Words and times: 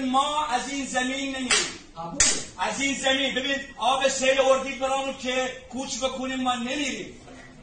ببین 0.00 0.12
ما 0.12 0.46
از 0.46 0.68
این 0.68 0.86
زمین 0.86 1.36
نمیریم. 1.36 1.50
از 2.58 2.80
این 2.80 2.94
زمین. 2.98 3.34
ببین 3.34 3.56
آب 3.78 4.08
سیل 4.08 4.40
اردید 4.40 4.78
برامون 4.78 5.14
که 5.18 5.52
کوچ 5.72 5.98
بکنیم 5.98 6.40
ما 6.40 6.54
نمیریم. 6.54 7.14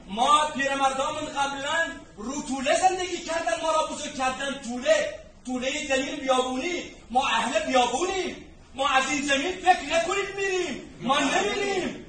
ما 0.07 0.51
پیرمردامون 0.55 1.25
قبلا 1.25 1.77
رو 2.17 2.41
طوله 2.41 2.79
زندگی 2.79 3.17
کردن 3.17 3.61
ما 3.61 3.71
را 3.71 3.87
بزرگ 3.87 4.15
کردن. 4.17 4.61
طوله. 4.63 5.19
طوله 5.45 5.87
زمین 5.87 6.15
بیابونی. 6.15 6.83
ما 7.09 7.27
اهل 7.27 7.65
بیابونیم. 7.65 8.45
ما 8.75 8.87
از 8.89 9.03
این 9.11 9.21
زمین 9.21 9.51
فکر 9.51 9.95
نکنید 9.95 10.35
میریم. 10.35 10.97
ما 11.01 11.19
نمیریم. 11.19 12.05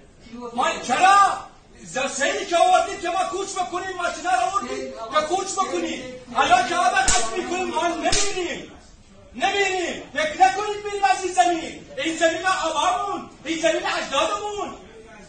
ما 0.55 0.67
چرا؟ 0.87 1.49
سیلی 2.09 2.47
که 2.47 2.57
آوردید 2.57 3.01
که 3.01 3.09
ما 3.09 3.25
کوچ 3.25 3.49
بکنیم 3.51 3.97
ماشینا 3.97 4.31
رو 4.31 4.47
آوردید 4.51 4.95
که 5.13 5.21
کوچ 5.35 5.53
بکنیم 5.53 6.03
حالا 6.35 6.69
که 6.69 6.77
آب 6.77 6.95
می‌کنیم 7.37 7.65
ما 7.65 7.89
نمیریم. 7.89 8.73
نمیریم 9.35 10.03
فکر 10.15 10.43
نکنید 10.43 10.85
میریم 10.85 11.05
از 11.05 11.25
این 11.25 11.33
زمین. 11.33 11.87
این 12.05 12.17
زمین 12.17 12.47
آبامون. 12.47 13.31
این 13.45 13.63
زمین 13.63 13.87
اجدادمون. 13.87 14.75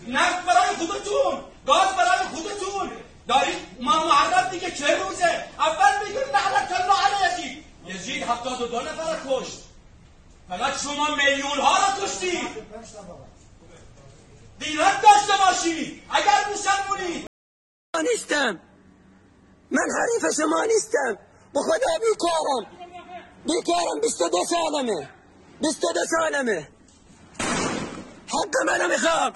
نفت 0.07 0.45
برای 0.45 0.75
خودتون. 0.75 1.43
گاز 1.67 1.95
برای 1.95 2.27
خودتون. 2.33 2.91
دارید 3.27 3.57
ما 3.79 4.05
محرم 4.05 4.49
دیگه 4.49 4.71
چه 4.71 5.03
روزه؟ 5.03 5.45
اول 5.59 6.05
بگیم 6.05 6.19
نعلت 6.33 6.79
الله 6.79 7.25
علی 7.25 7.63
یزید. 7.85 8.23
هفتاد 8.23 8.61
و 8.61 8.67
دو 8.67 8.81
نفر 8.81 9.19
کشت. 9.29 9.59
فقط 10.49 10.81
شما 10.83 11.16
میلیون 11.16 11.59
ها 11.59 11.77
را 11.77 12.05
کشتید 12.05 12.49
دیرت 14.59 15.02
داشته 15.02 15.43
باشید. 15.45 16.03
اگر 16.09 16.53
مسلمونید. 16.53 17.27
نیستم 18.13 18.59
من 19.71 19.88
حریف 19.99 20.35
شما 20.35 20.63
نیستم. 20.63 21.17
به 21.53 21.59
خدا 21.59 21.99
بیکارم 23.46 24.00
بیکارم 24.00 24.00
22 24.00 24.44
سالمه 24.44 25.08
22 25.60 26.00
سالمه 26.10 26.68
حق 28.28 28.66
منو 28.66 28.88
میخوام 28.88 29.33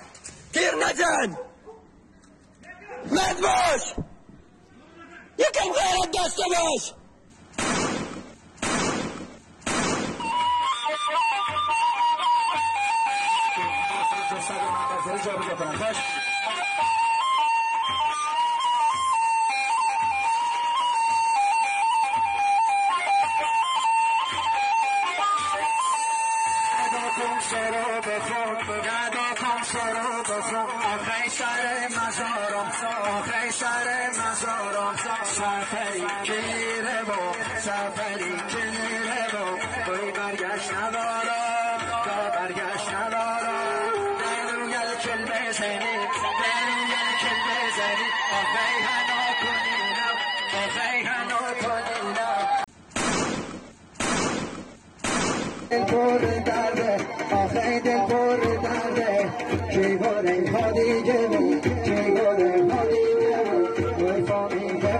مرد 28.19 28.67
باش 28.67 29.16
یکم 29.31 29.64
غیرت 29.64 30.28
داشته 30.28 30.58
باش 30.58 31.42
دل 31.42 31.92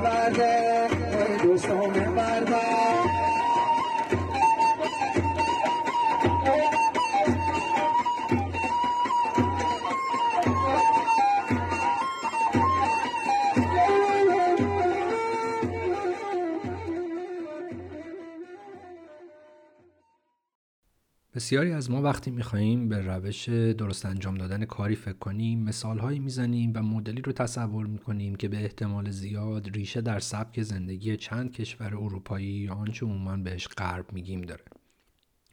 barde, 0.02 0.88
oy 1.70 1.92
my 2.16 2.42
barde. 2.42 2.53
بسیاری 21.44 21.72
از 21.72 21.92
ما 21.92 22.02
وقتی 22.02 22.32
می‌خواهیم 22.32 22.90
به 22.90 23.02
روش 23.02 23.50
درست 23.50 24.06
انجام 24.06 24.36
دادن 24.36 24.66
کاری 24.66 24.96
فکر 24.96 25.14
کنیم 25.14 25.64
مثالهایی 25.64 26.20
می‌زنیم 26.20 26.72
و 26.76 26.84
مدلی 26.84 27.22
رو 27.22 27.32
تصور 27.32 27.86
می‌کنیم 27.86 28.36
که 28.36 28.48
به 28.48 28.58
احتمال 28.58 29.12
زیاد 29.12 29.70
ریشه 29.70 30.02
در 30.02 30.20
سبک 30.20 30.62
زندگی 30.62 31.18
چند 31.18 31.52
کشور 31.52 31.96
اروپایی 31.96 32.48
یا 32.48 32.74
آنچه 32.74 33.06
عموما 33.06 33.38
بهش 33.38 33.68
غرب 33.68 34.14
میگیم 34.14 34.42
داره. 34.42 34.64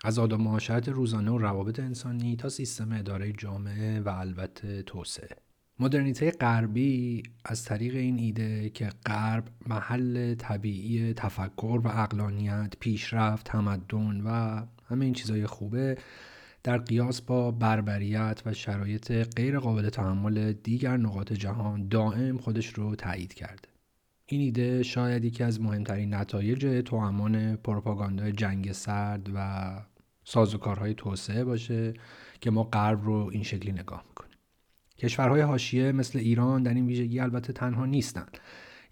از 0.04 0.18
آدم 0.18 0.40
معاشرت 0.40 0.88
روزانه 0.88 1.30
و 1.30 1.38
روابط 1.38 1.80
انسانی 1.80 2.36
تا 2.36 2.48
سیستم 2.48 2.92
اداره 2.92 3.32
جامعه 3.32 4.00
و 4.00 4.08
البته 4.08 4.82
توسعه. 4.82 5.36
مدرنیته 5.78 6.30
غربی 6.30 7.22
از 7.44 7.64
طریق 7.64 7.94
این 7.94 8.18
ایده 8.18 8.70
که 8.70 8.90
غرب 9.06 9.48
محل 9.66 10.34
طبیعی 10.34 11.14
تفکر 11.14 11.80
و 11.84 11.88
اقلانیت، 11.88 12.74
پیشرفت، 12.80 13.46
تمدن 13.46 14.20
و 14.20 14.62
همه 14.90 15.04
این 15.04 15.14
چیزای 15.14 15.46
خوبه 15.46 15.98
در 16.62 16.78
قیاس 16.78 17.20
با 17.20 17.50
بربریت 17.50 18.42
و 18.46 18.54
شرایط 18.54 19.12
غیر 19.36 19.58
قابل 19.58 19.88
تحمل 19.88 20.52
دیگر 20.52 20.96
نقاط 20.96 21.32
جهان 21.32 21.88
دائم 21.88 22.38
خودش 22.38 22.66
رو 22.66 22.96
تایید 22.96 23.34
کرده. 23.34 23.68
این 24.26 24.40
ایده 24.40 24.82
شاید 24.82 25.24
یکی 25.24 25.44
از 25.44 25.60
مهمترین 25.60 26.14
نتایج 26.14 26.82
توامان 26.84 27.56
پروپاگاندای 27.56 28.32
جنگ 28.32 28.72
سرد 28.72 29.30
و 29.34 29.70
سازوکارهای 30.24 30.94
توسعه 30.94 31.44
باشه 31.44 31.94
که 32.40 32.50
ما 32.50 32.62
غرب 32.62 33.04
رو 33.04 33.30
این 33.32 33.42
شکلی 33.42 33.72
نگاه 33.72 34.04
می‌کنیم. 34.08 34.38
کشورهای 34.98 35.40
حاشیه 35.40 35.92
مثل 35.92 36.18
ایران 36.18 36.62
در 36.62 36.74
این 36.74 36.86
ویژگی 36.86 37.20
البته 37.20 37.52
تنها 37.52 37.86
نیستند. 37.86 38.38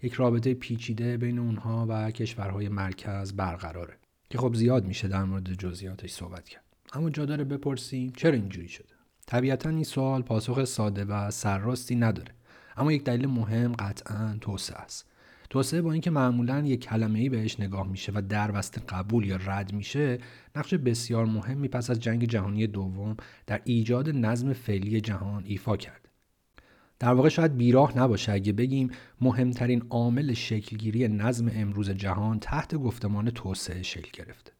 یک 0.03 0.13
رابطه 0.13 0.53
پیچیده 0.53 1.17
بین 1.17 1.39
اونها 1.39 1.85
و 1.89 2.11
کشورهای 2.11 2.69
مرکز 2.69 3.33
برقراره. 3.33 3.98
که 4.29 4.37
خب 4.37 4.55
زیاد 4.55 4.85
میشه 4.85 5.07
در 5.07 5.23
مورد 5.23 5.53
جزئیاتش 5.53 6.11
صحبت 6.11 6.49
کرد. 6.49 6.63
اما 6.93 7.09
جا 7.09 7.25
داره 7.25 7.43
بپرسیم 7.43 8.13
چرا 8.17 8.33
اینجوری 8.33 8.67
شده؟ 8.67 8.93
طبیعتا 9.25 9.69
این 9.69 9.83
سوال 9.83 10.21
پاسخ 10.21 10.63
ساده 10.63 11.05
و 11.05 11.31
سرراستی 11.31 11.95
نداره. 11.95 12.31
اما 12.77 12.91
یک 12.91 13.03
دلیل 13.03 13.27
مهم 13.27 13.71
قطعا 13.71 14.37
توسعه 14.41 14.77
است. 14.77 15.05
توسعه 15.49 15.81
با 15.81 15.91
اینکه 15.91 16.11
معمولا 16.11 16.59
یک 16.59 16.79
کلمه 16.79 17.19
ای 17.19 17.29
بهش 17.29 17.59
نگاه 17.59 17.87
میشه 17.87 18.11
و 18.15 18.21
در 18.29 18.51
وسط 18.53 18.79
قبول 18.89 19.25
یا 19.25 19.35
رد 19.35 19.73
میشه 19.73 20.17
نقش 20.55 20.73
بسیار 20.73 21.25
مهمی 21.25 21.67
پس 21.67 21.89
از 21.89 21.99
جنگ 21.99 22.25
جهانی 22.25 22.67
دوم 22.67 23.17
در 23.47 23.61
ایجاد 23.63 24.09
نظم 24.09 24.53
فعلی 24.53 25.01
جهان 25.01 25.43
ایفا 25.45 25.77
کرد. 25.77 25.98
در 26.99 27.13
واقع 27.13 27.29
شاید 27.29 27.57
بیراه 27.57 27.97
نباشه 27.97 28.31
اگه 28.31 28.53
بگیم 28.53 28.91
مهمترین 29.21 29.83
عامل 29.89 30.33
شکلگیری 30.33 31.07
نظم 31.07 31.51
امروز 31.53 31.89
جهان 31.89 32.39
تحت 32.39 32.75
گفتمان 32.75 33.29
توسعه 33.29 33.83
شکل 33.83 34.23
گرفته. 34.23 34.51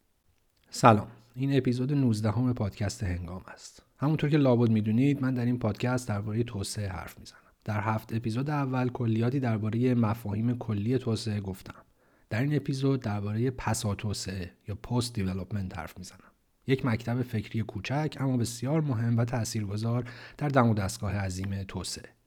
سلام، 0.70 1.08
این 1.36 1.58
اپیزود 1.58 1.94
19 1.94 2.32
همه 2.32 2.54
پادکست 2.54 3.04
هنگام 3.04 3.42
است. 3.48 3.84
همونطور 3.98 4.30
که 4.30 4.38
لابد 4.38 4.70
می‌دونید 4.70 5.22
من 5.22 5.34
در 5.34 5.46
این 5.46 5.60
پادکست 5.60 6.08
درباره 6.08 6.44
توسعه 6.44 6.90
حرف 6.90 7.20
می‌زنم. 7.20 7.40
در 7.66 7.82
هفت 7.82 8.14
اپیزود 8.14 8.50
اول 8.50 8.90
کلیاتی 8.90 9.40
درباره 9.40 9.96
مفاهیم 9.96 10.58
کلی 10.58 10.98
توسعه 10.98 11.40
گفتم. 11.40 11.82
در 12.30 12.42
این 12.42 12.56
اپیزود 12.56 13.00
درباره 13.00 13.52
پسا 13.52 13.96
توسعه 13.96 14.52
یا 14.68 14.76
پست 14.76 15.14
دیولپمنت 15.14 15.78
حرف 15.78 15.98
می‌زنم. 15.98 16.20
یک 16.68 16.86
مکتب 16.86 17.22
فکری 17.22 17.62
کوچک 17.62 18.18
اما 18.20 18.38
بسیار 18.38 18.82
مهم 18.82 19.18
و 19.18 19.26
تاثیرگذار 19.26 20.10
در 20.38 20.48
دم 20.48 20.70
و 20.70 20.74
دستگاه 20.74 21.16
عظیم 21.16 21.64
توسعه. 21.64 22.19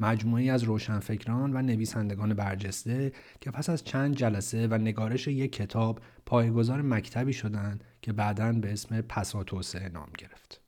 مجموعی 0.00 0.50
از 0.50 0.62
روشنفکران 0.62 1.56
و 1.56 1.62
نویسندگان 1.62 2.34
برجسته 2.34 3.12
که 3.40 3.50
پس 3.50 3.70
از 3.70 3.84
چند 3.84 4.16
جلسه 4.16 4.66
و 4.66 4.74
نگارش 4.74 5.28
یک 5.28 5.52
کتاب 5.52 6.00
پایگذار 6.26 6.82
مکتبی 6.82 7.32
شدند 7.32 7.84
که 8.02 8.12
بعدا 8.12 8.52
به 8.52 8.72
اسم 8.72 9.00
پسا 9.00 9.44
توسعه 9.44 9.88
نام 9.88 10.08
گرفت. 10.18 10.60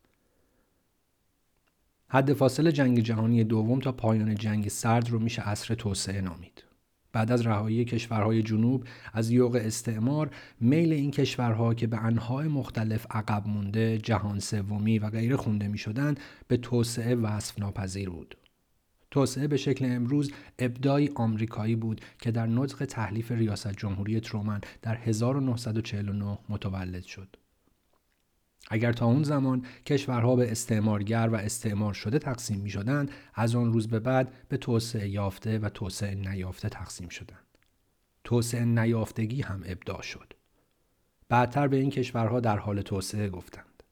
حد 2.08 2.32
فاصل 2.32 2.70
جنگ 2.70 3.00
جهانی 3.00 3.44
دوم 3.44 3.80
تا 3.80 3.92
پایان 3.92 4.34
جنگ 4.34 4.68
سرد 4.68 5.10
رو 5.10 5.18
میشه 5.18 5.42
عصر 5.42 5.74
توسعه 5.74 6.20
نامید. 6.20 6.64
بعد 7.12 7.32
از 7.32 7.46
رهایی 7.46 7.84
کشورهای 7.84 8.42
جنوب 8.42 8.84
از 9.12 9.30
یوغ 9.30 9.54
استعمار 9.54 10.30
میل 10.60 10.92
این 10.92 11.10
کشورها 11.10 11.74
که 11.74 11.86
به 11.86 12.04
انواع 12.04 12.46
مختلف 12.46 13.06
عقب 13.10 13.48
مونده 13.48 13.98
جهان 13.98 14.38
سومی 14.38 14.98
و 14.98 15.10
غیره 15.10 15.36
خونده 15.36 15.68
می 15.68 15.78
شدن 15.78 16.14
به 16.48 16.56
توسعه 16.56 17.14
وصف 17.14 17.58
ناپذیر 17.58 18.10
بود. 18.10 18.36
توسعه 19.10 19.46
به 19.46 19.56
شکل 19.56 19.84
امروز 19.84 20.32
ابداعی 20.58 21.10
آمریکایی 21.14 21.76
بود 21.76 22.00
که 22.18 22.30
در 22.30 22.46
نطق 22.46 22.84
تحلیف 22.84 23.32
ریاست 23.32 23.72
جمهوری 23.72 24.20
ترومن 24.20 24.60
در 24.82 24.94
1949 24.96 26.38
متولد 26.48 27.04
شد. 27.04 27.36
اگر 28.70 28.92
تا 28.92 29.06
اون 29.06 29.22
زمان 29.22 29.64
کشورها 29.86 30.36
به 30.36 30.50
استعمارگر 30.50 31.28
و 31.32 31.34
استعمار 31.34 31.94
شده 31.94 32.18
تقسیم 32.18 32.60
می 32.60 32.70
شدن، 32.70 33.08
از 33.34 33.54
آن 33.54 33.72
روز 33.72 33.88
به 33.88 34.00
بعد 34.00 34.32
به 34.48 34.56
توسعه 34.56 35.08
یافته 35.08 35.58
و 35.58 35.68
توسعه 35.68 36.14
نیافته 36.14 36.68
تقسیم 36.68 37.08
شدند. 37.08 37.58
توسعه 38.24 38.64
نیافتگی 38.64 39.42
هم 39.42 39.62
ابداع 39.66 40.02
شد. 40.02 40.32
بعدتر 41.28 41.68
به 41.68 41.76
این 41.76 41.90
کشورها 41.90 42.40
در 42.40 42.58
حال 42.58 42.82
توسعه 42.82 43.28
گفتند. 43.28 43.82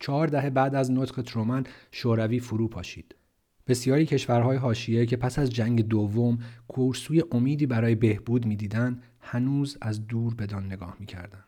چهار 0.00 0.28
دهه 0.28 0.50
بعد 0.50 0.74
از 0.74 0.90
نطق 0.90 1.22
ترومن 1.22 1.64
شوروی 1.90 2.40
فرو 2.40 2.68
پاشید. 2.68 3.14
بسیاری 3.66 4.06
کشورهای 4.06 4.56
حاشیه 4.56 5.06
که 5.06 5.16
پس 5.16 5.38
از 5.38 5.50
جنگ 5.50 5.88
دوم 5.88 6.38
کورسوی 6.68 7.22
امیدی 7.32 7.66
برای 7.66 7.94
بهبود 7.94 8.46
می‌دیدند 8.46 9.02
هنوز 9.20 9.78
از 9.80 10.06
دور 10.06 10.34
بدان 10.34 10.66
نگاه 10.66 10.96
می‌کردند 11.00 11.44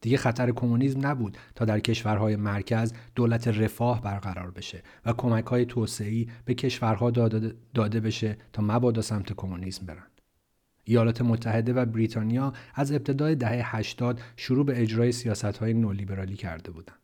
دیگه 0.00 0.16
خطر 0.16 0.50
کمونیسم 0.50 1.06
نبود 1.06 1.38
تا 1.54 1.64
در 1.64 1.80
کشورهای 1.80 2.36
مرکز 2.36 2.92
دولت 3.14 3.48
رفاه 3.48 4.02
برقرار 4.02 4.50
بشه 4.50 4.82
و 5.06 5.12
کمک 5.12 5.44
های 5.44 5.66
به 6.44 6.54
کشورها 6.54 7.10
داده, 7.10 7.54
داده 7.74 8.00
بشه 8.00 8.36
تا 8.52 8.62
مبادا 8.62 9.02
سمت 9.02 9.32
کمونیسم 9.32 9.86
برن. 9.86 10.06
ایالات 10.84 11.22
متحده 11.22 11.72
و 11.72 11.84
بریتانیا 11.84 12.52
از 12.74 12.92
ابتدای 12.92 13.34
دهه 13.34 13.76
80 13.76 14.20
شروع 14.36 14.66
به 14.66 14.82
اجرای 14.82 15.12
سیاست 15.12 15.44
های 15.44 15.74
نولیبرالی 15.74 16.36
کرده 16.36 16.70
بودند. 16.70 16.99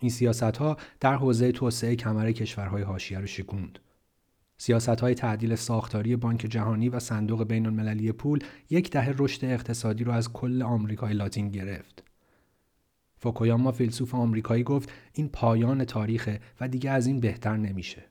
این 0.00 0.10
سیاست 0.10 0.42
ها 0.42 0.76
در 1.00 1.14
حوزه 1.14 1.52
توسعه 1.52 1.96
کمر 1.96 2.32
کشورهای 2.32 2.82
حاشیه 2.82 3.18
رو 3.18 3.26
شکوند. 3.26 3.78
سیاست 4.58 4.88
های 5.00 5.14
تعدیل 5.14 5.54
ساختاری 5.54 6.16
بانک 6.16 6.40
جهانی 6.40 6.88
و 6.88 6.98
صندوق 6.98 7.44
بین 7.44 7.66
المللی 7.66 8.12
پول 8.12 8.44
یک 8.70 8.90
دهه 8.90 9.14
رشد 9.18 9.44
اقتصادی 9.44 10.04
رو 10.04 10.12
از 10.12 10.32
کل 10.32 10.62
آمریکای 10.62 11.14
لاتین 11.14 11.48
گرفت. 11.48 12.04
فوکویاما 13.16 13.72
فیلسوف 13.72 14.14
آمریکایی 14.14 14.62
گفت 14.62 14.92
این 15.12 15.28
پایان 15.28 15.84
تاریخه 15.84 16.40
و 16.60 16.68
دیگه 16.68 16.90
از 16.90 17.06
این 17.06 17.20
بهتر 17.20 17.56
نمیشه. 17.56 18.04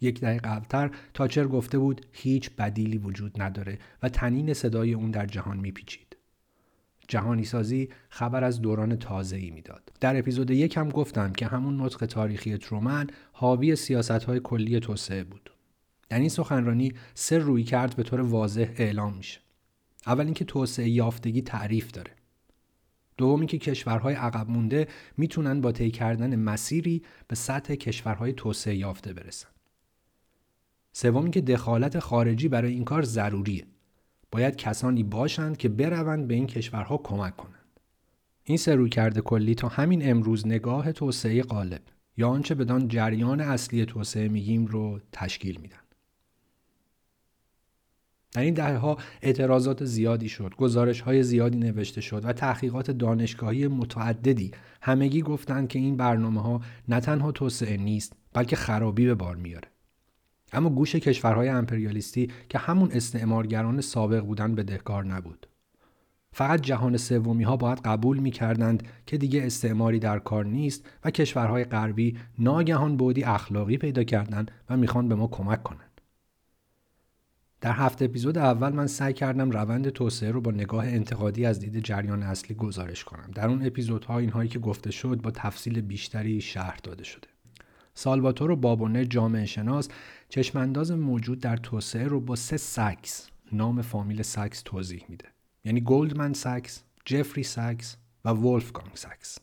یک 0.00 0.20
دهه 0.20 0.38
قبلتر 0.38 0.90
تاچر 1.14 1.46
گفته 1.46 1.78
بود 1.78 2.06
هیچ 2.12 2.50
بدیلی 2.50 2.98
وجود 2.98 3.42
نداره 3.42 3.78
و 4.02 4.08
تنین 4.08 4.54
صدای 4.54 4.94
اون 4.94 5.10
در 5.10 5.26
جهان 5.26 5.56
میپیچید. 5.56 6.05
جهانی 7.08 7.44
سازی 7.44 7.88
خبر 8.08 8.44
از 8.44 8.60
دوران 8.60 8.96
تازه 8.96 9.36
ای 9.36 9.50
می‌داد. 9.50 9.92
در 10.00 10.18
اپیزود 10.18 10.50
یک 10.50 10.76
هم 10.76 10.88
گفتم 10.88 11.32
که 11.32 11.46
همون 11.46 11.80
نطق 11.80 12.06
تاریخی 12.06 12.56
ترومن 12.56 13.06
حاوی 13.32 13.76
سیاست 13.76 14.10
های 14.10 14.40
کلی 14.44 14.80
توسعه 14.80 15.24
بود. 15.24 15.50
در 16.08 16.18
این 16.18 16.28
سخنرانی 16.28 16.92
سه 17.14 17.38
روی 17.38 17.64
کرد 17.64 17.96
به 17.96 18.02
طور 18.02 18.20
واضح 18.20 18.68
اعلام 18.76 19.16
میشه. 19.16 19.40
اول 20.06 20.24
اینکه 20.24 20.44
توسعه 20.44 20.88
یافتگی 20.88 21.42
تعریف 21.42 21.92
داره. 21.92 22.10
دوم 23.16 23.46
که 23.46 23.58
کشورهای 23.58 24.14
عقب 24.14 24.50
مونده 24.50 24.88
می‌تونن 25.16 25.60
با 25.60 25.72
طی 25.72 25.90
کردن 25.90 26.36
مسیری 26.36 27.02
به 27.28 27.36
سطح 27.36 27.74
کشورهای 27.74 28.32
توسعه 28.32 28.76
یافته 28.76 29.12
برسن. 29.12 29.48
سوم 30.92 31.30
که 31.30 31.40
دخالت 31.40 31.98
خارجی 31.98 32.48
برای 32.48 32.72
این 32.72 32.84
کار 32.84 33.02
ضروریه. 33.02 33.66
باید 34.30 34.56
کسانی 34.56 35.02
باشند 35.02 35.56
که 35.56 35.68
بروند 35.68 36.28
به 36.28 36.34
این 36.34 36.46
کشورها 36.46 36.96
کمک 36.96 37.36
کنند. 37.36 37.80
این 38.44 38.58
سه 38.58 38.88
کرده 38.88 39.20
کلی 39.20 39.54
تا 39.54 39.68
همین 39.68 40.10
امروز 40.10 40.46
نگاه 40.46 40.92
توسعه 40.92 41.42
غالب 41.42 41.82
یا 42.16 42.28
آنچه 42.28 42.54
بدان 42.54 42.88
جریان 42.88 43.40
اصلی 43.40 43.84
توسعه 43.84 44.28
میگیم 44.28 44.66
رو 44.66 45.00
تشکیل 45.12 45.60
میدن. 45.60 45.76
در 48.32 48.42
این 48.42 48.54
دهه 48.54 48.96
اعتراضات 49.22 49.84
زیادی 49.84 50.28
شد، 50.28 50.54
گزارش 50.56 51.00
های 51.00 51.22
زیادی 51.22 51.58
نوشته 51.58 52.00
شد 52.00 52.24
و 52.24 52.32
تحقیقات 52.32 52.90
دانشگاهی 52.90 53.68
متعددی 53.68 54.50
همگی 54.82 55.22
گفتند 55.22 55.68
که 55.68 55.78
این 55.78 55.96
برنامه 55.96 56.42
ها 56.42 56.60
نه 56.88 57.00
تنها 57.00 57.32
توسعه 57.32 57.76
نیست 57.76 58.12
بلکه 58.32 58.56
خرابی 58.56 59.06
به 59.06 59.14
بار 59.14 59.36
میاره. 59.36 59.68
اما 60.52 60.70
گوش 60.70 60.96
کشورهای 60.96 61.48
امپریالیستی 61.48 62.30
که 62.48 62.58
همون 62.58 62.92
استعمارگران 62.92 63.80
سابق 63.80 64.20
بودن 64.20 64.54
بدهکار 64.54 65.04
نبود. 65.04 65.46
فقط 66.32 66.60
جهان 66.60 66.96
سومی 66.96 67.44
ها 67.44 67.56
باید 67.56 67.80
قبول 67.84 68.18
می 68.18 68.30
کردند 68.30 68.82
که 69.06 69.18
دیگه 69.18 69.46
استعماری 69.46 69.98
در 69.98 70.18
کار 70.18 70.44
نیست 70.44 70.88
و 71.04 71.10
کشورهای 71.10 71.64
غربی 71.64 72.18
ناگهان 72.38 72.96
بودی 72.96 73.24
اخلاقی 73.24 73.76
پیدا 73.76 74.04
کردند 74.04 74.50
و 74.70 74.76
می‌خوان 74.76 75.08
به 75.08 75.14
ما 75.14 75.26
کمک 75.26 75.62
کنند. 75.62 76.00
در 77.60 77.72
هفت 77.72 77.96
تا 77.96 78.04
اپیزود 78.04 78.38
اول 78.38 78.72
من 78.72 78.86
سعی 78.86 79.12
کردم 79.12 79.50
روند 79.50 79.88
توسعه 79.88 80.30
رو 80.30 80.40
با 80.40 80.50
نگاه 80.50 80.86
انتقادی 80.86 81.46
از 81.46 81.60
دید 81.60 81.78
جریان 81.78 82.22
اصلی 82.22 82.56
گزارش 82.56 83.04
کنم. 83.04 83.30
در 83.34 83.48
اون 83.48 83.66
اپیزودها 83.66 84.18
اینهایی 84.18 84.48
که 84.48 84.58
گفته 84.58 84.90
شد 84.90 85.20
با 85.22 85.30
تفصیل 85.30 85.80
بیشتری 85.80 86.40
شرح 86.40 86.76
داده 86.82 87.04
شده. 87.04 87.28
سالواتوره 87.94 88.56
بابونه 88.56 89.06
جامعه 89.06 89.46
شناس 89.46 89.88
چشمانداز 90.28 90.90
موجود 90.92 91.40
در 91.40 91.56
توسعه 91.56 92.04
رو 92.04 92.20
با 92.20 92.36
سه 92.36 92.56
سکس 92.56 93.30
نام 93.52 93.82
فامیل 93.82 94.22
سکس 94.22 94.62
توضیح 94.64 95.04
میده 95.08 95.28
یعنی 95.64 95.80
گلدمن 95.80 96.32
سکس، 96.32 96.82
جفری 97.04 97.42
سکس 97.42 97.96
و 98.24 98.30
ولفگانگ 98.30 98.90
سکس 98.94 99.38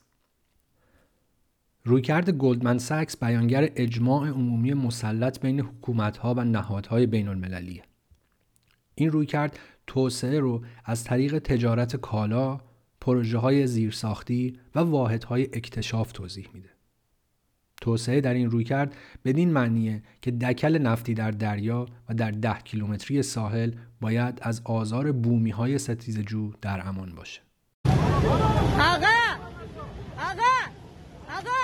رویکرد 1.85 2.29
گلدمن 2.29 2.77
سکس 2.77 3.17
بیانگر 3.17 3.69
اجماع 3.75 4.29
عمومی 4.29 4.73
مسلط 4.73 5.39
بین 5.39 5.59
حکومتها 5.59 6.33
و 6.33 6.43
نهادهای 6.43 7.05
بین 7.05 7.27
المللیه. 7.27 7.83
این 8.95 9.11
رویکرد 9.11 9.59
توسعه 9.87 10.39
رو 10.39 10.63
از 10.85 11.03
طریق 11.03 11.39
تجارت 11.39 11.95
کالا، 11.95 12.61
پروژه 13.01 13.37
های 13.37 13.67
زیرساختی 13.67 14.59
و 14.75 14.79
واحدهای 14.79 15.43
اکتشاف 15.43 16.11
توضیح 16.11 16.49
میده. 16.53 16.69
توسعه 17.83 18.21
در 18.21 18.33
این 18.33 18.51
روی 18.51 18.63
کرد 18.63 18.95
بدین 19.25 19.51
معنیه 19.51 20.03
که 20.21 20.31
دکل 20.31 20.77
نفتی 20.77 21.13
در 21.13 21.31
دریا 21.31 21.85
و 22.09 22.13
در 22.13 22.31
ده 22.31 22.57
کیلومتری 22.63 23.23
ساحل 23.23 23.71
باید 24.01 24.39
از 24.41 24.61
آزار 24.65 25.11
بومی 25.11 25.49
های 25.49 25.79
ستیز 25.79 26.19
جو 26.19 26.51
در 26.61 26.87
امان 26.87 27.15
باشه. 27.15 27.41
آقا 28.79 29.19
آقا 30.17 30.55
آقا 31.37 31.63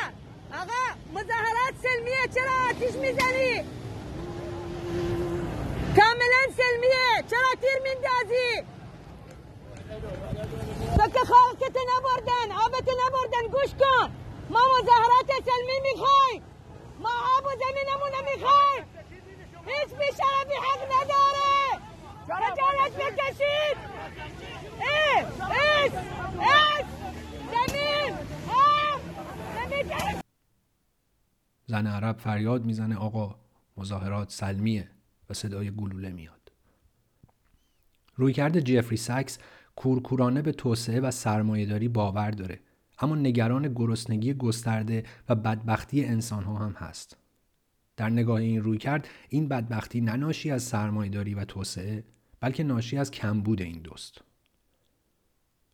آقا 0.61 0.83
مظاهرات 1.13 1.73
سلمیه 1.83 2.25
چرا 2.35 2.69
آتیش 2.69 2.95
می‌زنی؟ 2.95 3.63
کاملا 5.95 6.43
سلمیه 6.57 7.23
چرا 7.29 7.51
تیر 7.61 7.79
میندازی؟ 7.83 8.63
فکر 10.93 11.23
خالقت 11.23 11.75
نبردن 11.91 12.51
آبت 12.65 12.87
نبردن 13.05 13.47
گوش 13.51 13.69
کن 13.79 14.28
ما 14.49 14.59
مظاهرات 14.79 15.29
سلمی 15.45 15.79
می‌خوایم. 15.91 16.43
ما 16.99 17.09
آب 17.37 17.45
و 17.45 17.49
زمینمون 17.49 18.11
می‌خوایم. 18.33 18.85
هیچ 19.65 19.89
بیشرفی 19.89 20.57
حق 20.67 20.81
نداره. 20.85 21.59
خجالت 22.25 22.93
بکشید؟ 22.95 23.77
ای 24.79 25.23
ایس 25.23 25.93
ایس. 26.39 26.85
زمین 27.51 28.13
آب 28.47 29.01
زمین 29.55 30.21
زن 31.67 31.87
عرب 31.87 32.17
فریاد 32.17 32.65
می‌زنه 32.65 32.97
آقا 32.97 33.35
مظاهرات 33.77 34.31
سلمیه. 34.31 34.91
و 35.29 35.33
صدای 35.33 35.71
گلوله 35.71 36.11
میاد. 36.11 36.51
رویکرد 38.15 38.59
جفری 38.59 38.97
ساکس 38.97 39.39
کورکورانه 39.75 40.41
به 40.41 40.51
توسعه 40.51 40.99
و 40.99 41.11
سرمایهداری 41.11 41.87
باور 41.87 42.31
داره. 42.31 42.59
اما 42.99 43.15
نگران 43.15 43.73
گرسنگی 43.73 44.33
گسترده 44.33 45.03
و 45.29 45.35
بدبختی 45.35 46.05
انسان 46.05 46.43
ها 46.43 46.57
هم 46.57 46.71
هست. 46.71 47.17
در 47.97 48.09
نگاه 48.09 48.39
این 48.39 48.63
روی 48.63 48.77
کرد 48.77 49.07
این 49.29 49.47
بدبختی 49.47 50.01
نناشی 50.01 50.51
از 50.51 50.63
سرمایداری 50.63 51.33
و 51.33 51.45
توسعه 51.45 52.03
بلکه 52.39 52.63
ناشی 52.63 52.97
از 52.97 53.11
کمبود 53.11 53.61
این 53.61 53.81
دوست. 53.81 54.21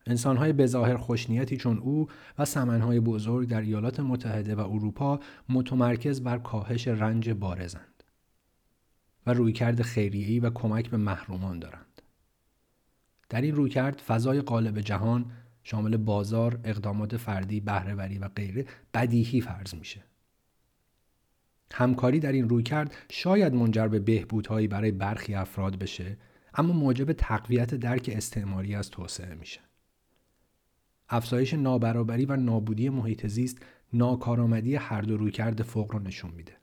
انسانهای 0.07 0.53
بظاهر 0.53 0.97
خوشنیتی 0.97 1.57
چون 1.57 1.77
او 1.77 2.07
و 2.37 2.45
سمنهای 2.45 2.99
بزرگ 2.99 3.47
در 3.47 3.61
ایالات 3.61 3.99
متحده 3.99 4.55
و 4.55 4.59
اروپا 4.59 5.19
متمرکز 5.49 6.23
بر 6.23 6.37
کاهش 6.37 6.87
رنج 6.87 7.29
بارزند 7.29 8.03
و 9.27 9.33
رویکرد 9.33 9.81
خیریه‌ای 9.81 10.39
و 10.39 10.49
کمک 10.49 10.89
به 10.89 10.97
محرومان 10.97 11.59
دارند. 11.59 12.01
در 13.29 13.41
این 13.41 13.55
رویکرد 13.55 14.01
فضای 14.07 14.41
قالب 14.41 14.81
جهان 14.81 15.31
شامل 15.67 15.97
بازار، 15.97 16.59
اقدامات 16.63 17.17
فردی، 17.17 17.59
بهرهوری 17.59 18.17
و 18.17 18.27
غیره 18.27 18.65
بدیهی 18.93 19.41
فرض 19.41 19.75
میشه. 19.75 20.03
همکاری 21.73 22.19
در 22.19 22.31
این 22.31 22.49
روی 22.49 22.63
کرد 22.63 22.95
شاید 23.11 23.53
منجر 23.53 23.87
به 23.87 23.99
بهبودهایی 23.99 24.67
برای 24.67 24.91
برخی 24.91 25.35
افراد 25.35 25.79
بشه 25.79 26.17
اما 26.53 26.73
موجب 26.73 27.13
تقویت 27.13 27.75
درک 27.75 28.09
استعماری 28.13 28.75
از 28.75 28.89
توسعه 28.89 29.35
میشه. 29.35 29.59
افزایش 31.09 31.53
نابرابری 31.53 32.25
و 32.25 32.35
نابودی 32.35 32.89
محیط 32.89 33.27
زیست 33.27 33.57
ناکارآمدی 33.93 34.75
هر 34.75 35.01
دو 35.01 35.17
رویکرد 35.17 35.61
فوق 35.61 35.91
رو 35.91 35.99
نشون 35.99 36.31
میده. 36.31 36.57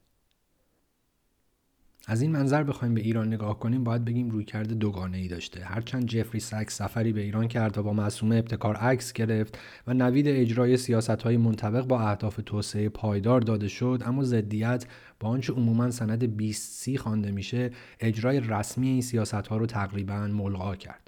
از 2.07 2.23
این 2.23 2.33
منظر 2.33 2.63
بخوایم 2.63 2.95
به 2.95 3.01
ایران 3.01 3.27
نگاه 3.27 3.59
کنیم 3.59 3.85
باید 3.85 4.05
بگیم 4.05 4.31
رویکرد 4.31 4.73
دوگانه 4.73 5.19
ای 5.19 5.29
داشته. 5.29 5.65
هرچند 5.65 6.07
جفری 6.07 6.41
ساکس 6.41 6.77
سفری 6.77 7.13
به 7.13 7.21
ایران 7.21 7.49
کرد 7.49 7.79
و 7.79 7.83
با 7.83 7.93
معصومه 7.93 8.37
ابتکار 8.37 8.77
عکس 8.77 9.13
گرفت 9.13 9.59
و 9.87 9.95
نوید 9.95 10.29
اجرای 10.29 10.77
سیاست 10.77 11.11
های 11.23 11.37
منطبق 11.37 11.87
با 11.87 12.01
اهداف 12.01 12.41
توسعه 12.47 12.89
پایدار 12.89 13.41
داده 13.41 13.69
شد 13.69 14.03
اما 14.07 14.25
ضدیت 14.25 14.87
با 15.21 15.29
آنچه 15.29 15.53
عموما 15.53 15.91
سند 15.91 16.37
20 16.37 16.73
سی 16.73 16.97
خوانده 16.99 17.31
میشه 17.31 17.71
اجرای 18.01 18.41
رسمی 18.41 18.89
این 18.89 19.03
سیاست 19.03 19.35
ها 19.35 19.57
رو 19.57 19.67
تقریبا 19.67 20.27
ملغا 20.27 20.77
کرد. 20.77 21.02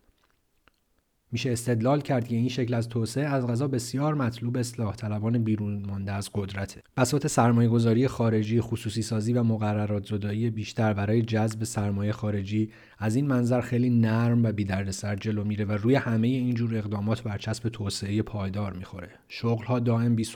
میشه 1.33 1.53
استدلال 1.53 2.01
کرد 2.01 2.29
که 2.29 2.37
این 2.37 2.49
شکل 2.49 2.75
از 2.75 2.89
توسعه 2.89 3.25
از 3.25 3.47
غذا 3.47 3.69
بسیار 3.69 4.15
مطلوب 4.15 4.57
اصلاح 4.57 4.95
طلبان 4.95 5.45
بیرون 5.45 5.87
مانده 5.87 6.13
از 6.13 6.31
قدرته. 6.35 6.81
بساط 6.97 7.27
سرمایه 7.27 7.69
گذاری 7.69 8.09
خارجی 8.09 8.61
خصوصی 8.61 9.03
سازی 9.03 9.33
و 9.33 9.43
مقررات 9.43 10.07
زدایی 10.07 10.51
بیشتر 10.51 10.93
برای 10.93 11.23
جذب 11.23 11.65
سرمایه 11.65 12.13
خارجی 12.13 12.71
از 12.99 13.17
این 13.17 13.27
منظر 13.27 13.61
خیلی 13.61 13.91
نرم 13.91 14.45
و 14.45 14.53
بیدردسر 14.53 15.17
جلو 15.17 15.45
میره 15.45 15.65
و 15.65 15.73
روی 15.73 15.95
همه 15.95 16.29
اینجور 16.29 16.77
اقدامات 16.77 17.23
برچسب 17.23 17.69
توسعه 17.69 18.23
پایدار 18.23 18.73
می‌خوره. 18.73 19.09
شغلها 19.29 19.79
دائم 19.81 20.15
بی 20.15 20.27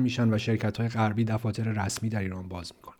میشن 0.00 0.34
و 0.34 0.38
شرکت 0.38 0.76
های 0.76 0.88
غربی 0.88 1.24
دفاتر 1.24 1.84
رسمی 1.84 2.08
در 2.08 2.20
ایران 2.20 2.48
باز 2.48 2.72
می‌کنن. 2.76 2.94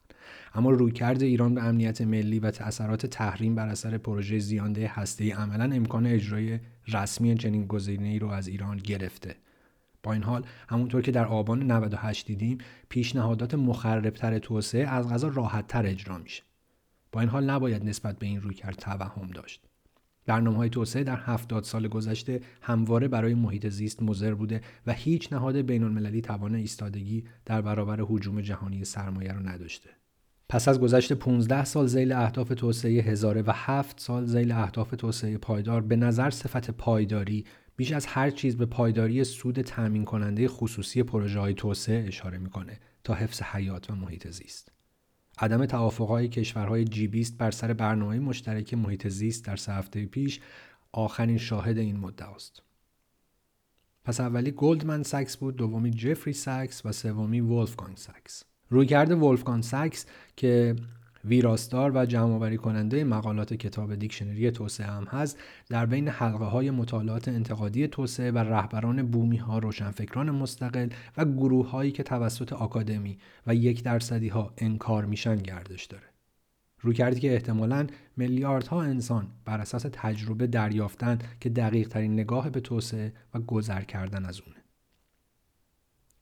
اما 0.55 0.71
رویکرد 0.71 1.23
ایران 1.23 1.55
به 1.55 1.63
امنیت 1.63 2.01
ملی 2.01 2.39
و 2.39 2.51
تأثیرات 2.51 3.07
تحریم 3.07 3.55
بر 3.55 3.69
اثر 3.69 3.99
پروژه 3.99 4.39
زیانده 4.39 4.91
هسته‌ای 4.95 5.31
عملا 5.31 5.75
امکان 5.75 6.07
اجرای 6.07 6.59
رسمی 6.89 7.35
چنین 7.35 7.69
ای 7.89 8.19
رو 8.19 8.29
از 8.29 8.49
ایران 8.49 8.77
گرفته. 8.77 9.37
با 10.03 10.13
این 10.13 10.23
حال 10.23 10.47
همونطور 10.69 11.03
که 11.03 11.13
در 11.13 11.27
آبان 11.27 11.71
98 11.71 12.27
دیدیم 12.27 12.59
پیشنهادات 12.89 13.55
مخربتر 13.55 14.39
توسعه 14.39 14.89
از 14.89 15.09
غذا 15.09 15.29
راحتتر 15.29 15.87
اجرا 15.87 16.19
میشه. 16.19 16.43
با 17.13 17.21
این 17.21 17.29
حال 17.29 17.51
نباید 17.51 17.85
نسبت 17.85 18.19
به 18.19 18.27
این 18.27 18.41
رویکرد 18.41 18.75
توهم 18.75 19.27
داشت. 19.27 19.61
برنامه 20.27 20.57
های 20.57 20.69
توسعه 20.69 21.05
در 21.05 21.17
70 21.17 21.65
سال 21.65 21.89
گذشته 21.89 22.41
همواره 22.63 23.09
برای 23.09 23.35
محیط 23.35 23.69
زیست 23.69 24.03
مضر 24.03 24.35
بوده 24.35 24.61
و 24.87 24.93
هیچ 24.93 25.33
نهاد 25.33 25.57
بین 25.57 25.83
المللی 25.83 26.21
توان 26.21 26.55
ایستادگی 26.55 27.25
در 27.45 27.61
برابر 27.61 28.01
حجوم 28.01 28.41
جهانی 28.41 28.85
سرمایه 28.85 29.33
را 29.33 29.41
نداشته. 29.41 29.91
پس 30.49 30.69
از 30.69 30.81
گذشت 30.81 31.13
15 31.13 31.65
سال 31.65 31.87
زیل 31.87 32.13
اهداف 32.13 32.49
توسعه 32.49 33.03
هزاره 33.03 33.43
و 33.43 33.53
7 33.55 34.01
سال 34.01 34.27
زیل 34.27 34.53
اهداف 34.53 34.91
توسعه 34.91 35.39
پایدار 35.39 35.81
به 35.81 35.97
نظر 35.97 36.31
صفت 36.31 36.71
پایداری 36.71 37.45
بیش 37.77 37.93
از 37.93 38.07
هر 38.07 38.31
چیز 38.31 38.57
به 38.57 38.67
پایداری 38.67 39.25
سود 39.25 39.63
تأمین 39.63 40.05
کننده 40.05 40.49
خصوصی 40.49 41.03
پروژه 41.03 41.41
های 41.41 41.55
توسعه 41.55 42.09
اشاره 42.09 42.39
می‌کنه 42.39 42.81
تا 43.05 43.15
حفظ 43.15 43.43
حیات 43.43 43.91
و 43.91 43.95
محیط 43.95 44.29
زیست. 44.31 44.73
عدم 45.39 45.67
توافقهای 45.67 46.29
کشورهای 46.29 46.85
G 46.85 47.09
20 47.09 47.39
بر 47.39 47.51
سر 47.51 47.73
برنامه 47.73 48.19
مشترک 48.19 48.75
محیط 48.75 49.09
زیست 49.09 49.45
در 49.45 49.57
سه 49.57 49.73
هفته 49.73 50.07
پیش 50.07 50.41
آخرین 50.93 51.39
شاهد 51.39 51.79
این 51.79 51.97
مدعا 51.97 52.35
است. 52.35 52.63
پس 54.05 54.21
اولی 54.21 54.51
گلدمن 54.51 55.03
ساکس 55.03 55.37
بود، 55.37 55.57
دومی 55.57 55.91
جفری 55.91 56.33
ساکس 56.33 56.87
و 56.87 56.93
سومی 56.93 57.41
ولفگانگ 57.41 57.97
ساکس. 57.97 58.45
رویکرد 58.75 59.23
ولفگانگ 59.23 59.63
ساکس 59.63 60.07
که 60.37 60.77
ویراستار 61.25 61.93
و 61.95 62.07
جمعآوری 62.07 62.57
کننده 62.57 63.05
مقالات 63.05 63.55
کتاب 63.55 63.95
دیکشنری 63.95 64.51
توسعه 64.51 64.87
هم 64.87 65.05
هست 65.05 65.39
در 65.69 65.87
بین 65.87 66.09
حلقه 66.09 66.45
های 66.45 66.71
مطالعات 66.71 67.29
انتقادی 67.29 67.89
توسعه 67.89 68.31
و 68.31 68.39
رهبران 68.39 69.03
بومی 69.03 69.37
ها 69.37 69.59
روشنفکران 69.59 70.31
مستقل 70.31 70.89
و 71.17 71.25
گروه 71.25 71.71
هایی 71.71 71.93
که 71.93 72.03
توسط 72.03 72.53
آکادمی 72.53 73.19
و 73.47 73.55
یک 73.55 73.83
درصدی 73.83 74.29
ها 74.29 74.53
انکار 74.59 75.05
میشن 75.05 75.37
گردش 75.37 75.85
داره. 75.85 76.07
رویکردی 76.81 77.21
که 77.21 77.35
احتمالا 77.35 77.87
میلیاردها 78.17 78.83
انسان 78.83 79.27
بر 79.45 79.61
اساس 79.61 79.87
تجربه 79.93 80.47
دریافتن 80.47 81.19
که 81.41 81.49
دقیق 81.49 81.89
ترین 81.89 82.13
نگاه 82.13 82.51
به 82.51 82.61
توسعه 82.61 83.13
و 83.35 83.41
گذر 83.41 83.81
کردن 83.81 84.25
از 84.25 84.41
اونه. 84.41 84.64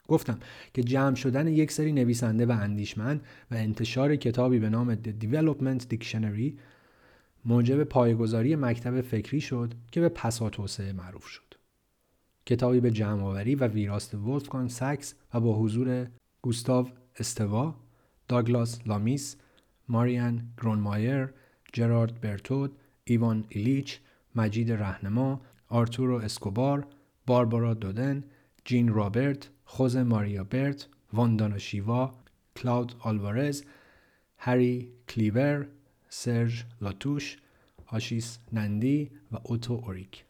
گفتم 0.09 0.39
که 0.75 0.83
جمع 0.83 1.15
شدن 1.15 1.49
یک 1.49 1.73
سری 1.73 1.93
نویسنده 1.93 2.47
و 2.47 2.51
اندیشمند 2.51 3.21
و 3.51 3.55
انتشار 3.55 4.17
کتابی 4.17 4.59
به 4.59 4.69
نام 4.69 4.95
The 4.95 5.25
Development 5.25 5.83
Dictionary 5.95 6.53
موجب 7.45 7.85
پایه 7.85 8.12
گذاری 8.12 8.57
مکتب 8.57 9.01
فکری 9.01 9.41
شد 9.41 9.75
که 9.91 10.01
به 10.01 10.09
پسا 10.09 10.51
توسعه 10.51 10.93
معروف 10.93 11.27
شد. 11.27 11.55
کتابی 12.47 12.81
به 12.81 12.91
جمعآوری 12.91 13.55
و 13.55 13.67
ویراست 13.67 14.15
ولفگانگ 14.15 14.69
ساکس 14.69 15.15
و 15.35 15.41
با 15.41 15.59
حضور 15.59 16.07
گوستاو 16.43 16.89
استوا، 17.19 17.75
داگلاس 18.29 18.81
لامیس، 18.87 19.37
ماریان 19.89 20.43
گرونمایر، 20.59 21.29
جرارد 21.73 22.21
برتود، 22.21 22.77
ایوان 23.05 23.45
ایلیچ، 23.49 24.01
مجید 24.35 24.73
رهنما، 24.73 25.41
آرتورو 25.69 26.15
اسکوبار، 26.15 26.87
باربارا 27.27 27.75
دودن، 27.75 28.25
جین 28.65 28.89
رابرت، 28.89 29.51
خوزه 29.75 29.97
ماریا 29.97 30.45
برت، 30.45 30.89
واندانا 31.13 31.59
شیوا، 31.59 32.15
کلاود 32.57 32.95
آلوارز، 33.01 33.63
هری 34.39 34.93
کلیور، 35.09 35.67
سرژ 36.09 36.63
لاتوش، 36.81 37.39
آشیس 37.87 38.39
نندی 38.53 39.11
و 39.33 39.37
اوتو 39.43 39.75
اوریک. 39.75 40.25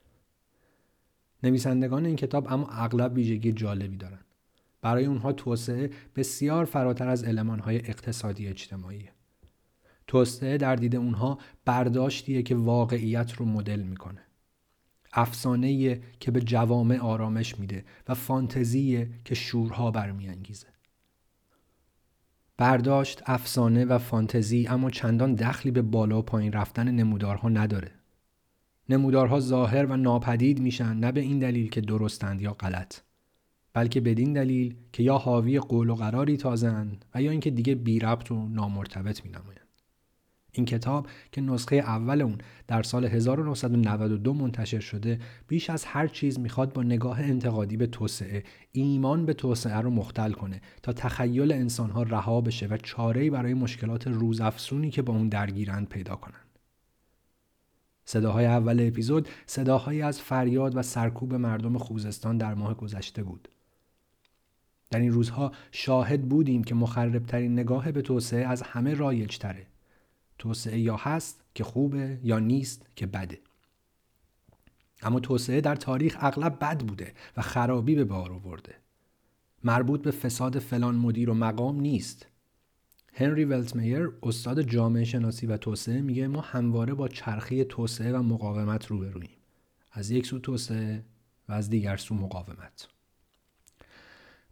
نویسندگان 1.43 2.07
این 2.07 2.17
کتاب 2.17 2.53
اما 2.53 2.69
اغلب 2.69 3.15
ویژگی 3.15 3.53
جالبی 3.53 3.97
دارند. 3.97 4.25
برای 4.83 5.05
اونها 5.05 5.33
توسعه 5.33 5.91
بسیار 6.17 6.65
فراتر 6.65 7.09
از 7.09 7.25
علمانهای 7.25 7.77
اقتصادی 7.77 8.47
اجتماعی. 8.47 9.09
توسعه 10.07 10.59
در 10.59 10.77
دید 10.77 10.97
اونها 10.97 11.39
برداشتیه 11.65 12.43
که 12.43 12.55
واقعیت 12.55 13.33
رو 13.33 13.47
مدل 13.47 13.83
می‌کنه. 13.83 14.21
افسانه 15.13 16.01
که 16.21 16.31
به 16.31 16.41
جوامع 16.41 16.99
آرامش 16.99 17.59
میده 17.59 17.85
و 18.09 18.15
فانتزی 18.15 19.07
که 19.25 19.35
شورها 19.35 19.91
برمیانگیزه. 19.91 20.67
برداشت 22.57 23.23
افسانه 23.27 23.85
و 23.85 23.99
فانتزی 23.99 24.67
اما 24.67 24.91
چندان 24.91 25.35
دخلی 25.35 25.73
به 25.73 25.83
بالا 25.83 26.19
و 26.19 26.23
پایین 26.23 26.53
رفتن 26.53 26.91
نمودارها 26.91 27.49
نداره. 27.49 27.91
نمودارها 28.89 29.41
ظاهر 29.41 29.87
و 29.87 29.97
ناپدید 29.97 30.61
میشن 30.61 30.97
نه 30.97 31.13
به 31.13 31.21
این 31.21 31.39
دلیل 31.39 31.71
که 31.71 31.81
درستند 31.81 32.43
یا 32.43 32.53
غلط 32.53 33.01
بلکه 33.73 34.01
بدین 34.01 34.33
دلیل 34.33 34.77
که 34.93 35.03
یا 35.03 35.19
حاوی 35.19 35.59
قول 35.59 35.91
و 35.91 35.95
قراری 35.95 36.37
تازند 36.37 37.05
و 37.15 37.23
یا 37.23 37.31
اینکه 37.31 37.51
دیگه 37.51 37.75
بی 37.75 37.99
ربط 37.99 38.31
و 38.31 38.49
نامرتبط 38.49 39.25
می 39.25 39.33
این 40.55 40.67
کتاب 40.67 41.07
که 41.33 41.41
نسخه 41.41 41.77
اول 41.77 42.23
اون 42.23 42.39
در 42.69 42.83
سال 42.83 43.05
1992 43.05 44.35
منتشر 44.35 44.81
شده 44.81 45.19
بیش 45.49 45.71
از 45.71 45.85
هر 45.85 46.07
چیز 46.07 46.39
می‌خواد 46.39 46.73
با 46.73 46.83
نگاه 46.83 47.21
انتقادی 47.21 47.77
به 47.77 47.87
توسعه 47.87 48.45
ایمان 48.73 49.27
به 49.27 49.35
توسعه 49.35 49.77
رو 49.77 49.91
مختل 49.91 50.33
کنه 50.33 50.61
تا 50.83 50.93
تخیل 50.93 51.53
انسانها 51.53 52.03
رها 52.03 52.41
بشه 52.41 52.67
و 52.67 52.77
چاره‌ای 52.77 53.31
برای 53.31 53.55
مشکلات 53.55 54.07
روزافزونی 54.07 54.91
که 54.91 55.03
با 55.03 55.13
اون 55.13 55.29
درگیرند 55.29 55.89
پیدا 55.89 56.17
کنند. 56.17 56.59
صداهای 58.05 58.47
اول 58.47 58.87
اپیزود 58.89 59.29
صداهایی 59.47 60.03
از 60.03 60.21
فریاد 60.21 60.77
و 60.77 60.83
سرکوب 60.83 61.35
مردم 61.35 61.79
خوزستان 61.79 62.39
در 62.39 62.55
ماه 62.55 62.75
گذشته 62.75 63.23
بود. 63.23 63.49
در 64.91 64.99
این 64.99 65.13
روزها 65.13 65.53
شاهد 65.71 66.29
بودیم 66.29 66.65
که 66.65 66.75
مخربترین 66.75 67.53
نگاه 67.53 67.93
به 67.93 68.03
توسعه 68.03 68.47
از 68.47 68.63
همه 68.63 68.95
رایج 68.95 69.39
تره. 69.39 69.72
توسعه 70.43 70.79
یا 70.79 70.97
هست 70.97 71.45
که 71.55 71.65
خوبه 71.65 72.21
یا 72.23 72.39
نیست 72.39 72.87
که 72.97 73.07
بده. 73.07 73.41
اما 75.03 75.21
توسعه 75.21 75.61
در 75.61 75.77
تاریخ 75.77 76.17
اغلب 76.21 76.59
بد 76.61 76.81
بوده 76.81 77.15
و 77.37 77.43
خرابی 77.43 77.95
به 77.95 78.05
بار 78.05 78.33
آورده. 78.33 78.75
مربوط 79.65 80.03
به 80.03 80.11
فساد 80.11 80.59
فلان 80.59 80.95
مدیر 80.95 81.31
و 81.31 81.35
مقام 81.35 81.81
نیست. 81.81 82.27
هنری 83.15 83.45
ولتمیر 83.45 84.13
استاد 84.23 84.63
جامعه 84.63 85.05
شناسی 85.05 85.47
و 85.47 85.57
توسعه 85.57 86.01
میگه 86.01 86.29
ما 86.29 86.41
همواره 86.41 86.95
با 86.95 87.09
چرخی 87.09 87.65
توسعه 87.65 88.13
و 88.13 88.23
مقاومت 88.23 88.87
روبرویم 88.87 89.37
از 89.93 90.11
یک 90.11 90.27
سو 90.27 90.39
توسعه 90.39 91.05
و 91.49 91.53
از 91.53 91.71
دیگر 91.71 91.97
سو 91.97 92.15
مقاومت. 92.15 92.89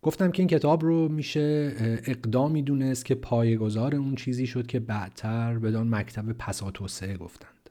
گفتم 0.02 0.30
که 0.30 0.42
این 0.42 0.48
کتاب 0.48 0.82
رو 0.84 1.08
میشه 1.08 1.74
اقدامی 2.04 2.62
دونست 2.62 3.04
که 3.04 3.14
پایگذار 3.14 3.94
اون 3.94 4.14
چیزی 4.14 4.46
شد 4.46 4.66
که 4.66 4.80
بعدتر 4.80 5.58
بدان 5.58 5.94
مکتب 5.94 6.32
پسا 6.32 6.70
توسعه 6.70 7.16
گفتند. 7.16 7.70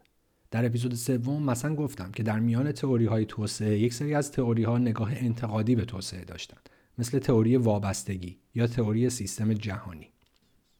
در 0.52 0.66
اپیزود 0.66 0.94
سوم 0.94 1.44
مثلا 1.44 1.76
گفتم 1.76 2.12
که 2.12 2.24
در 2.24 2.40
میان 2.40 2.72
تئوری 2.72 3.06
های 3.06 3.26
توسعه 3.26 3.80
یک 3.80 3.94
سری 3.94 4.14
از 4.14 4.32
تئوری 4.32 4.64
ها 4.64 4.78
نگاه 4.78 5.12
انتقادی 5.16 5.76
به 5.76 5.86
توسعه 5.86 6.26
داشتند 6.26 6.70
مثل 6.98 7.20
تئوری 7.20 7.58
وابستگی 7.58 8.38
یا 8.56 8.68
تئوری 8.68 9.10
سیستم 9.10 9.54
جهانی. 9.54 10.10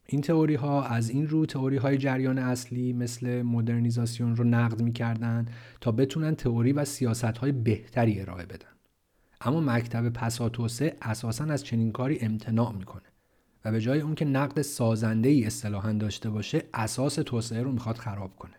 این 0.06 0.20
تئوری 0.20 0.54
ها 0.54 0.84
از 0.84 1.10
این 1.10 1.28
رو 1.28 1.46
تئوری 1.46 1.76
های 1.76 1.98
جریان 1.98 2.38
اصلی 2.38 2.92
مثل 2.92 3.42
مدرنیزاسیون 3.42 4.36
رو 4.36 4.44
نقد 4.44 4.82
می‌کردند 4.82 5.50
تا 5.80 5.92
بتونن 5.92 6.34
تئوری 6.34 6.72
و 6.72 6.84
سیاست 6.84 7.24
های 7.24 7.52
بهتری 7.52 8.20
ارائه 8.20 8.46
بدن. 8.46 8.69
اما 9.40 9.60
مکتب 9.60 10.08
پساتوسه 10.08 10.96
اساسا 11.02 11.44
از 11.44 11.64
چنین 11.64 11.92
کاری 11.92 12.18
امتناع 12.20 12.72
می‌کنه 12.72 13.02
و 13.64 13.72
به 13.72 13.80
جای 13.80 14.00
اون 14.00 14.14
که 14.14 14.24
نقد 14.24 14.62
سازنده 14.62 15.28
ای 15.28 15.44
اصطلاحا 15.44 15.92
داشته 15.92 16.30
باشه 16.30 16.64
اساس 16.74 17.14
توسعه 17.14 17.62
رو 17.62 17.72
می‌خواد 17.72 17.96
خراب 17.96 18.36
کنه. 18.36 18.54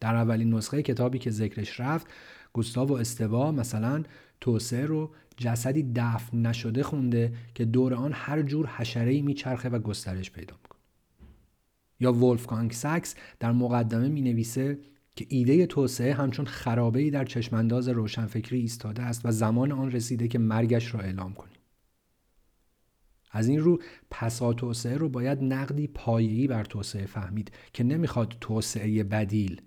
در 0.00 0.14
اولین 0.14 0.54
نسخه 0.54 0.82
کتابی 0.82 1.18
که 1.18 1.30
ذکرش 1.30 1.80
رفت 1.80 2.06
گوستاو 2.52 2.92
استوا 2.92 3.52
مثلا 3.52 4.02
توسعه 4.40 4.86
رو 4.86 5.10
جسدی 5.36 5.92
دفن 5.94 6.46
نشده 6.46 6.82
خونده 6.82 7.32
که 7.54 7.64
دور 7.64 7.94
آن 7.94 8.12
هر 8.14 8.42
جور 8.42 8.66
حشره 8.66 9.22
میچرخه 9.22 9.68
و 9.68 9.78
گسترش 9.78 10.30
پیدا 10.30 10.54
می‌کنه. 10.62 10.80
یا 12.00 12.12
ولفگانگ 12.12 12.72
ساکس 12.72 13.14
در 13.40 13.52
مقدمه 13.52 14.08
می 14.08 14.20
نویسه 14.20 14.78
که 15.16 15.26
ایده 15.28 15.66
توسعه 15.66 16.14
همچون 16.14 16.44
خرابه 16.44 17.00
ای 17.00 17.10
در 17.10 17.24
چشمانداز 17.24 17.88
روشنفکری 17.88 18.60
ایستاده 18.60 19.02
است 19.02 19.26
و 19.26 19.30
زمان 19.30 19.72
آن 19.72 19.92
رسیده 19.92 20.28
که 20.28 20.38
مرگش 20.38 20.94
را 20.94 21.00
اعلام 21.00 21.34
کنیم. 21.34 21.58
از 23.30 23.48
این 23.48 23.60
رو 23.60 23.82
پسا 24.10 24.52
توسعه 24.52 24.96
رو 24.96 25.08
باید 25.08 25.42
نقدی 25.42 25.86
پایه‌ای 25.86 26.46
بر 26.46 26.64
توسعه 26.64 27.06
فهمید 27.06 27.52
که 27.72 27.84
نمی‌خواد 27.84 28.36
توسعه 28.40 29.04
بدیل 29.04 29.62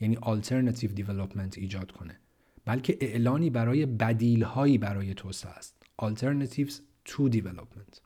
یعنی 0.00 0.16
alternative 0.16 0.96
development 0.96 1.56
ایجاد 1.58 1.90
کنه 1.90 2.20
بلکه 2.64 2.98
اعلانی 3.00 3.50
برای 3.50 3.86
بدیل 3.86 4.42
هایی 4.42 4.78
برای 4.78 5.14
توسعه 5.14 5.52
است 5.52 5.82
alternatives 6.02 6.72
to 7.08 7.32
development 7.32 8.03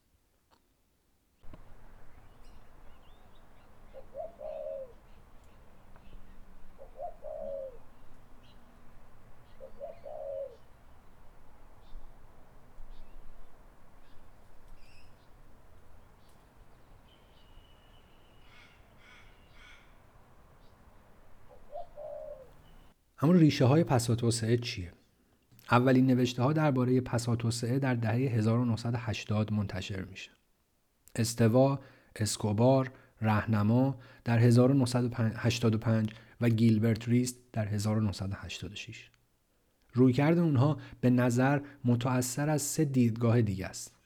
همون 23.28 23.40
ریشه 23.40 23.64
های 23.64 23.85
پساتوسعه 23.85 24.56
چیه؟ 24.56 24.92
اولین 25.70 26.06
نوشته 26.06 26.42
ها 26.42 26.52
درباره 26.52 27.00
پساتوسعه 27.00 27.78
در 27.78 27.94
دهه 27.94 28.14
1980 28.14 29.52
منتشر 29.52 30.04
میشه. 30.04 30.30
استوا، 31.16 31.80
اسکوبار، 32.16 32.90
رهنما 33.20 33.99
در 34.25 34.38
1985 34.38 36.11
و 36.40 36.49
گیلبرت 36.49 37.08
ریست 37.08 37.37
در 37.52 37.66
1986. 37.66 39.11
رویکرد 39.92 40.38
اونها 40.38 40.78
به 41.00 41.11
نظر 41.11 41.61
متأثر 41.85 42.49
از 42.49 42.62
سه 42.62 42.85
دیدگاه 42.85 43.42
دیگه 43.42 43.66
است. 43.66 43.97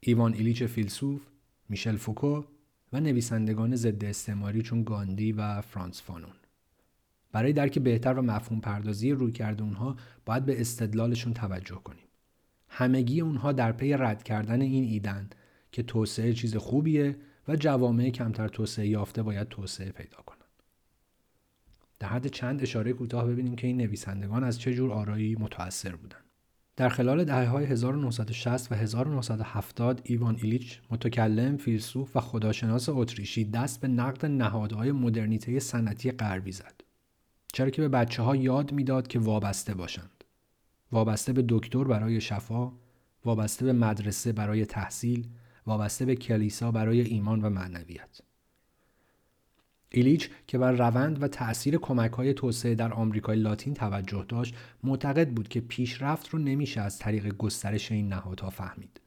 ایوان 0.00 0.34
ایلیچ 0.34 0.62
فیلسوف، 0.62 1.22
میشل 1.68 1.96
فوکو 1.96 2.42
و 2.92 3.00
نویسندگان 3.00 3.76
ضد 3.76 4.04
استعماری 4.04 4.62
چون 4.62 4.84
گاندی 4.84 5.32
و 5.32 5.60
فرانس 5.60 6.02
فانون. 6.02 6.39
برای 7.32 7.52
درک 7.52 7.78
بهتر 7.78 8.14
و 8.14 8.22
مفهوم 8.22 8.60
پردازی 8.60 9.12
روی 9.12 9.32
کرده 9.32 9.62
اونها 9.62 9.96
باید 10.26 10.44
به 10.44 10.60
استدلالشون 10.60 11.34
توجه 11.34 11.80
کنیم. 11.84 12.04
همگی 12.68 13.20
اونها 13.20 13.52
در 13.52 13.72
پی 13.72 13.92
رد 13.92 14.22
کردن 14.22 14.60
این 14.60 14.84
ایدن 14.84 15.30
که 15.72 15.82
توسعه 15.82 16.32
چیز 16.32 16.56
خوبیه 16.56 17.16
و 17.48 17.56
جوامع 17.56 18.10
کمتر 18.10 18.48
توسعه 18.48 18.86
یافته 18.86 19.22
باید 19.22 19.48
توسعه 19.48 19.92
پیدا 19.92 20.18
کنن. 20.26 20.38
در 21.98 22.08
حد 22.08 22.26
چند 22.26 22.62
اشاره 22.62 22.92
کوتاه 22.92 23.26
ببینیم 23.26 23.56
که 23.56 23.66
این 23.66 23.76
نویسندگان 23.76 24.44
از 24.44 24.60
چه 24.60 24.74
جور 24.74 24.92
آرایی 24.92 25.36
متأثر 25.40 25.96
بودند. 25.96 26.24
در 26.76 26.88
خلال 26.88 27.24
دهه 27.24 27.48
های 27.48 27.64
1960 27.64 28.72
و 28.72 28.74
1970 28.74 30.00
ایوان 30.04 30.36
ایلیچ 30.42 30.80
متکلم، 30.90 31.56
فیلسوف 31.56 32.16
و 32.16 32.20
خداشناس 32.20 32.88
اتریشی 32.88 33.44
دست 33.44 33.80
به 33.80 33.88
نقد 33.88 34.26
نهادهای 34.26 34.92
مدرنیته 34.92 35.58
صنعتی 35.58 36.10
غربی 36.10 36.52
زد. 36.52 36.89
چرا 37.52 37.70
که 37.70 37.82
به 37.82 37.88
بچه 37.88 38.22
ها 38.22 38.36
یاد 38.36 38.72
می‌داد 38.72 39.06
که 39.06 39.18
وابسته 39.18 39.74
باشند. 39.74 40.24
وابسته 40.92 41.32
به 41.32 41.44
دکتر 41.48 41.84
برای 41.84 42.20
شفا، 42.20 42.72
وابسته 43.24 43.64
به 43.64 43.72
مدرسه 43.72 44.32
برای 44.32 44.66
تحصیل، 44.66 45.28
وابسته 45.66 46.04
به 46.04 46.16
کلیسا 46.16 46.70
برای 46.70 47.00
ایمان 47.00 47.42
و 47.42 47.50
معنویت. 47.50 48.20
ایلیچ 49.92 50.30
که 50.46 50.58
بر 50.58 50.72
روند 50.72 51.22
و 51.22 51.28
تأثیر 51.28 51.76
کمک 51.76 52.12
های 52.12 52.34
توسعه 52.34 52.74
در 52.74 52.92
آمریکای 52.92 53.36
لاتین 53.38 53.74
توجه 53.74 54.24
داشت 54.28 54.54
معتقد 54.84 55.28
بود 55.30 55.48
که 55.48 55.60
پیشرفت 55.60 56.28
رو 56.28 56.38
نمیشه 56.38 56.80
از 56.80 56.98
طریق 56.98 57.36
گسترش 57.36 57.92
این 57.92 58.08
نهادها 58.08 58.50
فهمید 58.50 59.00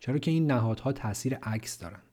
چرا 0.00 0.18
که 0.18 0.30
این 0.30 0.50
نهادها 0.50 0.92
تأثیر 0.92 1.34
عکس 1.34 1.78
دارند 1.78 2.05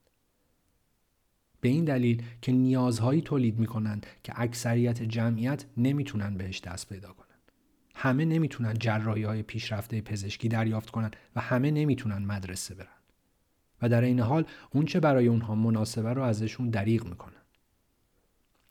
به 1.64 1.70
این 1.70 1.86
دلیل 1.86 2.24
که 2.42 2.52
نیازهایی 2.52 3.22
تولید 3.22 3.60
می‌کنند 3.60 4.06
که 4.24 4.34
اکثریت 4.36 5.04
جمعیت 5.04 5.66
نمی‌تونن 5.78 6.38
بهش 6.38 6.62
دست 6.62 6.90
پیدا 6.90 7.14
کنند. 7.14 7.52
همه 7.96 8.26
نمی‌تونن 8.26 8.74
جراحی 8.74 9.24
های 9.24 9.44
پیشرفته 9.44 10.02
پزشکی 10.02 10.48
دریافت 10.48 10.90
کنند 10.90 11.16
و 11.36 11.42
همه 11.42 11.72
نمی‌تونن 11.72 12.26
مدرسه 12.26 12.76
برن. 12.76 12.88
و 13.82 13.90
در 13.90 14.02
این 14.02 14.20
حال 14.20 14.46
اون 14.72 14.86
چه 14.86 15.00
برای 15.00 15.28
اونها 15.28 15.56
مناسبه 15.56 16.14
رو 16.14 16.22
ازشون 16.22 16.70
دریغ 16.70 17.06
می‌کنن. 17.06 17.42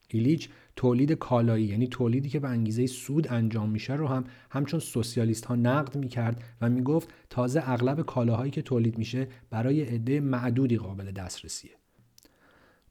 ایلیچ 0.08 0.48
تولید 0.76 1.12
کالایی 1.12 1.64
یعنی 1.64 1.86
تولیدی 1.86 2.28
که 2.28 2.40
به 2.40 2.48
انگیزه 2.48 2.86
سود 2.86 3.32
انجام 3.32 3.70
میشه 3.70 3.94
رو 3.94 4.06
هم 4.06 4.24
همچون 4.50 4.80
سوسیالیست 4.80 5.44
ها 5.44 5.56
نقد 5.56 5.96
می‌کرد 5.96 6.44
و 6.60 6.68
می‌گفت 6.68 7.08
تازه 7.30 7.62
اغلب 7.64 8.02
کالاهایی 8.02 8.50
که 8.50 8.62
تولید 8.62 8.98
میشه 8.98 9.28
برای 9.50 9.82
عده 9.82 10.20
معدودی 10.20 10.76
قابل 10.76 11.10
دسترسیه. 11.10 11.81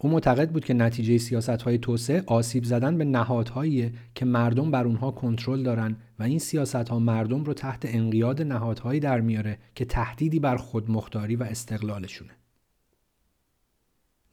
او 0.03 0.09
معتقد 0.09 0.51
بود 0.51 0.65
که 0.65 0.73
نتیجه 0.73 1.17
سیاست 1.17 1.49
های 1.49 1.77
توسعه 1.77 2.23
آسیب 2.27 2.63
زدن 2.63 2.97
به 2.97 3.05
نهادهایی 3.05 3.91
که 4.15 4.25
مردم 4.25 4.71
بر 4.71 4.85
اونها 4.85 5.11
کنترل 5.11 5.63
دارن 5.63 5.97
و 6.19 6.23
این 6.23 6.39
سیاست 6.39 6.75
ها 6.75 6.99
مردم 6.99 7.43
رو 7.43 7.53
تحت 7.53 7.81
انقیاد 7.85 8.41
نهادهایی 8.41 8.99
در 8.99 9.21
میاره 9.21 9.57
که 9.75 9.85
تهدیدی 9.85 10.39
بر 10.39 10.57
خودمختاری 10.57 11.35
و 11.35 11.43
استقلالشونه. 11.43 12.31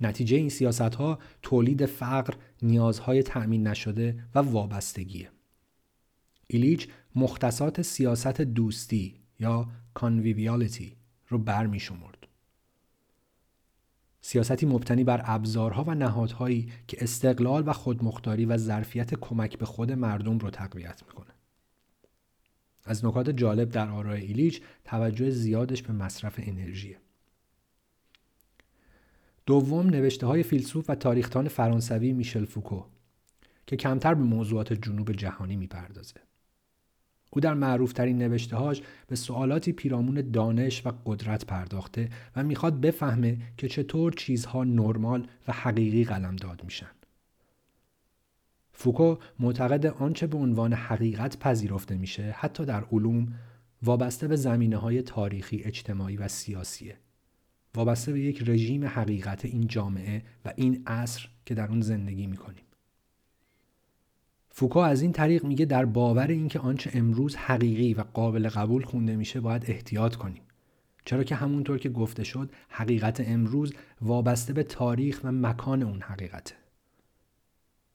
نتیجه 0.00 0.36
این 0.36 0.48
سیاست 0.48 0.94
ها 0.94 1.18
تولید 1.42 1.86
فقر، 1.86 2.34
نیازهای 2.62 3.22
تأمین 3.22 3.66
نشده 3.66 4.24
و 4.34 4.38
وابستگیه. 4.38 5.30
ایلیچ 6.46 6.88
مختصات 7.14 7.82
سیاست 7.82 8.40
دوستی 8.40 9.20
یا 9.40 9.68
کانویویالیتی 9.94 10.96
رو 11.28 11.38
برمی 11.38 11.80
سیاستی 14.20 14.66
مبتنی 14.66 15.04
بر 15.04 15.22
ابزارها 15.24 15.84
و 15.84 15.94
نهادهایی 15.94 16.72
که 16.88 16.96
استقلال 17.00 17.62
و 17.68 17.72
خودمختاری 17.72 18.44
و 18.44 18.56
ظرفیت 18.56 19.14
کمک 19.14 19.58
به 19.58 19.66
خود 19.66 19.92
مردم 19.92 20.38
رو 20.38 20.50
تقویت 20.50 21.02
می‌کنه. 21.06 21.30
از 22.84 23.04
نکات 23.04 23.30
جالب 23.30 23.70
در 23.70 23.88
آرای 23.88 24.20
ایلیچ 24.20 24.62
توجه 24.84 25.30
زیادش 25.30 25.82
به 25.82 25.92
مصرف 25.92 26.40
انرژیه. 26.42 26.98
دوم 29.46 29.86
نوشته 29.86 30.26
های 30.26 30.42
فیلسوف 30.42 30.90
و 30.90 30.94
تاریختان 30.94 31.48
فرانسوی 31.48 32.12
میشل 32.12 32.44
فوکو 32.44 32.84
که 33.66 33.76
کمتر 33.76 34.14
به 34.14 34.22
موضوعات 34.22 34.72
جنوب 34.72 35.12
جهانی 35.12 35.56
می‌پردازه. 35.56 36.27
او 37.30 37.40
در 37.40 37.54
معروفترین 37.54 38.18
نوشتههاش 38.18 38.82
به 39.06 39.16
سوالاتی 39.16 39.72
پیرامون 39.72 40.30
دانش 40.30 40.86
و 40.86 40.92
قدرت 41.06 41.46
پرداخته 41.46 42.08
و 42.36 42.44
می‌خواد 42.44 42.80
بفهمه 42.80 43.38
که 43.56 43.68
چطور 43.68 44.12
چیزها 44.12 44.64
نرمال 44.64 45.26
و 45.48 45.52
حقیقی 45.52 46.04
قلمداد 46.04 46.64
میشن. 46.64 46.90
فوکو 48.72 49.16
معتقد 49.38 49.86
آنچه 49.86 50.26
به 50.26 50.38
عنوان 50.38 50.72
حقیقت 50.72 51.38
پذیرفته 51.38 51.96
میشه 51.96 52.34
حتی 52.38 52.64
در 52.64 52.84
علوم 52.92 53.34
وابسته 53.82 54.28
به 54.28 54.36
زمینه 54.36 54.76
های 54.76 55.02
تاریخی، 55.02 55.62
اجتماعی 55.62 56.16
و 56.16 56.28
سیاسیه. 56.28 56.96
وابسته 57.74 58.12
به 58.12 58.20
یک 58.20 58.48
رژیم 58.48 58.84
حقیقت 58.84 59.44
این 59.44 59.66
جامعه 59.66 60.22
و 60.44 60.52
این 60.56 60.82
عصر 60.86 61.28
که 61.46 61.54
در 61.54 61.68
اون 61.68 61.80
زندگی 61.80 62.26
می‌کنیم. 62.26 62.64
فوکو 64.58 64.78
از 64.78 65.02
این 65.02 65.12
طریق 65.12 65.44
میگه 65.44 65.64
در 65.64 65.84
باور 65.84 66.26
اینکه 66.26 66.58
آنچه 66.58 66.90
امروز 66.94 67.36
حقیقی 67.36 67.94
و 67.94 68.04
قابل 68.14 68.48
قبول 68.48 68.82
خونده 68.82 69.16
میشه 69.16 69.40
باید 69.40 69.64
احتیاط 69.66 70.16
کنیم. 70.16 70.42
چرا 71.04 71.24
که 71.24 71.34
همونطور 71.34 71.78
که 71.78 71.88
گفته 71.88 72.24
شد 72.24 72.50
حقیقت 72.68 73.22
امروز 73.28 73.74
وابسته 74.00 74.52
به 74.52 74.62
تاریخ 74.62 75.20
و 75.24 75.32
مکان 75.32 75.82
اون 75.82 76.02
حقیقته. 76.02 76.54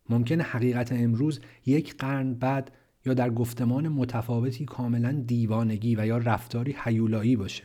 ممکنه 0.10 0.43
حقیقت 0.43 0.91
امروز 0.91 1.39
یک 1.65 1.97
قرن 1.97 2.34
بعد 2.34 2.71
یا 3.06 3.13
در 3.13 3.30
گفتمان 3.30 3.88
متفاوتی 3.88 4.65
کاملا 4.65 5.12
دیوانگی 5.28 5.95
و 5.95 6.06
یا 6.06 6.17
رفتاری 6.17 6.76
حیولایی 6.78 7.36
باشه. 7.36 7.63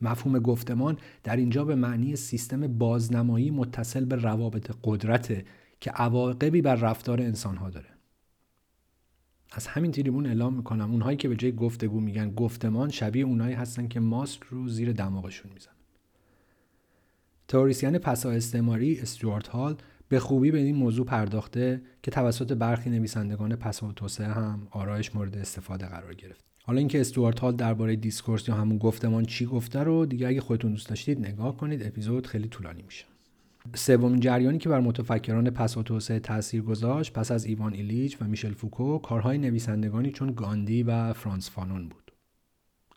مفهوم 0.00 0.38
گفتمان 0.38 0.98
در 1.24 1.36
اینجا 1.36 1.64
به 1.64 1.74
معنی 1.74 2.16
سیستم 2.16 2.66
بازنمایی 2.66 3.50
متصل 3.50 4.04
به 4.04 4.16
روابط 4.16 4.70
قدرت 4.84 5.44
که 5.80 5.90
عواقبی 5.90 6.62
بر 6.62 6.74
رفتار 6.74 7.20
انسان 7.20 7.56
ها 7.56 7.70
داره. 7.70 7.88
از 9.52 9.66
همین 9.66 9.92
تریبون 9.92 10.26
اعلام 10.26 10.54
می‌کنم. 10.54 10.90
اونهایی 10.90 11.16
که 11.16 11.28
به 11.28 11.36
جای 11.36 11.52
گفتگو 11.52 12.00
میگن 12.00 12.34
گفتمان 12.34 12.90
شبیه 12.90 13.24
اونهایی 13.24 13.54
هستن 13.54 13.88
که 13.88 14.00
ماسک 14.00 14.42
رو 14.42 14.68
زیر 14.68 14.92
دماغشون 14.92 15.52
میزنن 15.54 15.70
تئوریسین 17.48 17.98
پسا 17.98 18.30
استعماری 18.30 19.00
استوارت 19.00 19.48
هال 19.48 19.76
به 20.08 20.20
خوبی 20.20 20.50
به 20.50 20.58
این 20.58 20.76
موضوع 20.76 21.06
پرداخته 21.06 21.82
که 22.02 22.10
توسط 22.10 22.52
برخی 22.52 22.90
نویسندگان 22.90 23.56
پسا 23.56 23.92
توسعه 23.92 24.26
هم 24.26 24.68
آراش 24.70 25.14
مورد 25.14 25.38
استفاده 25.38 25.86
قرار 25.86 26.14
گرفت. 26.14 26.44
حالا 26.62 26.78
اینکه 26.78 27.00
استوارت 27.00 27.40
هال 27.40 27.56
درباره 27.56 27.96
discourse 27.96 28.48
یا 28.48 28.54
همون 28.54 28.78
گفتمان 28.78 29.24
چی 29.24 29.46
گفته 29.46 29.78
رو 29.78 30.06
دیگه 30.06 30.28
اگه 30.28 30.40
خودتون 30.40 30.70
دوست 30.70 30.88
داشتید 30.88 31.18
نگاه 31.18 31.56
کنید. 31.56 31.86
اپیزود 31.86 32.26
خیلی 32.26 32.48
طولانی 32.48 32.82
میشه. 32.82 33.04
سومین 33.74 34.20
جریانی 34.20 34.58
که 34.58 34.68
بر 34.68 34.80
متفکران 34.80 35.50
پس 35.50 35.76
و 35.76 35.82
توسعه 35.82 36.18
تاثیر 36.18 36.62
گذاشت 36.62 37.12
پس 37.12 37.30
از 37.30 37.44
ایوان 37.44 37.74
ایلیچ 37.74 38.22
و 38.22 38.24
میشل 38.24 38.52
فوکو 38.52 38.98
کارهای 38.98 39.38
نویسندگانی 39.38 40.10
چون 40.10 40.32
گاندی 40.32 40.82
و 40.82 41.12
فرانس 41.12 41.50
فانون 41.50 41.88
بود 41.88 42.12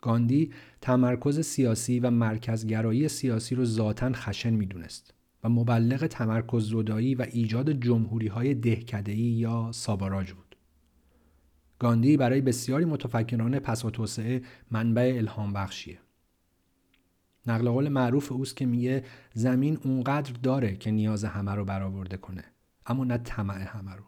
گاندی 0.02 0.50
تمرکز 0.80 1.40
سیاسی 1.40 2.00
و 2.00 2.10
مرکزگرایی 2.10 3.08
سیاسی 3.08 3.54
رو 3.54 3.64
ذاتا 3.64 4.12
خشن 4.12 4.50
می‌دونست 4.50 5.14
و 5.44 5.48
مبلغ 5.48 6.06
تمرکز 6.06 6.70
زدایی 6.70 7.14
و 7.14 7.26
ایجاد 7.32 7.70
جمهوری 7.72 8.26
های 8.26 8.54
دهکدهی 8.54 9.22
یا 9.22 9.70
ساباراج 9.74 10.32
بود. 10.32 10.56
گاندی 11.78 12.16
برای 12.16 12.40
بسیاری 12.40 12.84
متفکران 12.84 13.58
پس 13.58 13.84
و 13.84 13.90
توسعه 13.90 14.42
منبع 14.70 15.14
الهام 15.16 15.52
بخشیه. 15.52 15.98
نقل 17.46 17.70
قول 17.70 17.88
معروف 17.88 18.32
اوست 18.32 18.56
که 18.56 18.66
میگه 18.66 19.04
زمین 19.34 19.78
اونقدر 19.84 20.32
داره 20.32 20.76
که 20.76 20.90
نیاز 20.90 21.24
همه 21.24 21.54
رو 21.54 21.64
برآورده 21.64 22.16
کنه 22.16 22.44
اما 22.86 23.04
نه 23.04 23.18
طمع 23.18 23.62
همه 23.62 23.94
رو. 23.94 24.04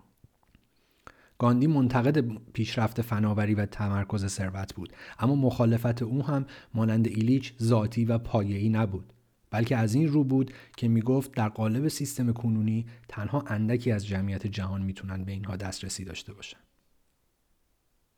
گاندی 1.38 1.66
منتقد 1.66 2.28
پیشرفت 2.52 3.02
فناوری 3.02 3.54
و 3.54 3.66
تمرکز 3.66 4.26
ثروت 4.26 4.74
بود 4.74 4.92
اما 5.18 5.34
مخالفت 5.34 6.02
او 6.02 6.26
هم 6.26 6.46
مانند 6.74 7.06
ایلیچ 7.06 7.54
ذاتی 7.62 8.04
و 8.04 8.18
پایه‌ای 8.18 8.68
نبود 8.68 9.12
بلکه 9.50 9.76
از 9.76 9.94
این 9.94 10.08
رو 10.08 10.24
بود 10.24 10.52
که 10.76 10.88
می‌گفت 10.88 11.32
در 11.32 11.48
قالب 11.48 11.88
سیستم 11.88 12.32
کنونی 12.32 12.86
تنها 13.08 13.44
اندکی 13.46 13.92
از 13.92 14.06
جمعیت 14.06 14.46
جهان 14.46 14.82
می‌تونن 14.82 15.24
به 15.24 15.32
اینها 15.32 15.56
دسترسی 15.56 16.04
داشته 16.04 16.34
باشن 16.34 16.58